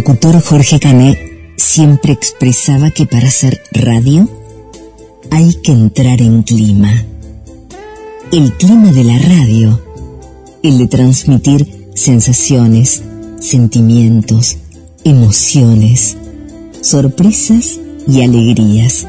[0.08, 1.18] Locutor Jorge Canet
[1.58, 4.26] siempre expresaba que para hacer radio
[5.30, 7.04] hay que entrar en clima.
[8.32, 9.78] El clima de la radio,
[10.62, 13.02] el de transmitir sensaciones,
[13.38, 14.56] sentimientos,
[15.04, 16.16] emociones,
[16.80, 19.06] sorpresas y alegrías.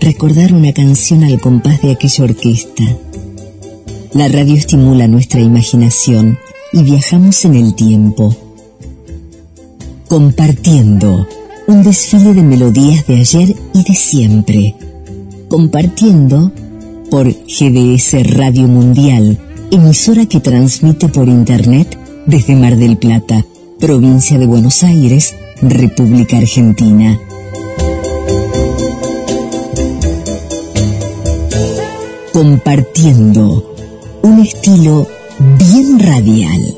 [0.00, 2.84] Recordar una canción al compás de aquella orquesta.
[4.12, 6.38] La radio estimula nuestra imaginación
[6.72, 8.36] y viajamos en el tiempo
[10.08, 11.26] compartiendo
[11.66, 14.76] un desfile de melodías de ayer y de siempre.
[15.48, 16.52] Compartiendo
[17.10, 19.38] por GDS Radio Mundial,
[19.70, 23.44] emisora que transmite por Internet desde Mar del Plata,
[23.78, 27.18] provincia de Buenos Aires, República Argentina.
[32.32, 33.74] Compartiendo
[34.22, 35.06] un estilo
[35.58, 36.74] bien radial.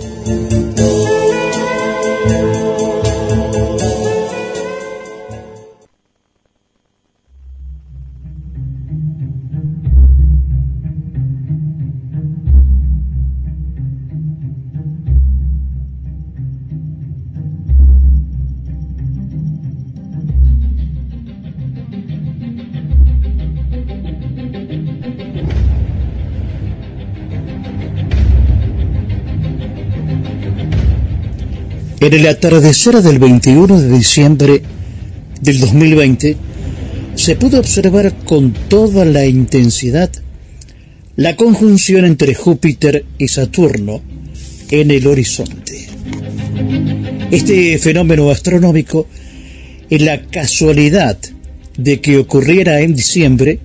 [32.06, 34.62] En el atardecer del 21 de diciembre
[35.40, 36.36] del 2020
[37.16, 40.12] se pudo observar con toda la intensidad
[41.16, 44.02] la conjunción entre Júpiter y Saturno
[44.70, 45.88] en el horizonte.
[47.32, 49.08] Este fenómeno astronómico
[49.90, 51.18] y la casualidad
[51.76, 53.58] de que ocurriera en diciembre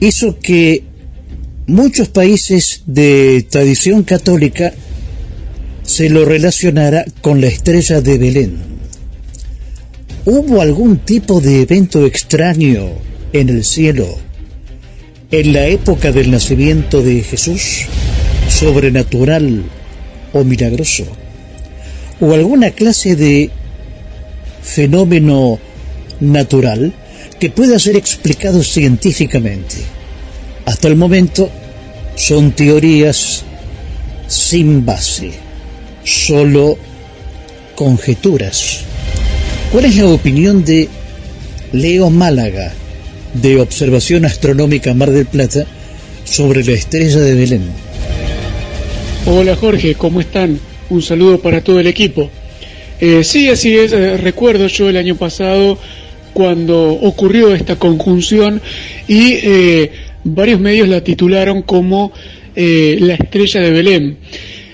[0.00, 0.84] hizo que
[1.66, 4.72] muchos países de tradición católica
[5.84, 8.56] se lo relacionara con la estrella de Belén.
[10.24, 12.90] ¿Hubo algún tipo de evento extraño
[13.32, 14.06] en el cielo
[15.32, 17.86] en la época del nacimiento de Jesús?
[18.48, 19.64] ¿Sobrenatural
[20.32, 21.04] o milagroso?
[22.20, 23.50] ¿O alguna clase de
[24.62, 25.58] fenómeno
[26.20, 26.92] natural
[27.40, 29.76] que pueda ser explicado científicamente?
[30.66, 31.50] Hasta el momento
[32.14, 33.42] son teorías
[34.28, 35.32] sin base,
[36.04, 36.78] solo
[37.74, 38.84] conjeturas.
[39.70, 40.88] ¿Cuál es la opinión de
[41.72, 42.72] Leo Málaga,
[43.34, 45.66] de Observación Astronómica Mar del Plata,
[46.24, 47.62] sobre la estrella de Belén?
[49.26, 50.58] Hola Jorge, ¿cómo están?
[50.90, 52.30] Un saludo para todo el equipo.
[53.00, 55.78] Eh, sí, así es, eh, recuerdo yo el año pasado
[56.32, 58.60] cuando ocurrió esta conjunción
[59.08, 59.90] y eh,
[60.24, 62.12] varios medios la titularon como
[62.54, 64.18] eh, la estrella de Belén.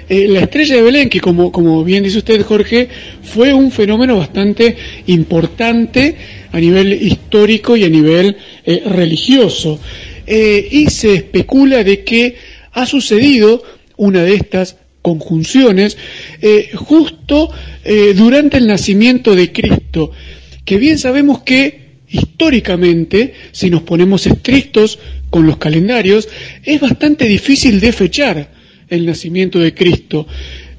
[0.08, 2.88] Eh, la estrella de Belén, que como, bien dice usted Jorge,
[3.22, 4.76] fue un fenómeno bastante
[5.06, 6.16] importante
[6.50, 9.78] a nivel histórico y a nivel eh, religioso.
[10.26, 12.36] Eh, y se especula de que
[12.72, 13.62] ha sucedido
[13.96, 15.96] una de estas conjunciones
[16.74, 17.50] justo
[18.14, 20.12] durante el nacimiento de Cristo,
[20.64, 24.98] que bien sabemos que históricamente, si nos ponemos estrictos
[25.30, 26.28] con los calendarios,
[26.62, 28.57] es bastante difícil de fechar
[28.90, 30.26] el nacimiento de Cristo.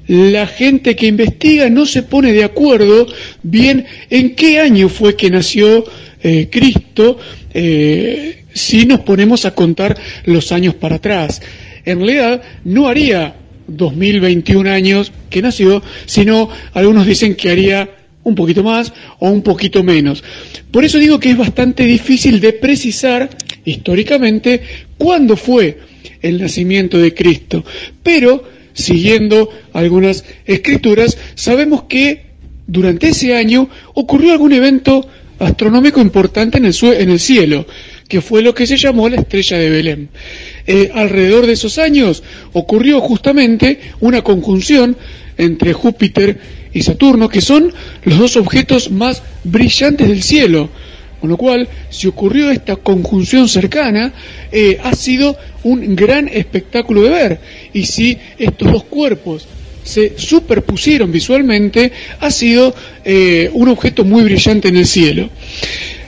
[0.06, 3.06] La gente que investiga no se pone de acuerdo
[3.42, 5.84] bien en qué año fue que nació
[6.22, 7.18] eh, Cristo,
[7.54, 11.40] eh, si nos ponemos a contar los años para atrás.
[11.84, 13.36] En realidad no haría
[13.68, 17.88] 2021 años que nació, sino algunos dicen que haría
[18.24, 20.22] un poquito más o un poquito menos.
[20.70, 23.30] Por eso digo que es bastante difícil de precisar
[23.64, 24.62] históricamente
[24.98, 25.78] cuándo fue
[26.22, 27.64] el nacimiento de Cristo.
[28.02, 32.30] Pero, siguiendo algunas escrituras, sabemos que
[32.66, 35.06] durante ese año ocurrió algún evento
[35.38, 37.66] astronómico importante en el, en el cielo,
[38.08, 40.08] que fue lo que se llamó la estrella de Belén.
[40.66, 42.22] Eh, alrededor de esos años
[42.52, 44.96] ocurrió justamente una conjunción
[45.38, 46.38] entre Júpiter
[46.72, 47.72] y Saturno, que son
[48.04, 50.70] los dos objetos más brillantes del cielo.
[51.20, 54.12] Con lo cual, si ocurrió esta conjunción cercana,
[54.50, 57.40] eh, ha sido un gran espectáculo de ver.
[57.74, 59.46] Y si estos dos cuerpos
[59.84, 62.74] se superpusieron visualmente, ha sido
[63.04, 65.28] eh, un objeto muy brillante en el cielo.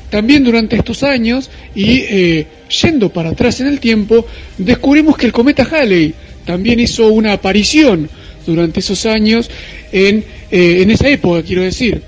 [0.09, 2.47] También durante estos años, y eh,
[2.83, 4.27] yendo para atrás en el tiempo,
[4.57, 6.15] descubrimos que el cometa Halley
[6.47, 8.09] también hizo una aparición
[8.47, 9.51] durante esos años,
[9.93, 12.03] en, en esa época, quiero decir.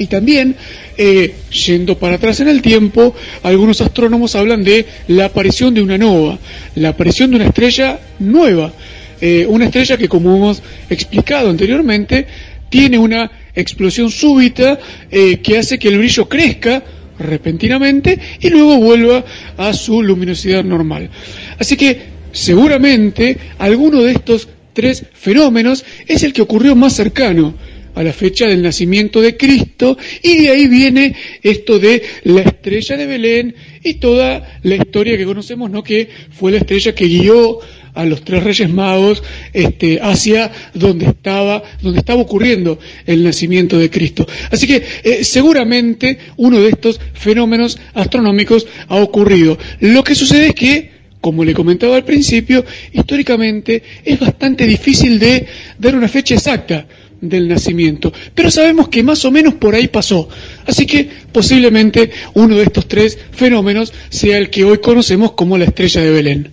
[0.00, 0.56] Y también,
[0.96, 1.34] eh,
[1.66, 6.38] yendo para atrás en el tiempo, algunos astrónomos hablan de la aparición de una nova,
[6.74, 8.72] la aparición de una estrella nueva,
[9.20, 12.26] eh, una estrella que, como hemos explicado anteriormente,
[12.68, 14.78] tiene una explosión súbita
[15.10, 16.82] eh, que hace que el brillo crezca
[17.18, 19.24] repentinamente y luego vuelva
[19.56, 21.10] a su luminosidad normal.
[21.58, 22.00] Así que
[22.32, 27.54] seguramente alguno de estos tres fenómenos es el que ocurrió más cercano
[28.00, 32.96] a la fecha del nacimiento de Cristo y de ahí viene esto de la estrella
[32.96, 33.54] de Belén
[33.84, 35.82] y toda la historia que conocemos, ¿no?
[35.82, 37.58] Que fue la estrella que guió
[37.92, 39.22] a los tres reyes magos
[39.52, 44.26] este, hacia donde estaba, donde estaba ocurriendo el nacimiento de Cristo.
[44.50, 49.58] Así que eh, seguramente uno de estos fenómenos astronómicos ha ocurrido.
[49.80, 50.90] Lo que sucede es que,
[51.20, 52.64] como le comentaba al principio,
[52.94, 55.46] históricamente es bastante difícil de
[55.78, 56.86] dar una fecha exacta
[57.20, 60.28] del nacimiento, pero sabemos que más o menos por ahí pasó.
[60.66, 65.66] Así que posiblemente uno de estos tres fenómenos sea el que hoy conocemos como la
[65.66, 66.50] estrella de Belén.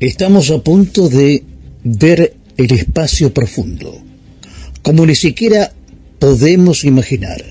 [0.00, 1.44] Estamos a punto de
[1.84, 4.02] ver el espacio profundo,
[4.82, 5.72] como ni siquiera
[6.18, 7.42] podemos imaginar.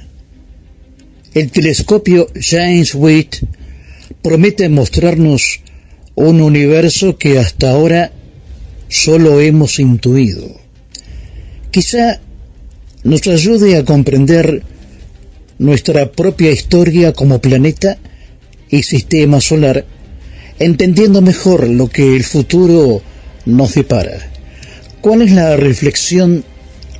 [1.34, 3.38] El telescopio James Watt
[4.22, 5.62] promete mostrarnos
[6.16, 8.12] un universo que hasta ahora
[8.90, 10.61] solo hemos intuido.
[11.72, 12.20] Quizá
[13.04, 14.64] nos ayude a comprender
[15.58, 17.98] nuestra propia historia como planeta
[18.70, 19.86] y sistema solar,
[20.60, 23.02] entendiendo mejor lo que el futuro
[23.46, 24.32] nos depara.
[25.02, 26.44] ¿Cuál es la reflexión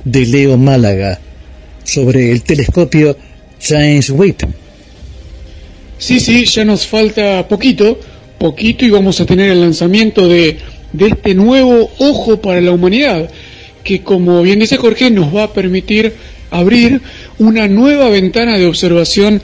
[0.04, 1.20] de Leo Málaga
[1.84, 3.16] sobre el telescopio
[3.60, 4.48] James Webb.
[5.98, 7.98] Sí, sí, ya nos falta poquito,
[8.38, 10.58] poquito y vamos a tener el lanzamiento de,
[10.92, 13.30] de este nuevo ojo para la humanidad,
[13.82, 16.12] que como bien dice Jorge, nos va a permitir
[16.50, 17.00] abrir
[17.38, 19.40] una nueva ventana de observación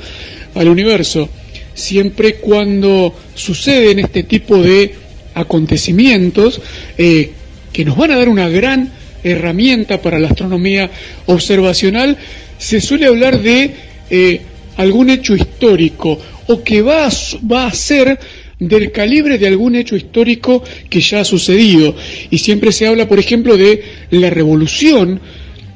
[0.55, 1.29] al universo.
[1.75, 4.95] Siempre cuando suceden este tipo de
[5.35, 6.61] acontecimientos
[6.97, 7.31] eh,
[7.73, 8.93] que nos van a dar una gran
[9.23, 10.91] herramienta para la astronomía
[11.27, 12.17] observacional,
[12.59, 13.75] se suele hablar de
[14.11, 14.41] eh,
[14.77, 17.09] algún hecho histórico o que va
[17.51, 18.19] va a ser
[18.59, 21.95] del calibre de algún hecho histórico que ya ha sucedido.
[22.31, 25.21] Y siempre se habla, por ejemplo, de la revolución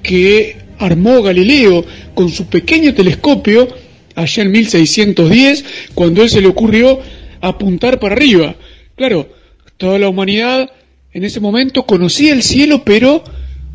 [0.03, 1.85] que armó Galileo
[2.15, 3.69] con su pequeño telescopio
[4.15, 5.65] allá en 1610,
[5.95, 7.01] cuando él se le ocurrió
[7.41, 8.57] apuntar para arriba.
[8.97, 9.29] Claro,
[9.77, 10.71] toda la humanidad
[11.13, 13.23] en ese momento conocía el cielo, pero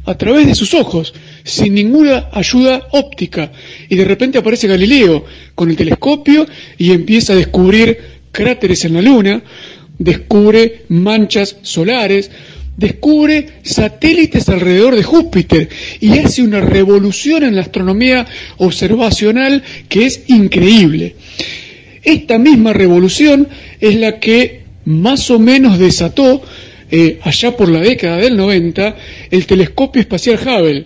[0.05, 1.13] a través de sus ojos,
[1.43, 3.51] sin ninguna ayuda óptica.
[3.89, 6.47] Y de repente aparece Galileo con el telescopio
[6.77, 9.41] y empieza a descubrir cráteres en la Luna,
[9.97, 12.29] descubre manchas solares,
[12.77, 15.67] descubre satélites alrededor de Júpiter
[15.99, 18.27] y hace una revolución en la astronomía
[18.57, 21.15] observacional que es increíble.
[22.03, 23.47] Esta misma revolución
[23.81, 26.43] es la que más o menos desató
[26.91, 28.95] eh, allá por la década del 90
[29.31, 30.85] el telescopio espacial Hubble.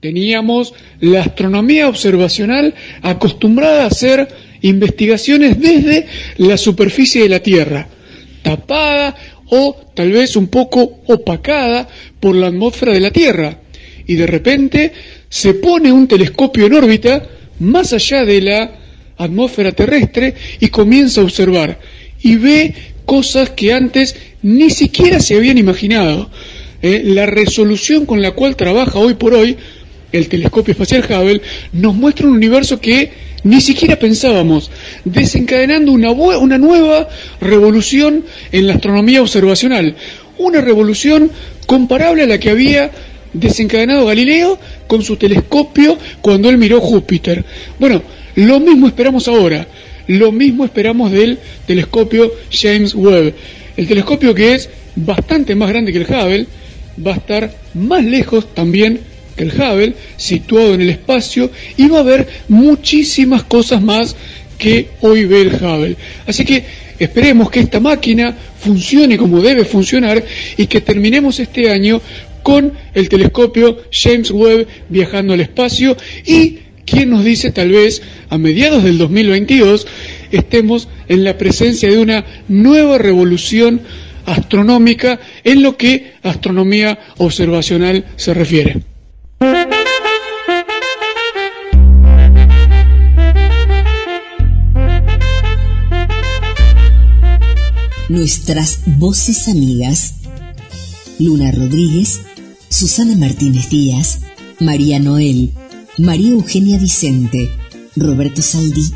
[0.00, 4.28] Teníamos la astronomía observacional acostumbrada a hacer
[4.64, 6.06] investigaciones desde
[6.38, 7.86] la superficie de la Tierra,
[8.42, 9.14] tapada
[9.50, 11.86] o tal vez un poco opacada
[12.18, 13.58] por la atmósfera de la Tierra.
[14.06, 14.92] Y de repente
[15.28, 17.26] se pone un telescopio en órbita
[17.60, 18.78] más allá de la
[19.18, 21.78] atmósfera terrestre y comienza a observar
[22.22, 22.74] y ve
[23.04, 26.30] cosas que antes ni siquiera se habían imaginado.
[26.80, 29.56] Eh, la resolución con la cual trabaja hoy por hoy
[30.10, 31.42] el telescopio espacial Hubble
[31.72, 34.70] nos muestra un universo que ni siquiera pensábamos,
[35.04, 37.08] desencadenando una, una nueva
[37.40, 39.94] revolución en la astronomía observacional,
[40.38, 41.30] una revolución
[41.66, 42.90] comparable a la que había
[43.32, 47.44] desencadenado Galileo con su telescopio cuando él miró Júpiter.
[47.78, 48.02] Bueno,
[48.36, 49.66] lo mismo esperamos ahora,
[50.08, 53.34] lo mismo esperamos del telescopio James Webb.
[53.76, 56.46] El telescopio que es bastante más grande que el Hubble,
[57.04, 59.00] va a estar más lejos también
[59.36, 64.16] que el Hubble, situado en el espacio, y va a ver muchísimas cosas más
[64.58, 65.96] que hoy ve el Hubble.
[66.26, 66.64] Así que
[66.98, 70.24] esperemos que esta máquina funcione como debe funcionar
[70.56, 72.00] y que terminemos este año
[72.42, 78.38] con el telescopio James Webb viajando al espacio y quién nos dice tal vez a
[78.38, 79.86] mediados del 2022
[80.30, 83.80] estemos en la presencia de una nueva revolución
[84.26, 88.93] astronómica en lo que astronomía observacional se refiere.
[98.08, 100.14] Nuestras voces amigas.
[101.18, 102.20] Luna Rodríguez,
[102.68, 104.20] Susana Martínez Díaz,
[104.60, 105.52] María Noel,
[105.98, 107.50] María Eugenia Vicente,
[107.96, 108.90] Roberto Saldí,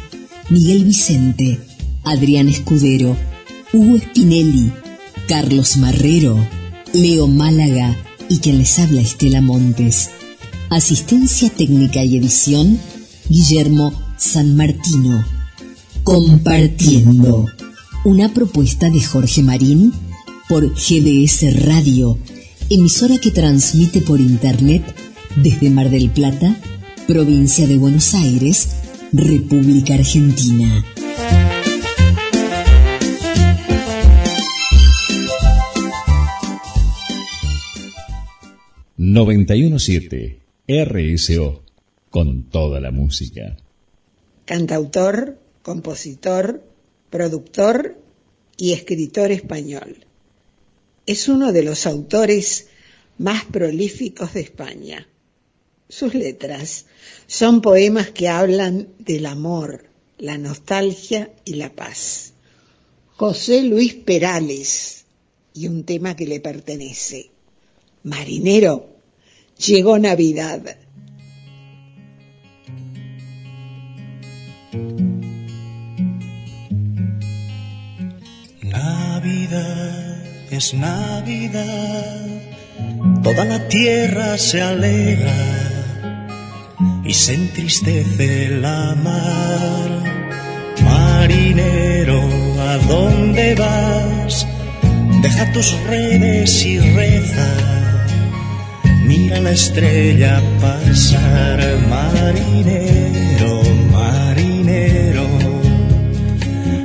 [0.51, 1.61] Miguel Vicente,
[2.05, 3.17] Adrián Escudero,
[3.73, 4.73] Hugo Spinelli,
[5.29, 6.37] Carlos Marrero,
[6.93, 7.97] Leo Málaga
[8.29, 10.11] y quien les habla Estela Montes.
[10.71, 12.79] Asistencia técnica y edición,
[13.31, 15.25] Guillermo San Martino.
[16.05, 17.47] Compartiendo.
[18.05, 19.95] Una propuesta de Jorge Marín
[20.47, 22.19] por GDS Radio,
[22.69, 24.83] emisora que transmite por Internet
[25.37, 26.55] desde Mar del Plata,
[27.07, 28.69] provincia de Buenos Aires,
[29.13, 30.85] República Argentina.
[38.99, 40.38] ...917...
[40.69, 41.63] RSO...
[42.11, 43.57] ...con toda la música.
[44.45, 46.63] Cantautor, compositor,
[47.11, 47.97] productor
[48.59, 50.07] y escritor español.
[51.07, 52.69] Es uno de los autores
[53.17, 55.09] más prolíficos de España.
[55.89, 56.85] Sus letras
[57.27, 59.87] son poemas que hablan del amor,
[60.19, 62.35] la nostalgia y la paz.
[63.17, 65.05] José Luis Perales
[65.55, 67.31] y un tema que le pertenece.
[68.03, 68.98] Marinero,
[69.59, 70.61] llegó Navidad.
[78.63, 82.27] Navidad es Navidad,
[83.23, 85.35] toda la tierra se alegra
[87.05, 89.89] y se entristece la mar.
[90.85, 92.21] Marinero,
[92.61, 94.47] ¿a dónde vas?
[95.23, 97.88] Deja tus redes y reza.
[99.09, 101.59] Mi Mira la estrella pasar,
[101.89, 105.27] marinero, marinero.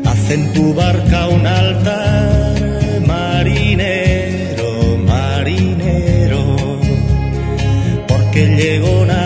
[0.06, 6.56] Haz en tu barca un altar, marinero, marinero.
[8.08, 9.23] Porque llegó Navidad,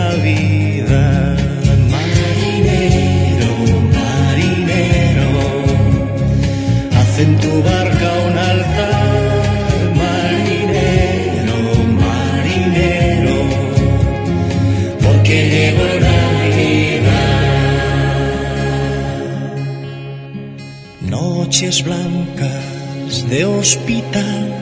[21.58, 24.54] Noches blancas de hospital,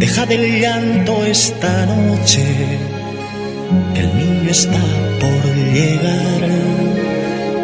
[0.00, 2.42] deja del llanto esta noche,
[3.94, 4.82] el niño está
[5.20, 6.48] por llegar,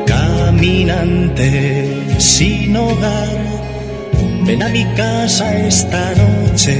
[0.06, 3.36] caminante sin hogar.
[4.44, 6.76] Ven a mi casa esta noche,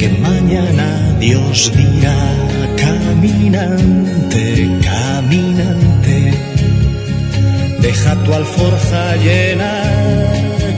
[0.00, 2.18] que mañana Dios dirá,
[2.76, 6.21] caminante, caminante,
[7.82, 9.74] deja tu alforja llena,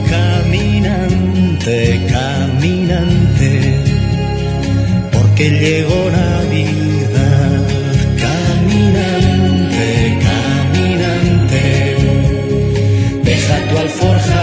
[0.09, 1.77] caminante,
[2.11, 3.51] caminante,
[5.13, 7.61] porque llegó Navidad,
[8.25, 9.89] caminante,
[10.27, 11.63] caminante,
[13.23, 14.34] deja tu alforja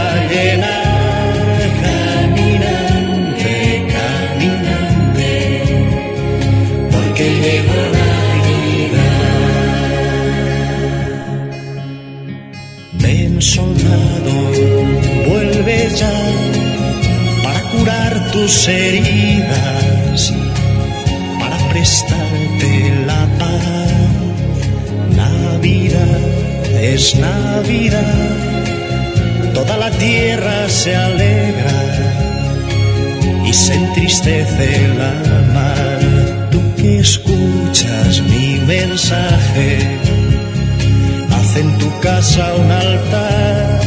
[42.03, 43.81] casa un altar,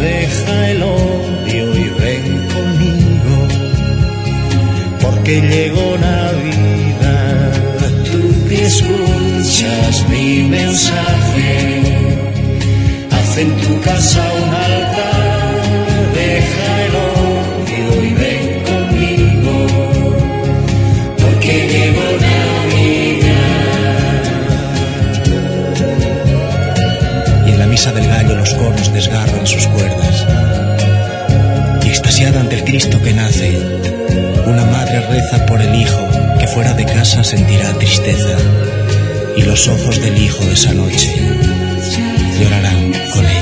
[0.00, 3.36] deja el odio y ven conmigo,
[5.02, 7.52] porque llegó Navidad.
[8.04, 11.82] Tú que escuchas mi mensaje,
[13.10, 14.85] haz en tu casa un altar,
[32.76, 33.58] Cristo que nace,
[34.44, 36.08] una madre reza por el hijo
[36.38, 38.36] que fuera de casa sentirá tristeza.
[39.34, 41.10] Y los ojos del hijo de esa noche
[42.38, 43.35] llorarán con ella.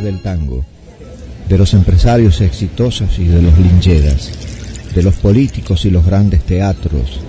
[0.00, 0.64] Del tango,
[1.48, 4.30] de los empresarios exitosos y de los lincheras,
[4.94, 7.20] de los políticos y los grandes teatros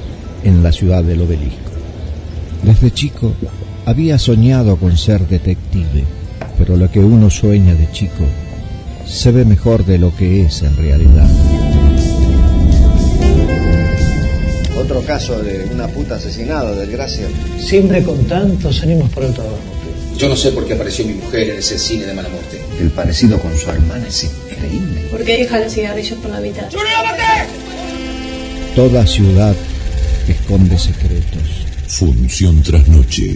[0.43, 1.71] en la ciudad del obelisco.
[2.63, 3.33] Desde chico
[3.85, 6.03] había soñado con ser detective,
[6.57, 8.25] pero lo que uno sueña de chico
[9.07, 11.29] se ve mejor de lo que es en realidad.
[14.77, 17.27] Otro caso de una puta asesinada, desgracia.
[17.59, 19.57] Siempre con tantos ánimos por el trabajo.
[20.17, 22.58] Yo no sé por qué apareció mi mujer en ese cine de mala muerte.
[22.79, 25.01] El parecido con su hermana es increíble.
[25.11, 26.69] ¿Por qué deja los cigarrillos por la mitad?
[28.75, 29.55] Toda ciudad
[30.27, 31.65] esconde secretos.
[31.87, 33.35] Función tras noche.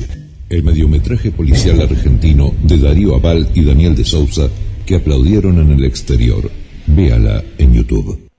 [0.50, 4.48] El mediometraje policial argentino de Darío Aval y Daniel de Sousa
[4.86, 6.50] que aplaudieron en el exterior.
[6.86, 8.30] Véala en YouTube.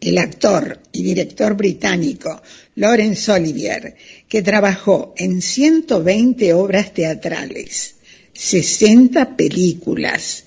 [0.00, 2.42] el actor y director británico
[2.74, 3.96] Laurence Olivier,
[4.28, 7.93] que trabajó en 120 obras teatrales,
[8.34, 10.44] 60 películas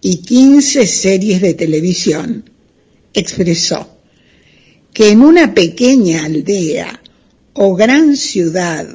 [0.00, 2.50] y 15 series de televisión,
[3.14, 3.88] expresó
[4.92, 7.00] que en una pequeña aldea
[7.54, 8.86] o gran ciudad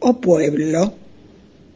[0.00, 0.94] o pueblo,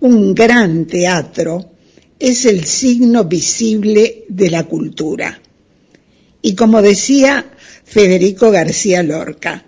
[0.01, 1.71] un gran teatro
[2.19, 5.41] es el signo visible de la cultura.
[6.43, 7.53] Y como decía
[7.85, 9.65] Federico García Lorca,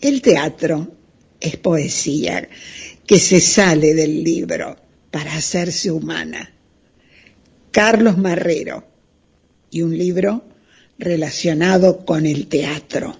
[0.00, 0.92] el teatro
[1.40, 2.48] es poesía
[3.06, 4.83] que se sale del libro
[5.14, 6.50] para hacerse humana.
[7.70, 8.84] Carlos Marrero
[9.70, 10.42] y un libro
[10.98, 13.16] relacionado con el teatro.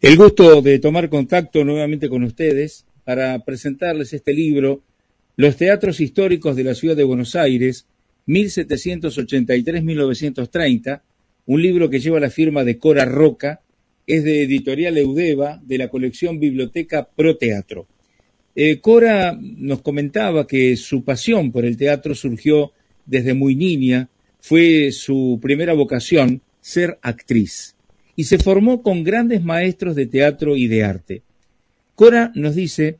[0.00, 4.80] El gusto de tomar contacto nuevamente con ustedes para presentarles este libro
[5.36, 7.84] Los teatros históricos de la ciudad de Buenos Aires,
[8.26, 11.02] 1783-1930,
[11.44, 13.60] un libro que lleva la firma de Cora Roca,
[14.06, 17.86] es de Editorial Eudeva, de la colección Biblioteca Pro Teatro.
[18.54, 22.72] Eh, Cora nos comentaba que su pasión por el teatro surgió
[23.06, 24.08] desde muy niña,
[24.40, 27.76] fue su primera vocación ser actriz
[28.16, 31.22] y se formó con grandes maestros de teatro y de arte.
[31.94, 32.98] Cora nos dice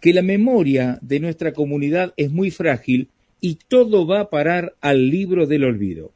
[0.00, 3.08] que la memoria de nuestra comunidad es muy frágil
[3.40, 6.12] y todo va a parar al libro del olvido.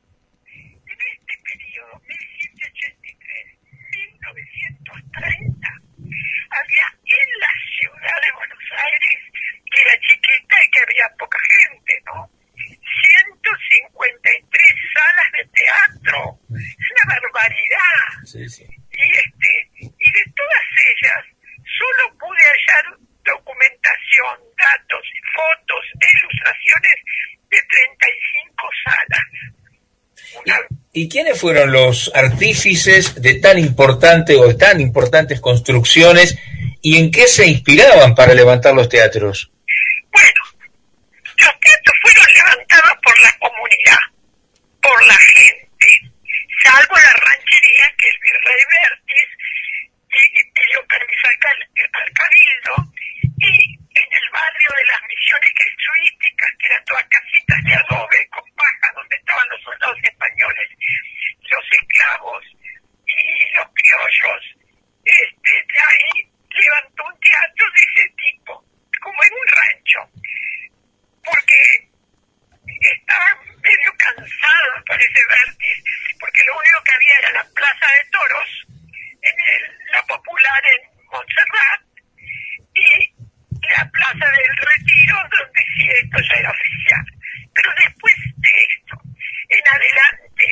[0.46, 3.58] En este periodo, 1983,
[3.92, 5.53] 1930,
[9.84, 12.30] era chiquita y que había poca gente, ¿no?
[12.54, 14.62] 153
[14.94, 18.00] salas de teatro, es una barbaridad.
[18.24, 18.64] Sí, sí.
[18.64, 21.22] Y, este, y de todas ellas,
[21.78, 25.04] solo pude hallar documentación, datos,
[25.34, 26.96] fotos e ilustraciones
[27.50, 29.28] de 35 salas.
[30.92, 36.38] ¿Y quiénes fueron los artífices de tan importante o de tan importantes construcciones
[36.82, 39.50] y en qué se inspiraban para levantar los teatros?
[40.14, 43.98] Los teatros fueron levantados por la comunidad,
[44.80, 45.88] por la gente,
[46.62, 49.28] salvo la ranchería que el virrey Vértiz
[50.54, 52.74] pidió permiso al, al cabildo
[53.38, 58.44] y en el barrio de las misiones jesuíticas, que eran todas casitas de adobe con
[58.54, 60.70] paja, donde estaban los soldados españoles,
[61.50, 62.44] los esclavos
[63.06, 64.42] y los criollos,
[65.04, 68.63] este, de ahí levantó un teatro de ese tipo,
[69.04, 70.00] como en un rancho
[71.24, 71.88] porque
[72.96, 75.84] estaban medio cansados, parece Vértiz,
[76.20, 78.48] porque lo único que había era la plaza de toros,
[79.22, 79.62] en el,
[79.92, 81.80] la popular en Montserrat,
[82.74, 83.14] y
[83.68, 87.04] la plaza del retiro, donde sí esto ya era oficial.
[87.54, 89.00] Pero después de esto,
[89.48, 90.46] en adelante,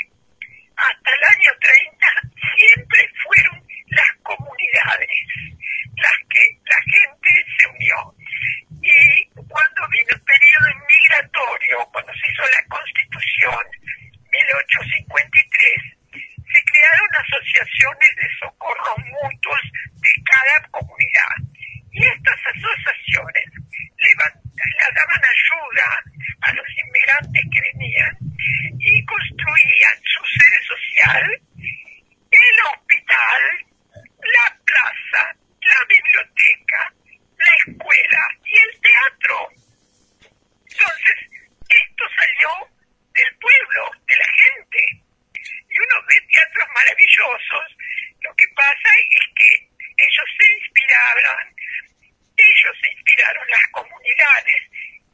[0.76, 2.06] hasta el año 30,
[2.56, 5.10] siempre fueron las comunidades
[6.00, 8.14] las que la gente se unió.
[8.82, 13.62] Y cuando vino el periodo migratorio, cuando se hizo la constitución,
[14.30, 15.82] 1853,
[16.52, 19.60] se crearon asociaciones de socorros mutuos
[20.02, 21.36] de cada comunidad.
[21.92, 23.44] Y estas asociaciones
[23.98, 26.02] levan- le daban ayuda
[26.40, 28.16] a los inmigrantes que venían
[28.80, 31.40] y construían su sede social,
[32.30, 33.42] el hospital,
[33.94, 36.92] la plaza, la biblioteca,
[37.38, 39.48] la escuela y el teatro.
[40.66, 41.16] Entonces,
[41.68, 42.50] esto salió
[43.14, 44.80] del pueblo, de la gente.
[45.68, 47.66] Y uno ve teatros maravillosos.
[48.22, 49.50] Lo que pasa es que
[49.98, 51.44] ellos se inspiraban,
[52.36, 54.60] ellos se inspiraron las comunidades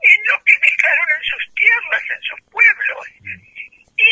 [0.01, 3.07] en lo que dejaron en sus tierras, en sus pueblos.
[3.99, 4.11] Y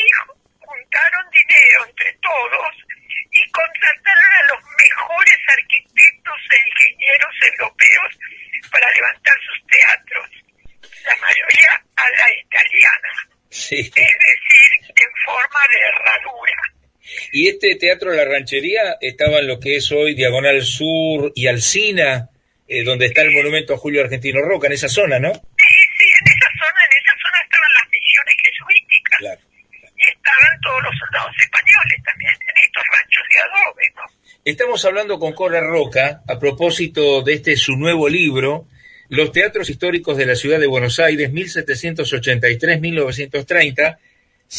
[0.58, 2.72] juntaron dinero entre todos
[3.30, 8.10] y contrataron a los mejores arquitectos e ingenieros europeos
[8.70, 10.30] para levantar sus teatros.
[11.06, 13.12] La mayoría a la italiana,
[13.50, 13.78] Sí.
[13.78, 16.62] es decir, en forma de herradura.
[17.32, 22.30] Y este teatro La Ranchería estaba en lo que es hoy Diagonal Sur y Alcina,
[22.68, 25.32] eh, donde está el monumento a Julio Argentino Roca, en esa zona, ¿no?
[25.32, 29.20] Sí, sí, en esa zona, en esa zona estaban las misiones jesuíticas.
[29.96, 34.02] Y estaban todos los soldados españoles también, en estos ranchos de adobe, ¿no?
[34.44, 38.68] Estamos hablando con Cora Roca a propósito de este su nuevo libro,
[39.08, 43.98] Los Teatros Históricos de la Ciudad de Buenos Aires, 1783-1930.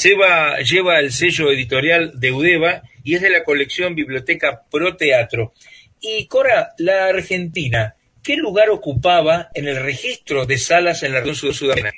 [0.04, 5.54] Lleva, lleva el sello editorial de Udeva y es de la colección Biblioteca Pro Teatro.
[6.02, 11.36] Y Cora, la Argentina, ¿qué lugar ocupaba en el registro de salas en la región
[11.36, 11.96] sud- sudamericana?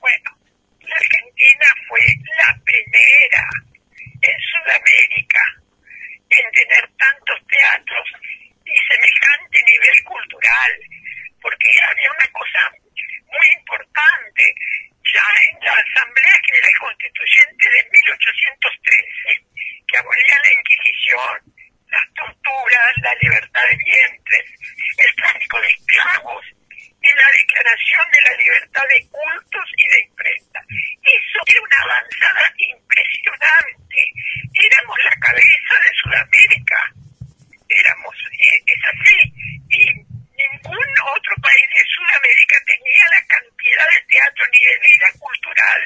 [0.00, 0.30] Bueno,
[0.88, 2.00] la Argentina fue
[2.40, 3.44] la primera
[4.24, 5.44] en Sudamérica
[6.32, 8.06] en tener tantos teatros
[8.64, 10.72] y semejante nivel cultural,
[11.42, 12.72] porque había una cosa
[13.28, 14.44] muy importante.
[15.12, 19.44] Ya en la Asamblea General Constituyente de 1813,
[19.92, 21.36] que abolía la Inquisición,
[21.92, 24.44] las torturas, la libertad de vientres,
[24.96, 26.44] el tráfico de esclavos
[27.02, 30.60] y la declaración de la libertad de cultos y de imprenta.
[31.04, 34.00] Eso era una avanzada impresionante.
[34.54, 36.80] Éramos la cabeza de Sudamérica.
[37.68, 39.18] Éramos, eh, es así.
[39.68, 45.80] Y ningún otro país de Sudamérica tenía la cantidad de teatro ni de vida cultural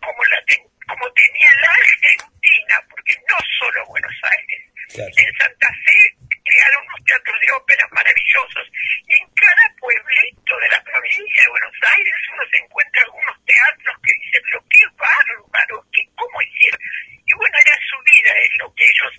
[0.00, 4.62] como, la ten- como tenía la Argentina, porque no solo Buenos Aires.
[4.88, 6.16] En Santa Fe
[6.48, 8.66] crearon unos teatros de óperas maravillosos.
[9.06, 13.96] Y en cada pueblito de la provincia de Buenos Aires uno se encuentra algunos teatros
[14.02, 16.80] que dicen, pero qué bárbaro, qué, ¿cómo hicieron?
[17.26, 19.12] Y bueno, era su vida, es lo que ellos,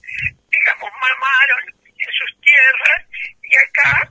[0.50, 3.02] digamos, mamaron en sus tierras
[3.46, 4.10] y acá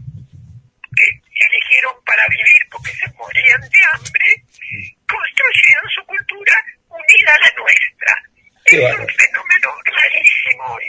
[1.02, 4.28] eh, eligieron para vivir porque se morían de hambre,
[5.10, 6.54] construyeron su cultura
[6.98, 8.22] unida a la nuestra.
[8.64, 10.84] Qué es un fenómeno rarísimo hoy.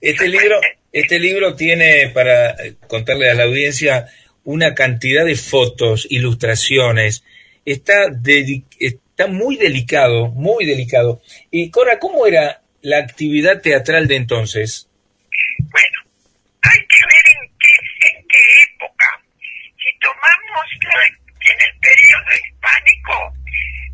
[0.00, 0.60] Este libro,
[0.92, 4.06] este libro tiene, para eh, contarle a la audiencia,
[4.44, 7.24] una cantidad de fotos, ilustraciones.
[7.64, 8.06] Está,
[8.78, 11.20] está muy delicado, muy delicado.
[11.50, 14.88] Y Cora, ¿cómo era la actividad teatral de entonces?
[16.62, 18.38] Hay que ver en qué, en qué
[18.72, 19.20] época.
[19.40, 23.34] Si tomamos la- en el periodo hispánico,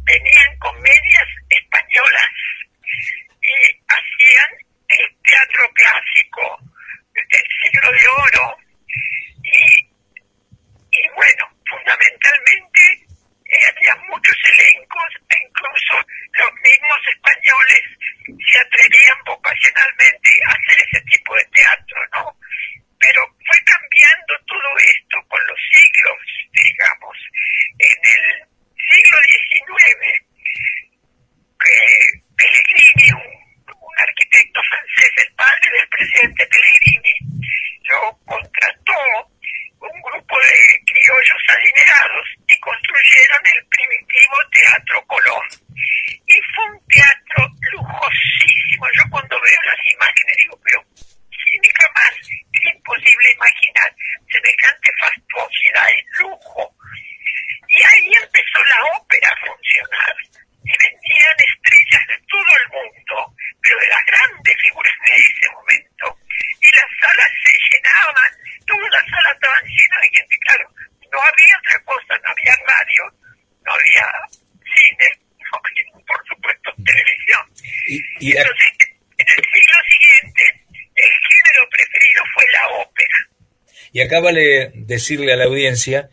[0.04, 2.28] venían comedias españolas
[3.40, 3.54] y
[3.88, 4.50] hacían
[4.88, 6.58] el teatro clásico
[7.14, 8.56] del siglo de oro
[9.42, 9.90] y,
[10.90, 13.06] y bueno, fundamentalmente
[13.46, 15.94] eh, había muchos elencos e incluso
[16.32, 17.82] los mismos españoles
[18.50, 22.36] se atrevían vocacionalmente a hacer ese tipo de teatro, ¿no?
[22.98, 26.18] Pero fue cambiando todo esto con los siglos,
[26.52, 27.16] digamos.
[27.78, 28.51] En el
[28.90, 30.22] siglo XIX,
[31.60, 31.76] que
[32.36, 37.14] Pellegrini, un, arquitecto francés, el padre del presidente Pellegrini,
[37.90, 38.98] lo contrató
[39.78, 45.46] un grupo de criollos adinerados y construyeron el primitivo Teatro Colón.
[46.26, 48.86] Y fue un teatro lujosísimo.
[48.94, 50.84] Yo cuando veo las imágenes digo, pero
[51.60, 52.12] ni jamás
[52.52, 53.94] es imposible imaginar
[54.30, 56.74] semejante fastuosidad y lujo.
[57.72, 60.14] Y ahí empezó la ópera a funcionar.
[60.62, 63.16] Y venían estrellas de todo el mundo,
[63.62, 66.04] pero de las grandes figuras de ese momento.
[66.60, 68.30] Y las salas se llenaban,
[68.66, 70.34] todas las salas estaban llenas de gente.
[70.44, 70.66] Claro,
[71.10, 73.02] no había otra cosa, no había radio,
[73.64, 74.06] no había
[74.68, 75.08] cine,
[75.40, 77.42] no había, por supuesto, televisión.
[77.88, 78.72] Y, y Entonces,
[79.16, 80.44] en el siglo siguiente,
[80.94, 83.18] el género preferido fue la ópera.
[83.92, 86.08] y acá vale decirle a la audiencia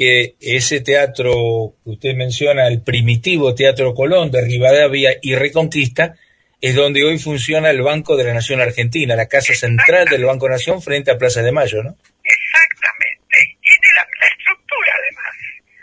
[0.00, 6.14] que ese teatro que usted menciona, el primitivo Teatro Colón de Rivadavia y Reconquista,
[6.58, 10.48] es donde hoy funciona el Banco de la Nación Argentina, la casa central del Banco
[10.48, 11.98] Nación frente a Plaza de Mayo, ¿no?
[12.24, 13.36] Exactamente.
[13.42, 15.34] Y tiene la, la estructura, además,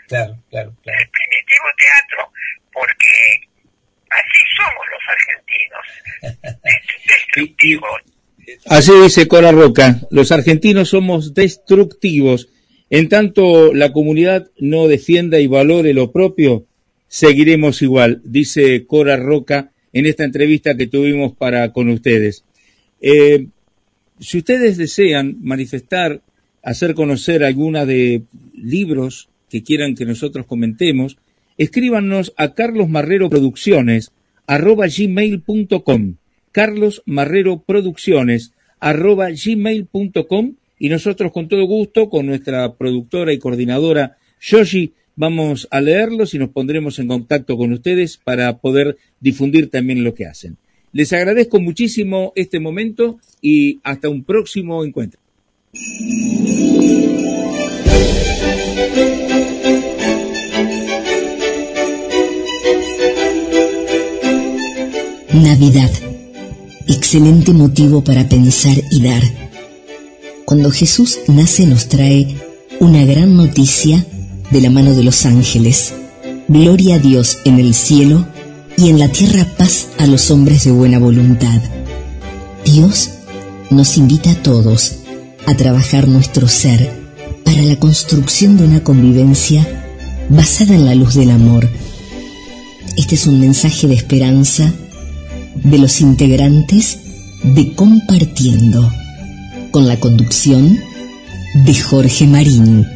[0.08, 0.98] Claro, claro, claro.
[1.00, 2.32] el primitivo teatro,
[2.72, 3.46] porque
[4.10, 5.02] así somos los
[6.26, 6.58] argentinos.
[7.06, 8.02] Destructivos.
[8.66, 12.48] Así dice Cora Roca, los argentinos somos destructivos.
[12.90, 16.66] En tanto la comunidad no defienda y valore lo propio,
[17.06, 22.44] seguiremos igual, dice Cora Roca en esta entrevista que tuvimos para con ustedes.
[23.00, 23.48] Eh,
[24.20, 26.22] si ustedes desean manifestar,
[26.62, 28.22] hacer conocer alguna de
[28.54, 31.18] libros que quieran que nosotros comentemos,
[31.56, 34.12] escríbanos a Carlos Marrero Producciones
[34.46, 36.14] arroba gmail.com
[36.52, 39.28] Carlos Marrero Producciones arroba
[40.78, 46.38] y nosotros con todo gusto con nuestra productora y coordinadora Yoshi vamos a leerlos y
[46.38, 50.56] nos pondremos en contacto con ustedes para poder difundir también lo que hacen.
[50.92, 55.20] Les agradezco muchísimo este momento y hasta un próximo encuentro.
[65.34, 65.90] Navidad.
[66.86, 69.47] Excelente motivo para pensar y dar.
[70.48, 72.34] Cuando Jesús nace nos trae
[72.80, 74.06] una gran noticia
[74.50, 75.92] de la mano de los ángeles.
[76.48, 78.26] Gloria a Dios en el cielo
[78.78, 81.60] y en la tierra paz a los hombres de buena voluntad.
[82.64, 83.10] Dios
[83.68, 85.00] nos invita a todos
[85.44, 86.94] a trabajar nuestro ser
[87.44, 89.68] para la construcción de una convivencia
[90.30, 91.68] basada en la luz del amor.
[92.96, 94.72] Este es un mensaje de esperanza
[95.62, 97.00] de los integrantes
[97.44, 98.90] de Compartiendo,
[99.70, 100.80] con la conducción
[101.64, 102.86] de Jorge Marín.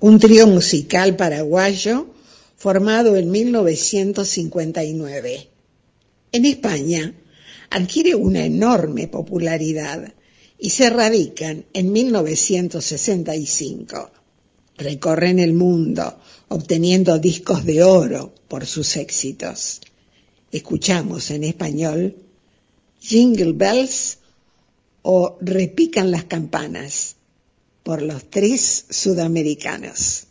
[0.00, 2.06] un trío musical paraguayo
[2.56, 5.48] formado en 1959.
[6.32, 7.14] En España
[7.70, 10.14] adquiere una enorme popularidad
[10.58, 14.10] y se radican en 1965.
[14.76, 16.18] Recorren el mundo
[16.48, 19.80] obteniendo discos de oro por sus éxitos.
[20.52, 22.16] Escuchamos en español
[23.00, 24.18] Jingle Bells
[25.02, 27.16] o Repican las campanas
[27.82, 30.27] por los tres sudamericanos.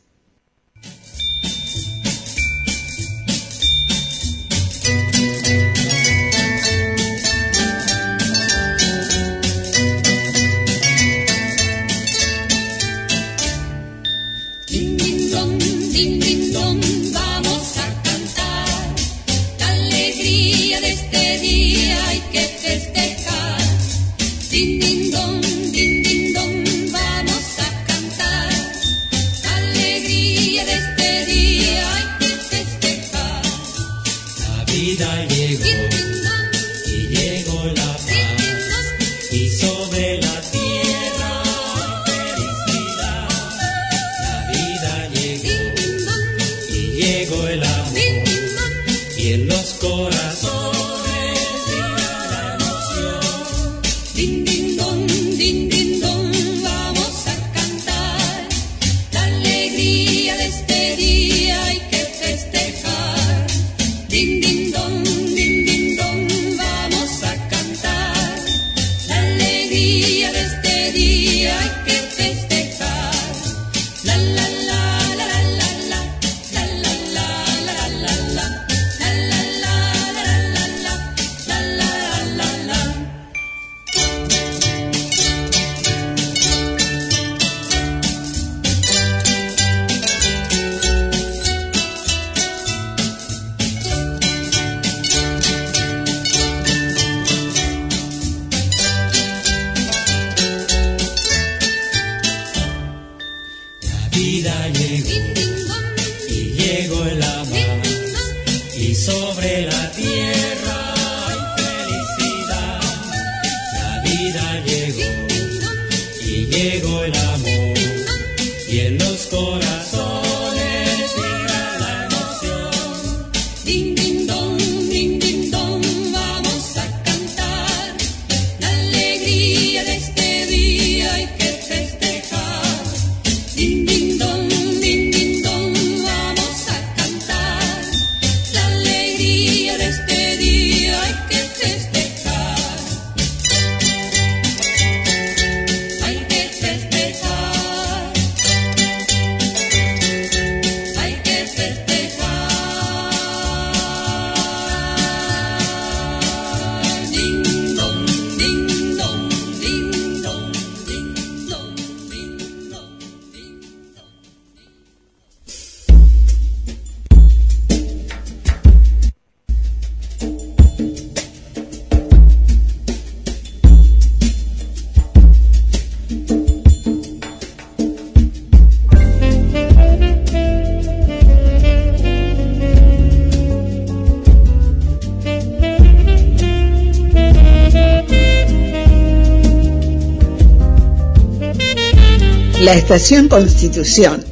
[192.68, 194.24] La estación Constitución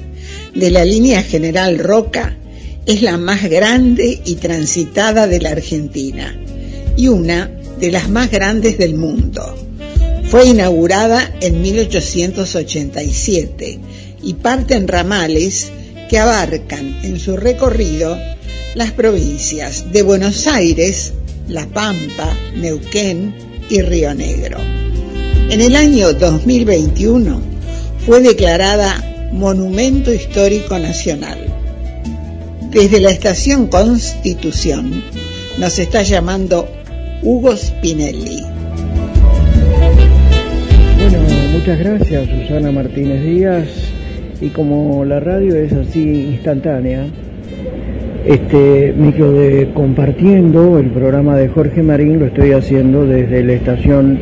[0.53, 2.35] de la línea General Roca
[2.85, 6.37] es la más grande y transitada de la Argentina
[6.97, 7.49] y una
[7.79, 9.55] de las más grandes del mundo.
[10.29, 13.79] Fue inaugurada en 1887
[14.21, 15.71] y parte en ramales
[16.09, 18.17] que abarcan en su recorrido
[18.75, 21.13] las provincias de Buenos Aires,
[21.47, 23.33] La Pampa, Neuquén
[23.69, 24.57] y Río Negro.
[24.59, 27.54] En el año 2021
[28.05, 31.39] fue declarada Monumento Histórico Nacional.
[32.69, 35.03] Desde la estación Constitución
[35.59, 36.67] nos está llamando
[37.23, 38.43] Hugo Spinelli.
[40.99, 41.19] Bueno,
[41.53, 43.67] muchas gracias Susana Martínez Díaz.
[44.41, 47.07] Y como la radio es así instantánea,
[48.25, 54.19] este micro de compartiendo el programa de Jorge Marín lo estoy haciendo desde la estación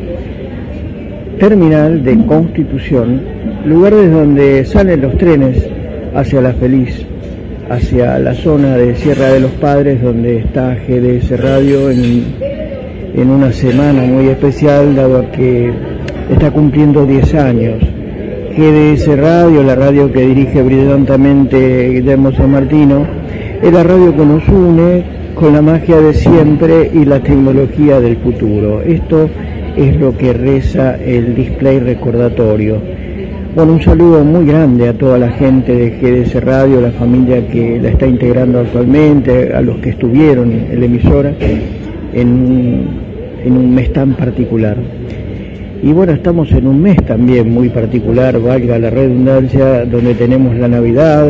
[1.38, 3.20] terminal de Constitución,
[3.64, 5.66] lugar donde salen los trenes
[6.14, 7.06] hacia La Feliz,
[7.70, 12.24] hacia la zona de Sierra de los Padres, donde está GDS Radio en,
[13.14, 15.72] en una semana muy especial, dado que
[16.30, 17.82] está cumpliendo 10 años.
[18.56, 23.06] GDS Radio, la radio que dirige brillantemente Guillermo San Martino,
[23.62, 28.16] es la radio que nos une con la magia de siempre y la tecnología del
[28.18, 28.82] futuro.
[28.82, 29.28] Esto
[29.76, 32.80] es lo que reza el display recordatorio.
[33.54, 35.90] Bueno, un saludo muy grande a toda la gente de
[36.24, 40.86] GDS Radio, la familia que la está integrando actualmente, a los que estuvieron en la
[40.86, 41.32] emisora
[42.12, 42.88] en
[43.46, 44.76] un, mes tan particular.
[45.84, 50.66] Y bueno, estamos en un mes también muy particular, valga la redundancia, donde tenemos la
[50.66, 51.28] Navidad,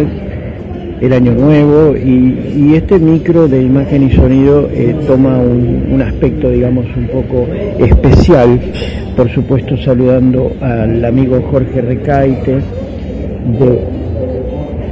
[1.03, 6.87] el Año Nuevo y, este micro de imagen y sonido eh, toma un aspecto, digamos,
[6.97, 7.47] un poco
[7.79, 8.59] especial.
[9.17, 12.57] Por supuesto, saludando al amigo Jorge Recaite
[13.59, 13.79] de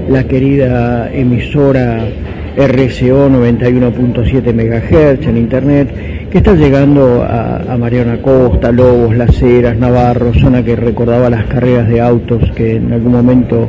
[0.08, 2.04] la querida emisora
[2.56, 10.32] RCO 91.7 MHz en internet, que está llegando a, Mariana Costa, Lobos, Las Heras, Navarro,
[10.34, 13.68] zona que recordaba las carreras de autos que en algún momento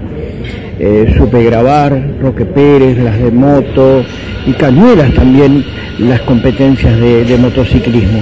[0.78, 4.04] eh, supe grabar, Roque Pérez, las de moto
[4.46, 5.64] y Cañuelas también
[5.98, 8.20] las competencias de motociclismo.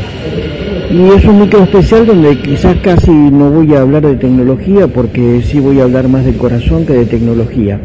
[0.91, 5.41] Y es un micro especial donde quizás casi no voy a hablar de tecnología porque
[5.41, 7.79] sí voy a hablar más del corazón que de tecnología.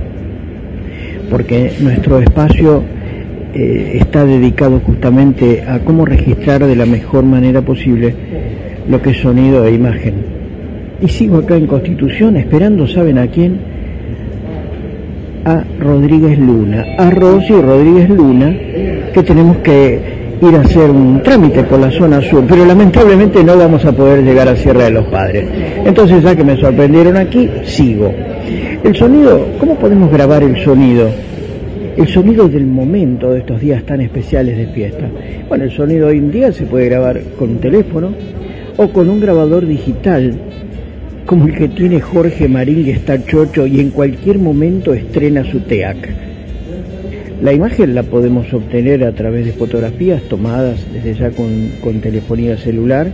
[1.30, 2.82] Porque nuestro espacio
[3.54, 8.12] eh, está dedicado justamente a cómo registrar de la mejor manera posible
[8.90, 10.14] lo que es sonido e imagen.
[11.00, 13.60] Y sigo acá en Constitución esperando, ¿saben a quién?
[15.44, 18.52] A Rodríguez Luna, a Rosy Rodríguez Luna,
[19.14, 23.56] que tenemos que ir a hacer un trámite por la zona sur, pero lamentablemente no
[23.56, 25.48] vamos a poder llegar a Sierra de los Padres.
[25.84, 28.12] Entonces, ya que me sorprendieron aquí, sigo.
[28.84, 31.08] El sonido, ¿cómo podemos grabar el sonido?
[31.96, 35.08] El sonido del momento de estos días tan especiales de fiesta.
[35.48, 38.10] Bueno, el sonido hoy en día se puede grabar con un teléfono
[38.76, 40.34] o con un grabador digital,
[41.24, 45.60] como el que tiene Jorge Marín, que está chocho y en cualquier momento estrena su
[45.60, 46.25] TEAC.
[47.42, 52.56] La imagen la podemos obtener a través de fotografías tomadas desde ya con, con telefonía
[52.56, 53.08] celular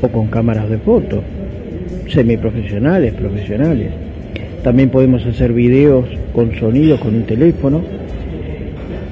[0.00, 1.20] o con cámaras de foto,
[2.08, 3.90] semiprofesionales, profesionales.
[4.62, 7.82] También podemos hacer videos con sonido con un teléfono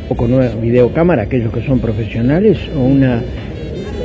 [0.09, 3.21] o con una videocámara, aquellos que son profesionales, o una,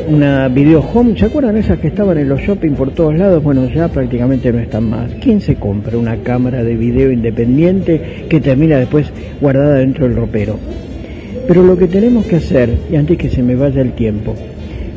[0.07, 1.17] una video home.
[1.17, 3.43] ¿Se acuerdan esas que estaban en los shopping por todos lados?
[3.43, 5.11] Bueno, ya prácticamente no están más.
[5.21, 9.07] ¿Quién se compra una cámara de video independiente que termina después
[9.39, 10.57] guardada dentro del ropero?
[11.47, 14.35] Pero lo que tenemos que hacer, y antes que se me vaya el tiempo,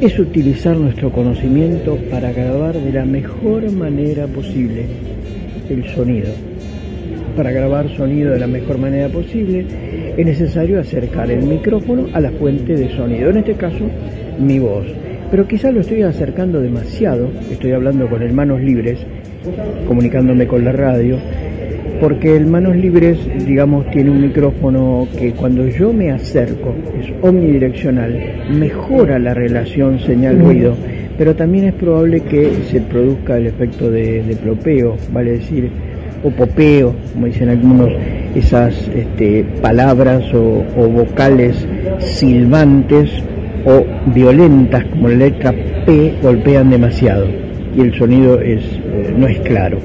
[0.01, 4.87] es utilizar nuestro conocimiento para grabar de la mejor manera posible
[5.69, 6.29] el sonido.
[7.37, 9.67] Para grabar sonido de la mejor manera posible
[10.17, 13.85] es necesario acercar el micrófono a la fuente de sonido, en este caso
[14.39, 14.87] mi voz.
[15.31, 18.99] Pero quizás lo estoy acercando demasiado, estoy hablando con el manos libres,
[19.87, 21.19] comunicándome con la radio,
[22.01, 28.19] porque el manos libres, digamos, tiene un micrófono que cuando yo me acerco es omnidireccional,
[28.53, 30.77] mejora la relación señal-ruido,
[31.19, 35.71] pero también es probable que se produzca el efecto de, de plopeo, vale decir,
[36.23, 37.91] o popeo, como dicen algunos,
[38.35, 41.67] esas este, palabras o, o vocales
[41.99, 43.11] silbantes
[43.67, 45.53] o violentas como la letra
[45.85, 47.27] P golpean demasiado
[47.77, 49.79] y el sonido es, eh, no es claro.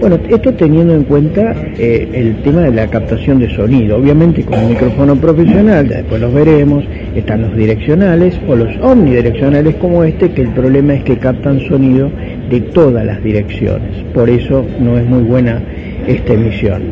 [0.00, 3.98] Bueno, esto teniendo en cuenta eh, el tema de la captación de sonido.
[3.98, 9.76] Obviamente con un micrófono profesional, ya después los veremos, están los direccionales o los omnidireccionales
[9.76, 12.10] como este, que el problema es que captan sonido
[12.50, 14.02] de todas las direcciones.
[14.12, 15.62] Por eso no es muy buena
[16.08, 16.82] esta emisión.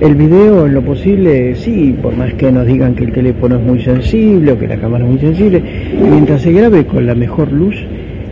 [0.00, 3.62] El video en lo posible, sí, por más que nos digan que el teléfono es
[3.62, 5.62] muy sensible o que la cámara es muy sensible,
[6.10, 7.76] mientras se grabe con la mejor luz,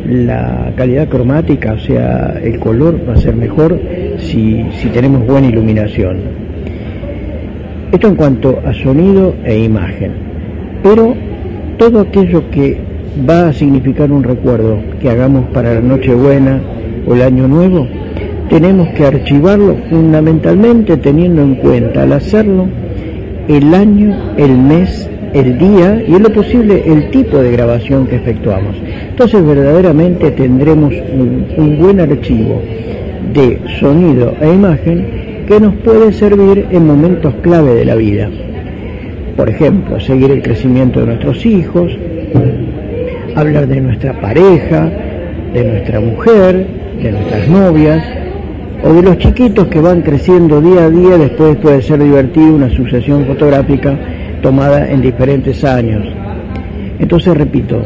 [0.05, 3.79] la calidad cromática, o sea, el color va a ser mejor
[4.19, 6.17] si, si tenemos buena iluminación.
[7.93, 10.13] Esto en cuanto a sonido e imagen.
[10.83, 11.15] Pero
[11.79, 12.77] todo aquello que
[13.29, 16.61] va a significar un recuerdo que hagamos para la Nochebuena
[17.07, 17.87] o el Año Nuevo,
[18.49, 22.69] tenemos que archivarlo fundamentalmente teniendo en cuenta al hacerlo
[23.49, 28.17] el año, el mes, el día y en lo posible el tipo de grabación que
[28.17, 28.77] efectuamos.
[29.11, 32.63] Entonces verdaderamente tendremos un, un buen archivo
[33.33, 38.29] de sonido e imagen que nos puede servir en momentos clave de la vida.
[39.37, 41.97] Por ejemplo, seguir el crecimiento de nuestros hijos,
[43.35, 44.91] hablar de nuestra pareja,
[45.55, 46.67] de nuestra mujer,
[47.03, 48.05] de nuestras novias,
[48.85, 52.71] o de los chiquitos que van creciendo día a día, después puede ser divertido una
[52.71, 53.97] sucesión fotográfica
[54.43, 56.05] tomada en diferentes años.
[56.99, 57.83] Entonces, repito,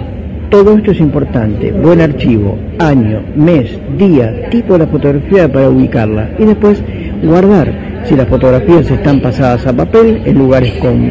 [0.50, 6.30] todo esto es importante, buen archivo, año, mes, día, tipo de la fotografía para ubicarla
[6.38, 6.82] y después
[7.22, 7.72] guardar
[8.04, 11.10] si las fotografías están pasadas a papel en lugares con,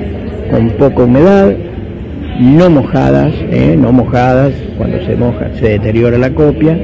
[0.49, 1.53] con poca humedad,
[2.39, 3.75] no mojadas, ¿eh?
[3.79, 6.77] no mojadas, cuando se moja se deteriora la copia.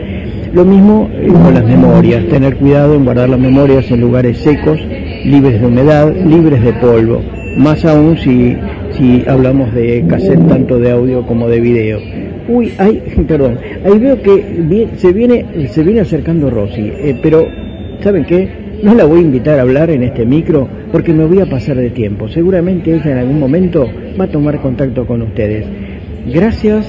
[0.54, 4.80] Lo mismo eh, con las memorias, tener cuidado en guardar las memorias en lugares secos,
[5.24, 7.22] libres de humedad, libres de polvo,
[7.56, 8.58] más aún si,
[8.92, 12.00] si hablamos de cassette tanto de audio como de video.
[12.50, 17.48] Uy, ay, perdón, ahí veo que se viene, se viene acercando Rosy, eh, pero
[18.02, 18.50] ¿saben qué?
[18.84, 21.78] No la voy a invitar a hablar en este micro porque me voy a pasar
[21.78, 22.28] de tiempo.
[22.28, 23.88] Seguramente ella en algún momento
[24.20, 25.66] va a tomar contacto con ustedes.
[26.26, 26.86] Gracias,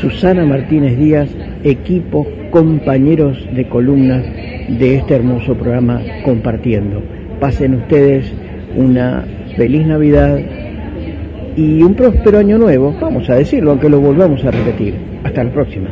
[0.00, 1.28] Susana Martínez Díaz,
[1.62, 2.26] equipo,
[2.56, 7.02] compañeros de columnas de este hermoso programa Compartiendo.
[7.38, 8.32] Pasen ustedes
[8.74, 9.26] una
[9.58, 10.40] feliz Navidad
[11.54, 14.94] y un próspero año nuevo, vamos a decirlo, aunque lo volvamos a repetir.
[15.22, 15.90] Hasta la próxima.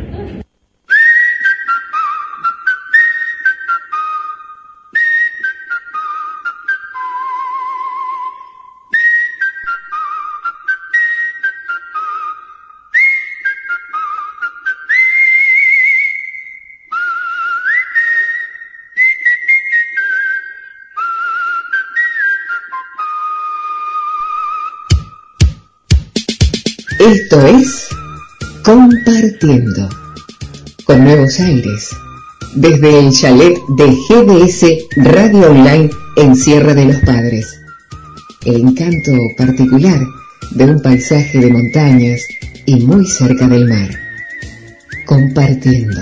[27.15, 27.87] Esto es
[28.65, 29.89] Compartiendo
[30.85, 31.91] con nuevos aires
[32.57, 34.65] desde el chalet de GDS
[34.97, 37.61] Radio Online en Sierra de los Padres.
[38.45, 40.01] El encanto particular
[40.57, 42.21] de un paisaje de montañas
[42.67, 43.91] y muy cerca del mar.
[45.07, 46.01] Compartiendo.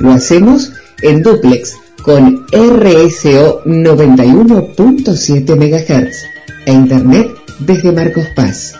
[0.00, 6.24] Lo hacemos en duplex con RSO 91.7 MHz
[6.66, 7.26] e Internet
[7.60, 8.74] desde Marcos Paz.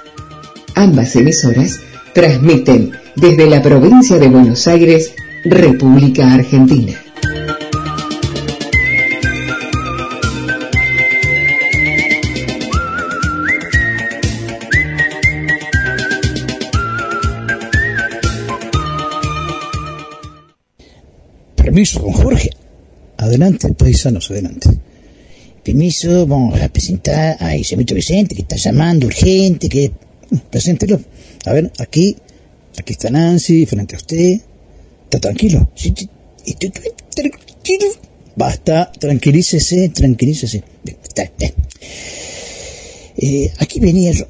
[0.81, 1.78] Ambas emisoras
[2.15, 5.12] transmiten desde la provincia de Buenos Aires,
[5.44, 6.94] República Argentina.
[21.57, 22.49] Permiso, don Jorge.
[23.18, 24.70] Adelante, paisanos, adelante.
[25.62, 29.92] Permiso, vamos a presentar a Mito Vicente que está llamando urgente, que...
[30.50, 31.00] Preséntelo.
[31.47, 32.17] A ver, aquí,
[32.78, 34.41] aquí está Nancy, frente a usted.
[35.05, 35.70] ¿Está tranquilo?
[38.36, 40.62] Basta, tranquilícese, tranquilícese.
[43.17, 44.25] Eh, aquí venía yo.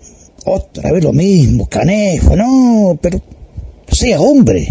[0.47, 3.21] Otra vez lo mismo, canejo, no, pero
[3.93, 4.67] sea hombre,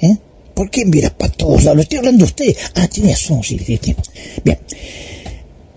[0.00, 0.16] ¿eh?
[0.52, 1.82] ¿Por qué miras para todos lados?
[1.82, 2.56] Estoy hablando de usted.
[2.74, 3.56] Ah, tiene razón, sí.
[4.44, 4.58] Bien.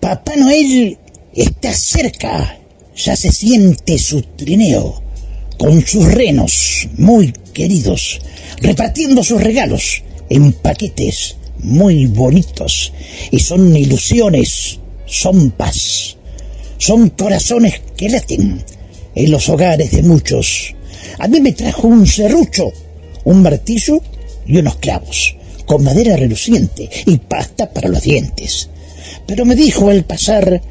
[0.00, 0.98] Papá Noel
[1.32, 2.58] está cerca.
[2.96, 5.02] Ya se siente su trineo
[5.58, 8.20] con sus renos muy queridos,
[8.60, 12.92] repartiendo sus regalos en paquetes muy bonitos.
[13.30, 16.16] Y son ilusiones, son paz,
[16.78, 18.64] son corazones que laten
[19.14, 20.74] en los hogares de muchos.
[21.18, 22.72] A mí me trajo un serrucho,
[23.24, 24.00] un martillo
[24.46, 28.70] y unos clavos, con madera reluciente y pasta para los dientes.
[29.26, 30.62] Pero me dijo al pasar,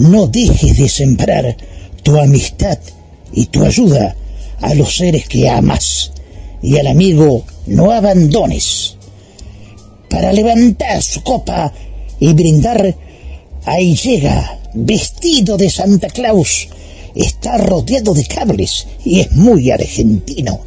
[0.00, 1.56] no dejes de sembrar
[2.02, 2.78] tu amistad
[3.32, 4.16] y tu ayuda
[4.62, 6.12] a los seres que amas,
[6.62, 8.96] y al amigo no abandones.
[10.08, 11.72] Para levantar su copa
[12.18, 12.96] y brindar,
[13.66, 16.68] ahí llega, vestido de Santa Claus,
[17.14, 20.60] está rodeado de cables y es muy argentino.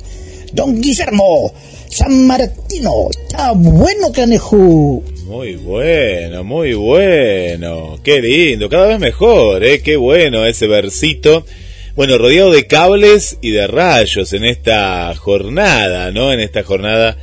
[0.53, 1.51] Don Guillermo,
[1.89, 5.01] San Martino, está bueno, canejo.
[5.25, 7.97] Muy bueno, muy bueno.
[8.03, 9.81] Qué lindo, cada vez mejor, ¿eh?
[9.81, 11.45] Qué bueno ese versito.
[11.95, 16.33] Bueno, rodeado de cables y de rayos en esta jornada, ¿no?
[16.33, 17.17] En esta jornada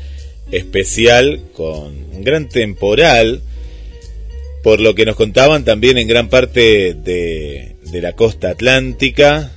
[0.50, 3.42] especial con un gran temporal,
[4.62, 9.52] por lo que nos contaban también en gran parte de, la costa atlántica,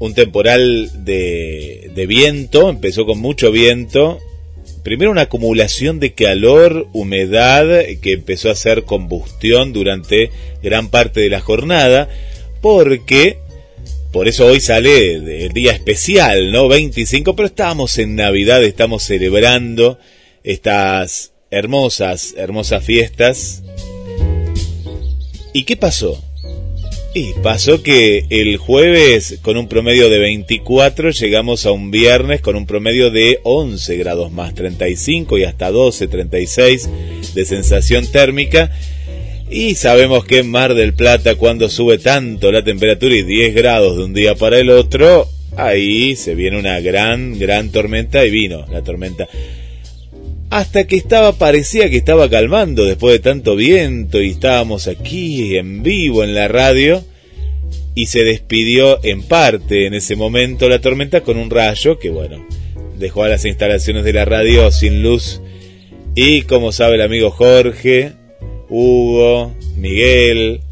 [0.00, 4.20] un temporal de, de viento, empezó con mucho viento,
[4.86, 7.66] primero una acumulación de calor, humedad,
[8.00, 10.30] que empezó a hacer combustión durante
[10.62, 12.08] gran parte de la jornada,
[12.60, 13.38] porque
[14.12, 15.14] por eso hoy sale
[15.46, 16.68] el día especial, ¿no?
[16.68, 19.98] 25, pero estamos en Navidad, estamos celebrando
[20.44, 23.64] estas hermosas, hermosas fiestas.
[25.52, 26.22] ¿Y qué pasó?
[27.18, 32.56] Y pasó que el jueves con un promedio de 24 llegamos a un viernes con
[32.56, 36.90] un promedio de 11 grados más 35 y hasta 12, 36
[37.34, 38.70] de sensación térmica.
[39.48, 43.96] Y sabemos que en Mar del Plata cuando sube tanto la temperatura y 10 grados
[43.96, 48.66] de un día para el otro, ahí se viene una gran, gran tormenta y vino
[48.70, 49.26] la tormenta
[50.56, 55.82] hasta que estaba, parecía que estaba calmando después de tanto viento y estábamos aquí en
[55.82, 57.04] vivo en la radio
[57.94, 62.46] y se despidió en parte en ese momento la tormenta con un rayo que bueno,
[62.98, 65.42] dejó a las instalaciones de la radio sin luz.
[66.14, 68.12] Y como sabe el amigo Jorge,
[68.70, 70.62] Hugo, Miguel,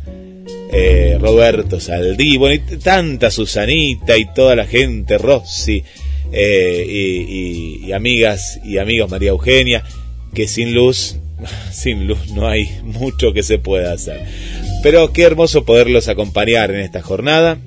[0.73, 5.85] eh, Roberto Saldí, bueno, y tanta Susanita y toda la gente, Rossi,
[6.33, 9.85] eh, y, y, amigas y amigos María Eugenia,
[10.35, 11.17] que sin luz,
[11.73, 14.21] sin luz no hay mucho que se pueda hacer.
[14.83, 17.59] Pero qué hermoso poderlos acompañar en esta jornada,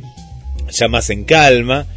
[0.69, 1.87] ya más en calma,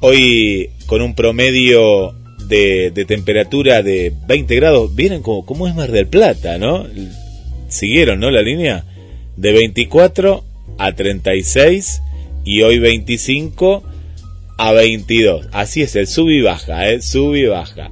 [0.00, 2.14] hoy con un promedio
[2.46, 6.86] de, de temperatura de 20 grados, vienen como, como es Mar del Plata, ¿no?
[7.68, 8.30] Siguieron, ¿no?
[8.30, 8.84] La línea
[9.36, 10.44] de 24
[10.78, 12.02] a 36
[12.44, 13.82] y hoy 25
[14.56, 15.48] a 22.
[15.52, 17.02] Así es, el sub y baja, ¿eh?
[17.02, 17.90] Sub y baja.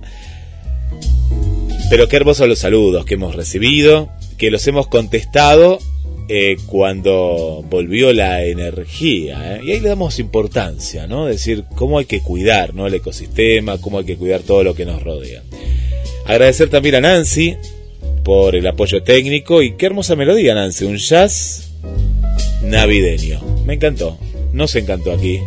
[1.91, 5.79] Pero qué hermosos los saludos que hemos recibido, que los hemos contestado
[6.29, 9.57] eh, cuando volvió la energía.
[9.57, 9.61] ¿eh?
[9.63, 11.27] Y ahí le damos importancia, ¿no?
[11.27, 12.87] Decir cómo hay que cuidar ¿no?
[12.87, 15.43] el ecosistema, cómo hay que cuidar todo lo que nos rodea.
[16.25, 17.57] Agradecer también a Nancy
[18.25, 20.87] por el apoyo técnico y qué hermosa melodía, Nancy.
[20.87, 21.73] Un jazz
[22.63, 23.43] navideño.
[23.67, 24.19] Me encantó.
[24.55, 25.41] Nos encantó aquí.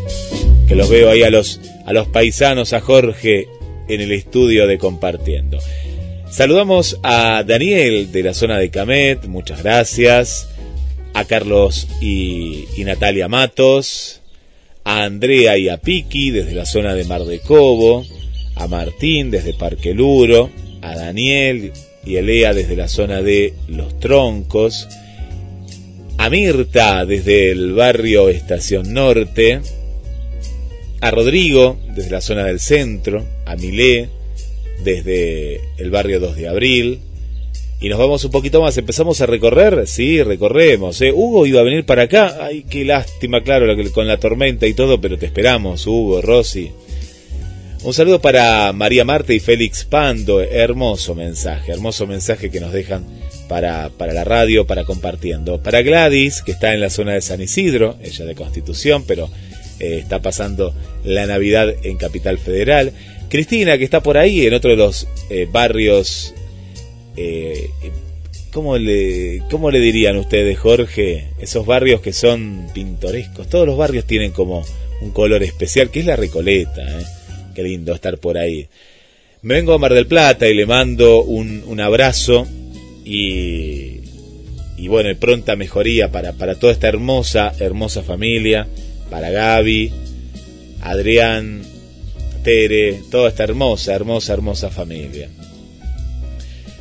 [0.67, 3.47] Que los veo ahí a los, a los paisanos, a Jorge
[3.87, 5.59] en el estudio de Compartiendo.
[6.29, 10.49] Saludamos a Daniel de la zona de Camet, muchas gracias.
[11.13, 14.21] A Carlos y, y Natalia Matos.
[14.83, 18.05] A Andrea y a Piki desde la zona de Mar de Cobo.
[18.55, 20.49] A Martín desde Parque Luro.
[20.81, 21.71] A Daniel
[22.05, 24.87] y Elea desde la zona de Los Troncos.
[26.17, 29.61] A Mirta desde el barrio Estación Norte.
[31.01, 33.25] A Rodrigo desde la zona del centro.
[33.45, 34.09] A Milé
[34.83, 36.99] desde el barrio 2 de abril.
[37.79, 40.99] Y nos vamos un poquito más, empezamos a recorrer, sí, recorremos.
[41.01, 41.11] ¿eh?
[41.11, 44.99] Hugo iba a venir para acá, ay, qué lástima, claro, con la tormenta y todo,
[44.99, 46.71] pero te esperamos, Hugo, Rosy.
[47.83, 53.05] Un saludo para María Marta y Félix Pando, hermoso mensaje, hermoso mensaje que nos dejan
[53.47, 55.61] para, para la radio, para compartiendo.
[55.61, 59.29] Para Gladys, que está en la zona de San Isidro, ella de Constitución, pero
[59.79, 60.73] eh, está pasando
[61.03, 62.93] la Navidad en Capital Federal.
[63.29, 66.33] Cristina, que está por ahí, en otro de los eh, barrios,
[67.15, 67.69] eh,
[68.51, 71.27] ¿cómo, le, ¿cómo le dirían ustedes, Jorge?
[71.39, 73.47] Esos barrios que son pintorescos.
[73.49, 74.65] Todos los barrios tienen como
[75.01, 76.85] un color especial, que es la Recoleta.
[77.53, 78.67] Qué lindo estar por ahí.
[79.41, 82.47] Me vengo a Mar del Plata y le mando un, un abrazo
[83.05, 84.01] y,
[84.77, 88.67] y bueno, pronta mejoría para, para toda esta hermosa, hermosa familia,
[89.09, 89.91] para Gaby,
[90.81, 91.63] Adrián,
[92.43, 95.29] Tere, toda esta hermosa, hermosa, hermosa familia.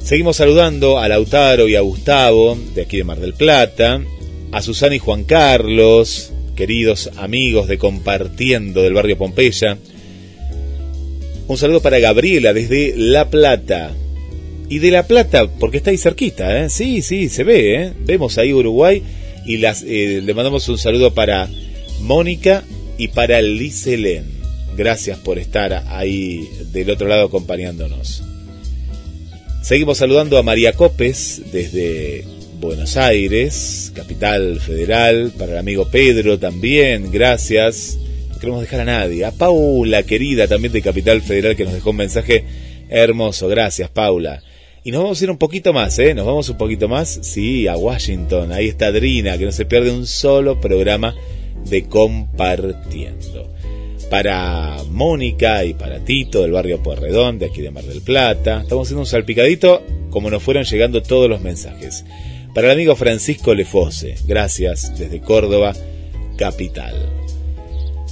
[0.03, 4.01] Seguimos saludando a Lautaro y a Gustavo, de aquí de Mar del Plata,
[4.53, 9.79] a Susana y Juan Carlos, queridos amigos de Compartiendo del barrio Pompeya.
[11.49, 13.95] Un saludo para Gabriela desde La Plata.
[14.69, 16.71] Y de La Plata, porque está ahí cerquita, ¿eh?
[16.71, 17.93] Sí, sí, se ve, ¿eh?
[18.01, 19.03] Vemos ahí Uruguay
[19.45, 21.49] y las, eh, le mandamos un saludo para
[22.01, 22.65] Mónica
[22.99, 24.25] y para Liselén.
[24.77, 28.23] Gracias por estar ahí del otro lado acompañándonos.
[29.63, 32.25] Seguimos saludando a María Copes desde
[32.61, 37.99] Buenos Aires, capital federal, para el amigo Pedro también, gracias.
[38.31, 39.25] No queremos dejar a nadie.
[39.25, 42.45] A Paula, querida, también de Capital Federal, que nos dejó un mensaje
[42.89, 43.49] hermoso.
[43.49, 44.43] Gracias, Paula.
[44.85, 46.15] Y nos vamos a ir un poquito más, ¿eh?
[46.15, 48.53] Nos vamos un poquito más, sí, a Washington.
[48.53, 51.15] Ahí está Adrina, que no se pierde un solo programa
[51.69, 53.53] de Compartiendo.
[54.11, 58.63] Para Mónica y para Tito del barrio Puerredón, de aquí de Mar del Plata.
[58.63, 62.05] Estamos haciendo un salpicadito como nos fueron llegando todos los mensajes.
[62.55, 65.75] Para el amigo Francisco Lefose, gracias desde Córdoba,
[66.37, 66.95] capital.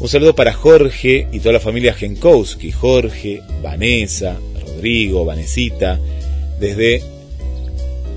[0.00, 6.00] Un saludo para Jorge y toda la familia Genkowski, Jorge, Vanessa, Rodrigo, Vanesita,
[6.58, 7.13] desde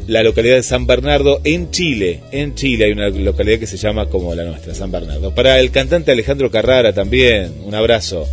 [0.07, 2.21] la localidad de San Bernardo en Chile.
[2.31, 5.35] En Chile hay una localidad que se llama como la nuestra, San Bernardo.
[5.35, 8.27] Para el cantante Alejandro Carrara también, un abrazo.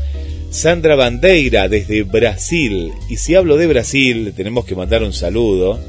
[0.50, 2.92] Sandra Bandeira desde Brasil.
[3.08, 5.80] Y si hablo de Brasil, tenemos que mandar un saludo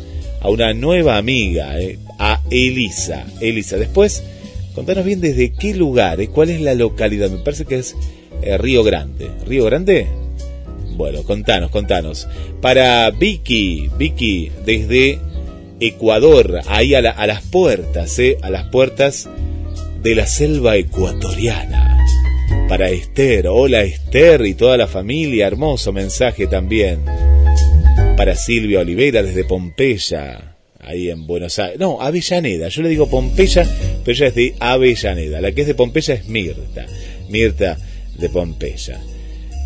[0.41, 3.25] a una nueva amiga, eh, a Elisa.
[3.39, 4.23] Elisa, después,
[4.73, 7.29] contanos bien desde qué lugar, eh, cuál es la localidad.
[7.29, 7.95] Me parece que es
[8.41, 9.29] eh, Río Grande.
[9.45, 10.07] ¿Río Grande?
[10.95, 12.27] Bueno, contanos, contanos.
[12.59, 15.19] Para Vicky, Vicky desde
[15.79, 18.37] Ecuador, ahí a, la, a las puertas, ¿eh?
[18.41, 19.29] a las puertas
[20.01, 21.97] de la selva ecuatoriana.
[22.69, 27.01] Para Esther, hola Esther y toda la familia, hermoso mensaje también.
[28.15, 31.79] Para Silvia Oliveira desde Pompeya, ahí en Buenos Aires.
[31.79, 33.67] No, Avellaneda, yo le digo Pompeya,
[34.03, 35.41] pero ella es de Avellaneda.
[35.41, 36.85] La que es de Pompeya es Mirta,
[37.29, 37.77] Mirta
[38.17, 39.01] de Pompeya.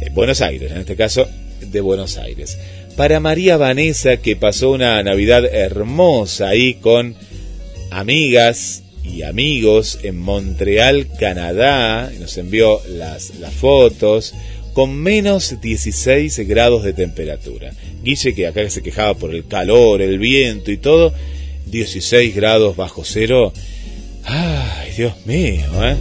[0.01, 1.27] En Buenos Aires, en este caso,
[1.61, 2.57] de Buenos Aires
[2.95, 7.15] para María Vanessa que pasó una Navidad hermosa ahí con
[7.91, 14.33] amigas y amigos en Montreal, Canadá, nos envió las, las fotos
[14.73, 17.71] con menos 16 grados de temperatura.
[18.03, 21.13] Guille que acá se quejaba por el calor, el viento y todo,
[21.65, 23.51] 16 grados bajo cero.
[24.25, 25.95] Ay, Dios mío, ¿eh?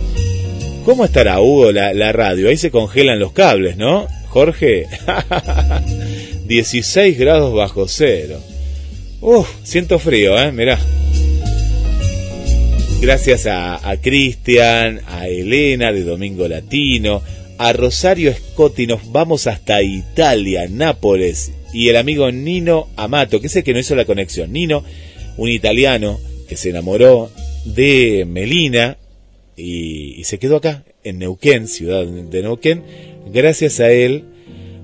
[0.84, 2.48] ¿Cómo estará Hugo la, la radio?
[2.48, 4.06] Ahí se congelan los cables, ¿no?
[4.28, 4.86] Jorge.
[6.48, 8.40] 16 grados bajo cero.
[9.20, 10.50] Uf, siento frío, ¿eh?
[10.50, 10.78] Mirá.
[13.00, 17.22] Gracias a, Cristian, a Elena de Domingo Latino,
[17.58, 23.62] a Rosario Scotti, nos vamos hasta Italia, Nápoles, y el amigo Nino Amato, que sé
[23.62, 24.52] que no hizo la conexión.
[24.52, 24.82] Nino,
[25.36, 26.18] un italiano
[26.48, 27.30] que se enamoró
[27.66, 28.96] de Melina
[29.54, 32.82] y, y se quedó acá, en Neuquén, ciudad de Neuquén.
[33.32, 34.24] Gracias a él,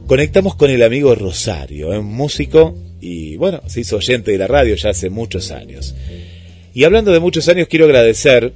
[0.06, 4.74] conectamos con el amigo Rosario, un músico y bueno, se hizo oyente de la radio
[4.74, 5.94] ya hace muchos años.
[6.72, 8.52] Y hablando de muchos años, quiero agradecer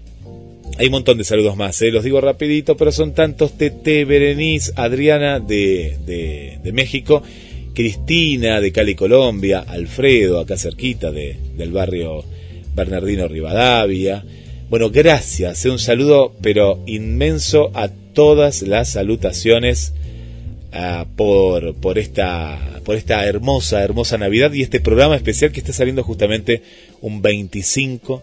[0.79, 1.91] Hay un montón de saludos más, ¿eh?
[1.91, 3.59] los digo rapidito, pero son tantos.
[3.59, 7.23] Tete, Berenice, Adriana de, de, de México,
[7.75, 12.25] Cristina de Cali, Colombia, Alfredo, acá cerquita de, del barrio
[12.75, 14.25] Bernardino Rivadavia.
[14.71, 15.71] Bueno, gracias, ¿eh?
[15.71, 19.95] un saludo pero inmenso a todas las salutaciones
[20.73, 25.73] ah, por, por, esta, por esta hermosa, hermosa Navidad y este programa especial que está
[25.73, 26.63] saliendo justamente
[27.01, 28.23] un 25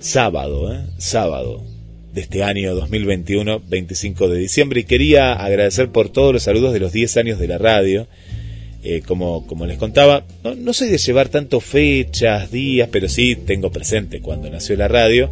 [0.00, 0.80] sábado, ¿eh?
[0.98, 1.62] sábado
[2.12, 4.80] de este año 2021, 25 de diciembre.
[4.80, 8.08] Y quería agradecer por todos los saludos de los 10 años de la radio.
[8.82, 13.36] Eh, como, como les contaba, no, no soy de llevar tanto fechas, días, pero sí
[13.36, 15.30] tengo presente cuando nació la radio.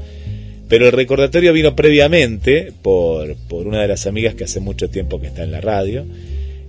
[0.68, 5.18] Pero el recordatorio vino previamente por, por una de las amigas que hace mucho tiempo
[5.18, 6.04] que está en la radio.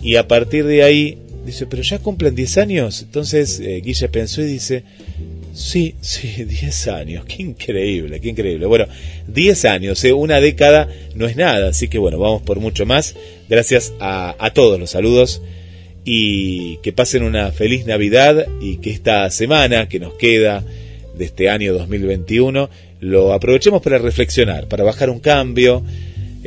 [0.01, 3.01] Y a partir de ahí, dice, pero ya cumplen 10 años.
[3.01, 4.83] Entonces eh, Guille pensó y dice,
[5.53, 8.65] Sí, sí, 10 años, qué increíble, qué increíble.
[8.65, 8.87] Bueno,
[9.27, 10.13] 10 años, ¿eh?
[10.13, 13.15] una década no es nada, así que bueno, vamos por mucho más.
[13.49, 15.41] Gracias a todos los saludos
[16.05, 20.63] y que pasen una feliz Navidad y que esta semana que nos queda
[21.17, 22.69] de este año 2021
[23.01, 25.83] lo aprovechemos para reflexionar, para bajar un cambio.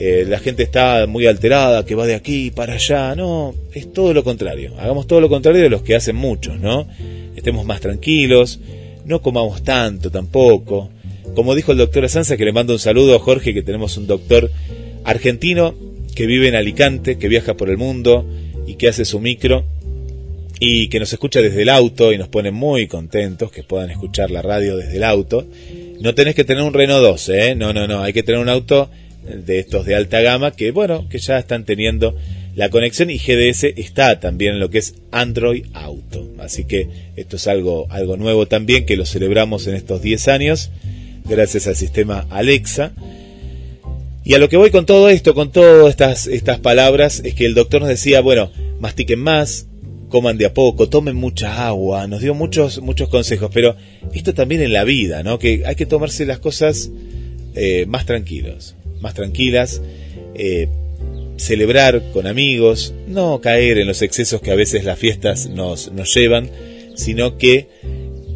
[0.05, 3.15] Eh, la gente está muy alterada, que va de aquí para allá.
[3.15, 4.75] No, es todo lo contrario.
[4.77, 6.89] Hagamos todo lo contrario de los que hacen muchos, ¿no?
[7.37, 8.59] Estemos más tranquilos,
[9.05, 10.91] no comamos tanto tampoco.
[11.37, 14.09] Como dijo el doctor Asanza, que le mando un saludo a Jorge, que tenemos un
[14.09, 14.51] doctor
[15.05, 15.73] argentino
[16.17, 18.27] que vive en Alicante, que viaja por el mundo
[18.67, 19.63] y que hace su micro
[20.59, 24.33] y que nos escucha desde el auto y nos pone muy contentos que puedan escuchar
[24.33, 25.47] la radio desde el auto.
[26.01, 27.55] No tenés que tener un Renault 12, ¿eh?
[27.55, 28.91] no, no, no, hay que tener un auto
[29.25, 32.17] de estos de alta gama que, bueno, que ya están teniendo
[32.55, 36.29] la conexión y GDS está también en lo que es Android Auto.
[36.39, 40.71] Así que esto es algo, algo nuevo también que lo celebramos en estos 10 años
[41.25, 42.93] gracias al sistema Alexa.
[44.25, 47.47] Y a lo que voy con todo esto, con todas estas, estas palabras, es que
[47.47, 49.67] el doctor nos decía, bueno, mastiquen más,
[50.09, 53.77] coman de a poco, tomen mucha agua, nos dio muchos, muchos consejos, pero
[54.15, 55.39] esto también en la vida, ¿no?
[55.41, 56.91] Que hay que tomarse las cosas
[57.57, 59.83] eh, más tranquilos, más tranquilas,
[60.35, 60.69] eh,
[61.37, 66.15] celebrar con amigos, no caer en los excesos que a veces las fiestas nos, nos
[66.15, 66.51] llevan,
[66.95, 67.69] sino que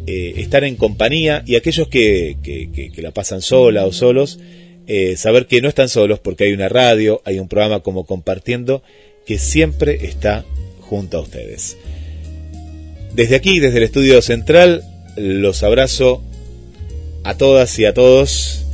[0.05, 4.39] eh, estar en compañía y aquellos que, que, que, la pasan sola o solos,
[4.87, 8.83] eh, saber que no están solos porque hay una radio, hay un programa como compartiendo
[9.25, 10.45] que siempre está
[10.81, 11.77] junto a ustedes.
[13.13, 14.83] Desde aquí, desde el estudio central,
[15.17, 16.23] los abrazo
[17.23, 18.66] a todas y a todos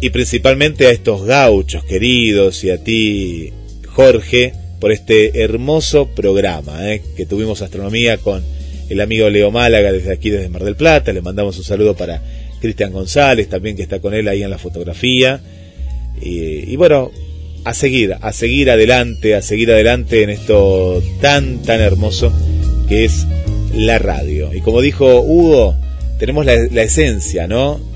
[0.00, 3.52] y principalmente a estos gauchos queridos y a ti,
[3.86, 8.42] Jorge, por este hermoso programa eh, que tuvimos astronomía con
[8.88, 11.12] el amigo Leo Málaga desde aquí, desde Mar del Plata.
[11.12, 12.22] Le mandamos un saludo para
[12.60, 15.40] Cristian González, también que está con él ahí en la fotografía.
[16.20, 17.10] Y, bueno,
[17.64, 22.32] a seguir, a seguir adelante, a seguir adelante en esto tan, tan hermoso
[22.88, 23.26] que es
[23.74, 24.52] la radio.
[24.54, 25.76] Y como dijo Hugo,
[26.18, 27.89] tenemos la, la esencia, ¿no?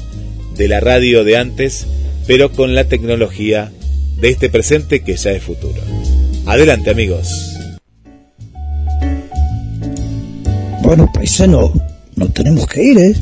[0.57, 1.87] De la radio de antes,
[2.27, 3.73] pero con la tecnología
[4.21, 5.81] de este presente que ya es futuro.
[6.47, 7.29] Adelante, amigos.
[10.83, 11.73] Bueno, paisano,
[12.17, 13.15] no tenemos que ir, ¿eh?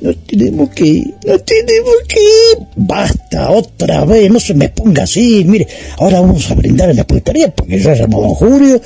[0.00, 2.66] No tenemos que ir, no tenemos que ir.
[2.76, 5.44] Basta, otra vez, no se me ponga así.
[5.44, 5.66] Mire,
[5.98, 8.80] ahora vamos a brindar en la pulpería porque ya llamó don Julio,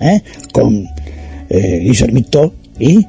[0.00, 0.20] ¿eh?
[0.52, 0.86] Con
[1.48, 1.92] eh,
[2.78, 3.06] y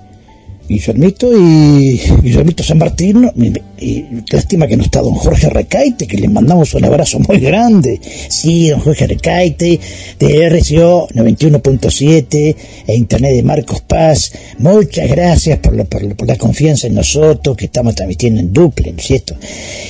[0.69, 6.17] Guillermito y Guillermito San Martín, y, y, lástima que no está don Jorge Recaite, que
[6.17, 7.99] le mandamos un abrazo muy grande.
[8.29, 9.79] Sí, don Jorge Recaite,
[10.19, 14.31] de RCO 91.7 e Internet de Marcos Paz.
[14.59, 18.91] Muchas gracias por la, por, por la confianza en nosotros, que estamos transmitiendo en duple,
[18.91, 19.35] ¿no es cierto?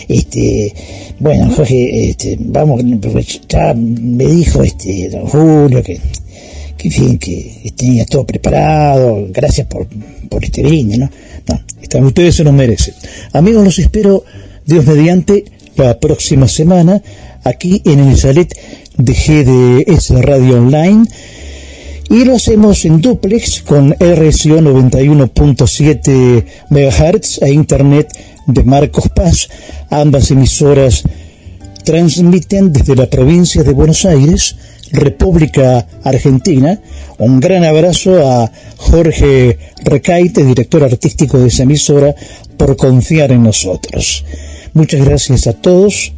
[0.08, 0.74] Este,
[1.20, 2.82] bueno, Jorge, este, vamos,
[3.50, 6.00] ya me dijo este don Julio que
[6.80, 9.88] que tenía todo preparado, gracias por,
[10.30, 11.10] por este brinde, ¿no?
[11.46, 12.94] no ustedes se lo merecen.
[13.34, 14.24] Amigos, los espero,
[14.66, 17.02] Dios mediante, la próxima semana,
[17.44, 18.56] aquí en el Salet
[18.98, 21.06] de GDS Radio Online,
[22.10, 28.08] y lo hacemos en duplex con RCO 91.7 MHz e Internet
[28.48, 29.50] de Marcos Paz,
[29.90, 31.04] ambas emisoras
[31.84, 34.56] transmiten desde la provincia de Buenos Aires,
[34.92, 36.80] República Argentina.
[37.18, 42.16] Un gran abrazo a Jorge Recaite, director artístico de esa emisora,
[42.58, 44.26] por confiar en nosotros.
[44.74, 46.14] Muchas gracias a todos.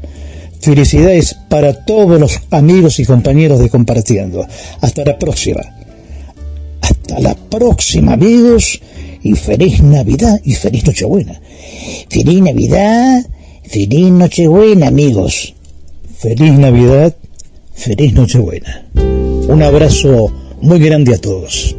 [0.59, 4.45] Felicidades para todos los amigos y compañeros de Compartiendo.
[4.81, 5.61] Hasta la próxima.
[6.81, 8.79] Hasta la próxima, amigos.
[9.23, 11.39] Y feliz Navidad y feliz Nochebuena.
[12.09, 13.23] Feliz Navidad
[13.71, 15.53] Feliz Nochebuena, amigos.
[16.17, 17.15] Feliz Navidad,
[17.81, 18.85] feliz Nochebuena.
[18.95, 21.75] Un abrazo muy grande a todos.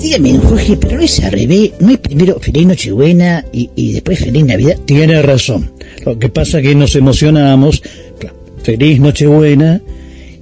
[0.00, 1.72] Dígame, Jorge, pero no es al revés.
[1.80, 4.78] ¿No es primero Feliz Nochebuena y, y después Feliz Navidad?
[4.84, 5.70] Tiene razón.
[6.04, 7.82] Lo que pasa es que nos emocionamos.
[8.62, 9.80] Feliz Nochebuena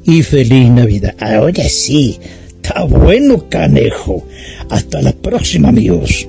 [0.05, 1.15] y feliz Navidad.
[1.19, 2.19] Ahora sí.
[2.63, 4.27] Está bueno, canejo.
[4.71, 6.27] Hasta la próxima, amigos.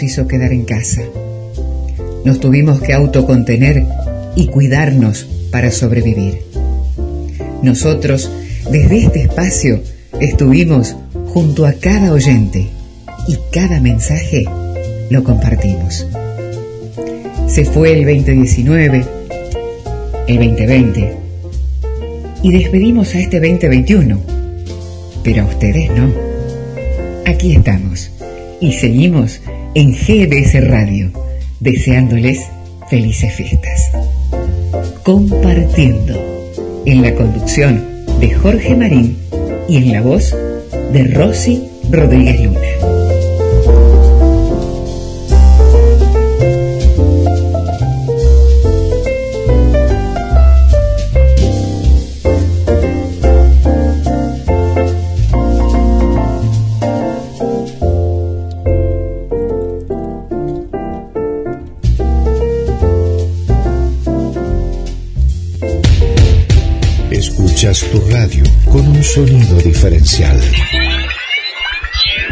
[0.00, 1.02] Nos hizo quedar en casa.
[2.24, 3.84] Nos tuvimos que autocontener
[4.34, 6.40] y cuidarnos para sobrevivir.
[7.62, 8.30] Nosotros,
[8.70, 9.82] desde este espacio,
[10.18, 10.96] estuvimos
[11.34, 12.68] junto a cada oyente
[13.28, 14.46] y cada mensaje
[15.10, 16.06] lo compartimos.
[17.46, 19.04] Se fue el 2019,
[20.28, 21.16] el 2020
[22.42, 24.18] y despedimos a este 2021,
[25.22, 26.10] pero a ustedes no.
[27.26, 28.10] Aquí estamos
[28.62, 29.40] y seguimos
[29.74, 31.10] en GDS Radio,
[31.60, 32.40] deseándoles
[32.88, 33.90] felices fiestas.
[35.02, 36.14] Compartiendo
[36.86, 37.84] en la conducción
[38.18, 39.16] de Jorge Marín
[39.68, 40.34] y en la voz
[40.92, 42.99] de Rosy Rodríguez Luna.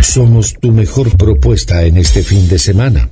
[0.00, 3.08] Somos tu mejor propuesta en este fin de semana.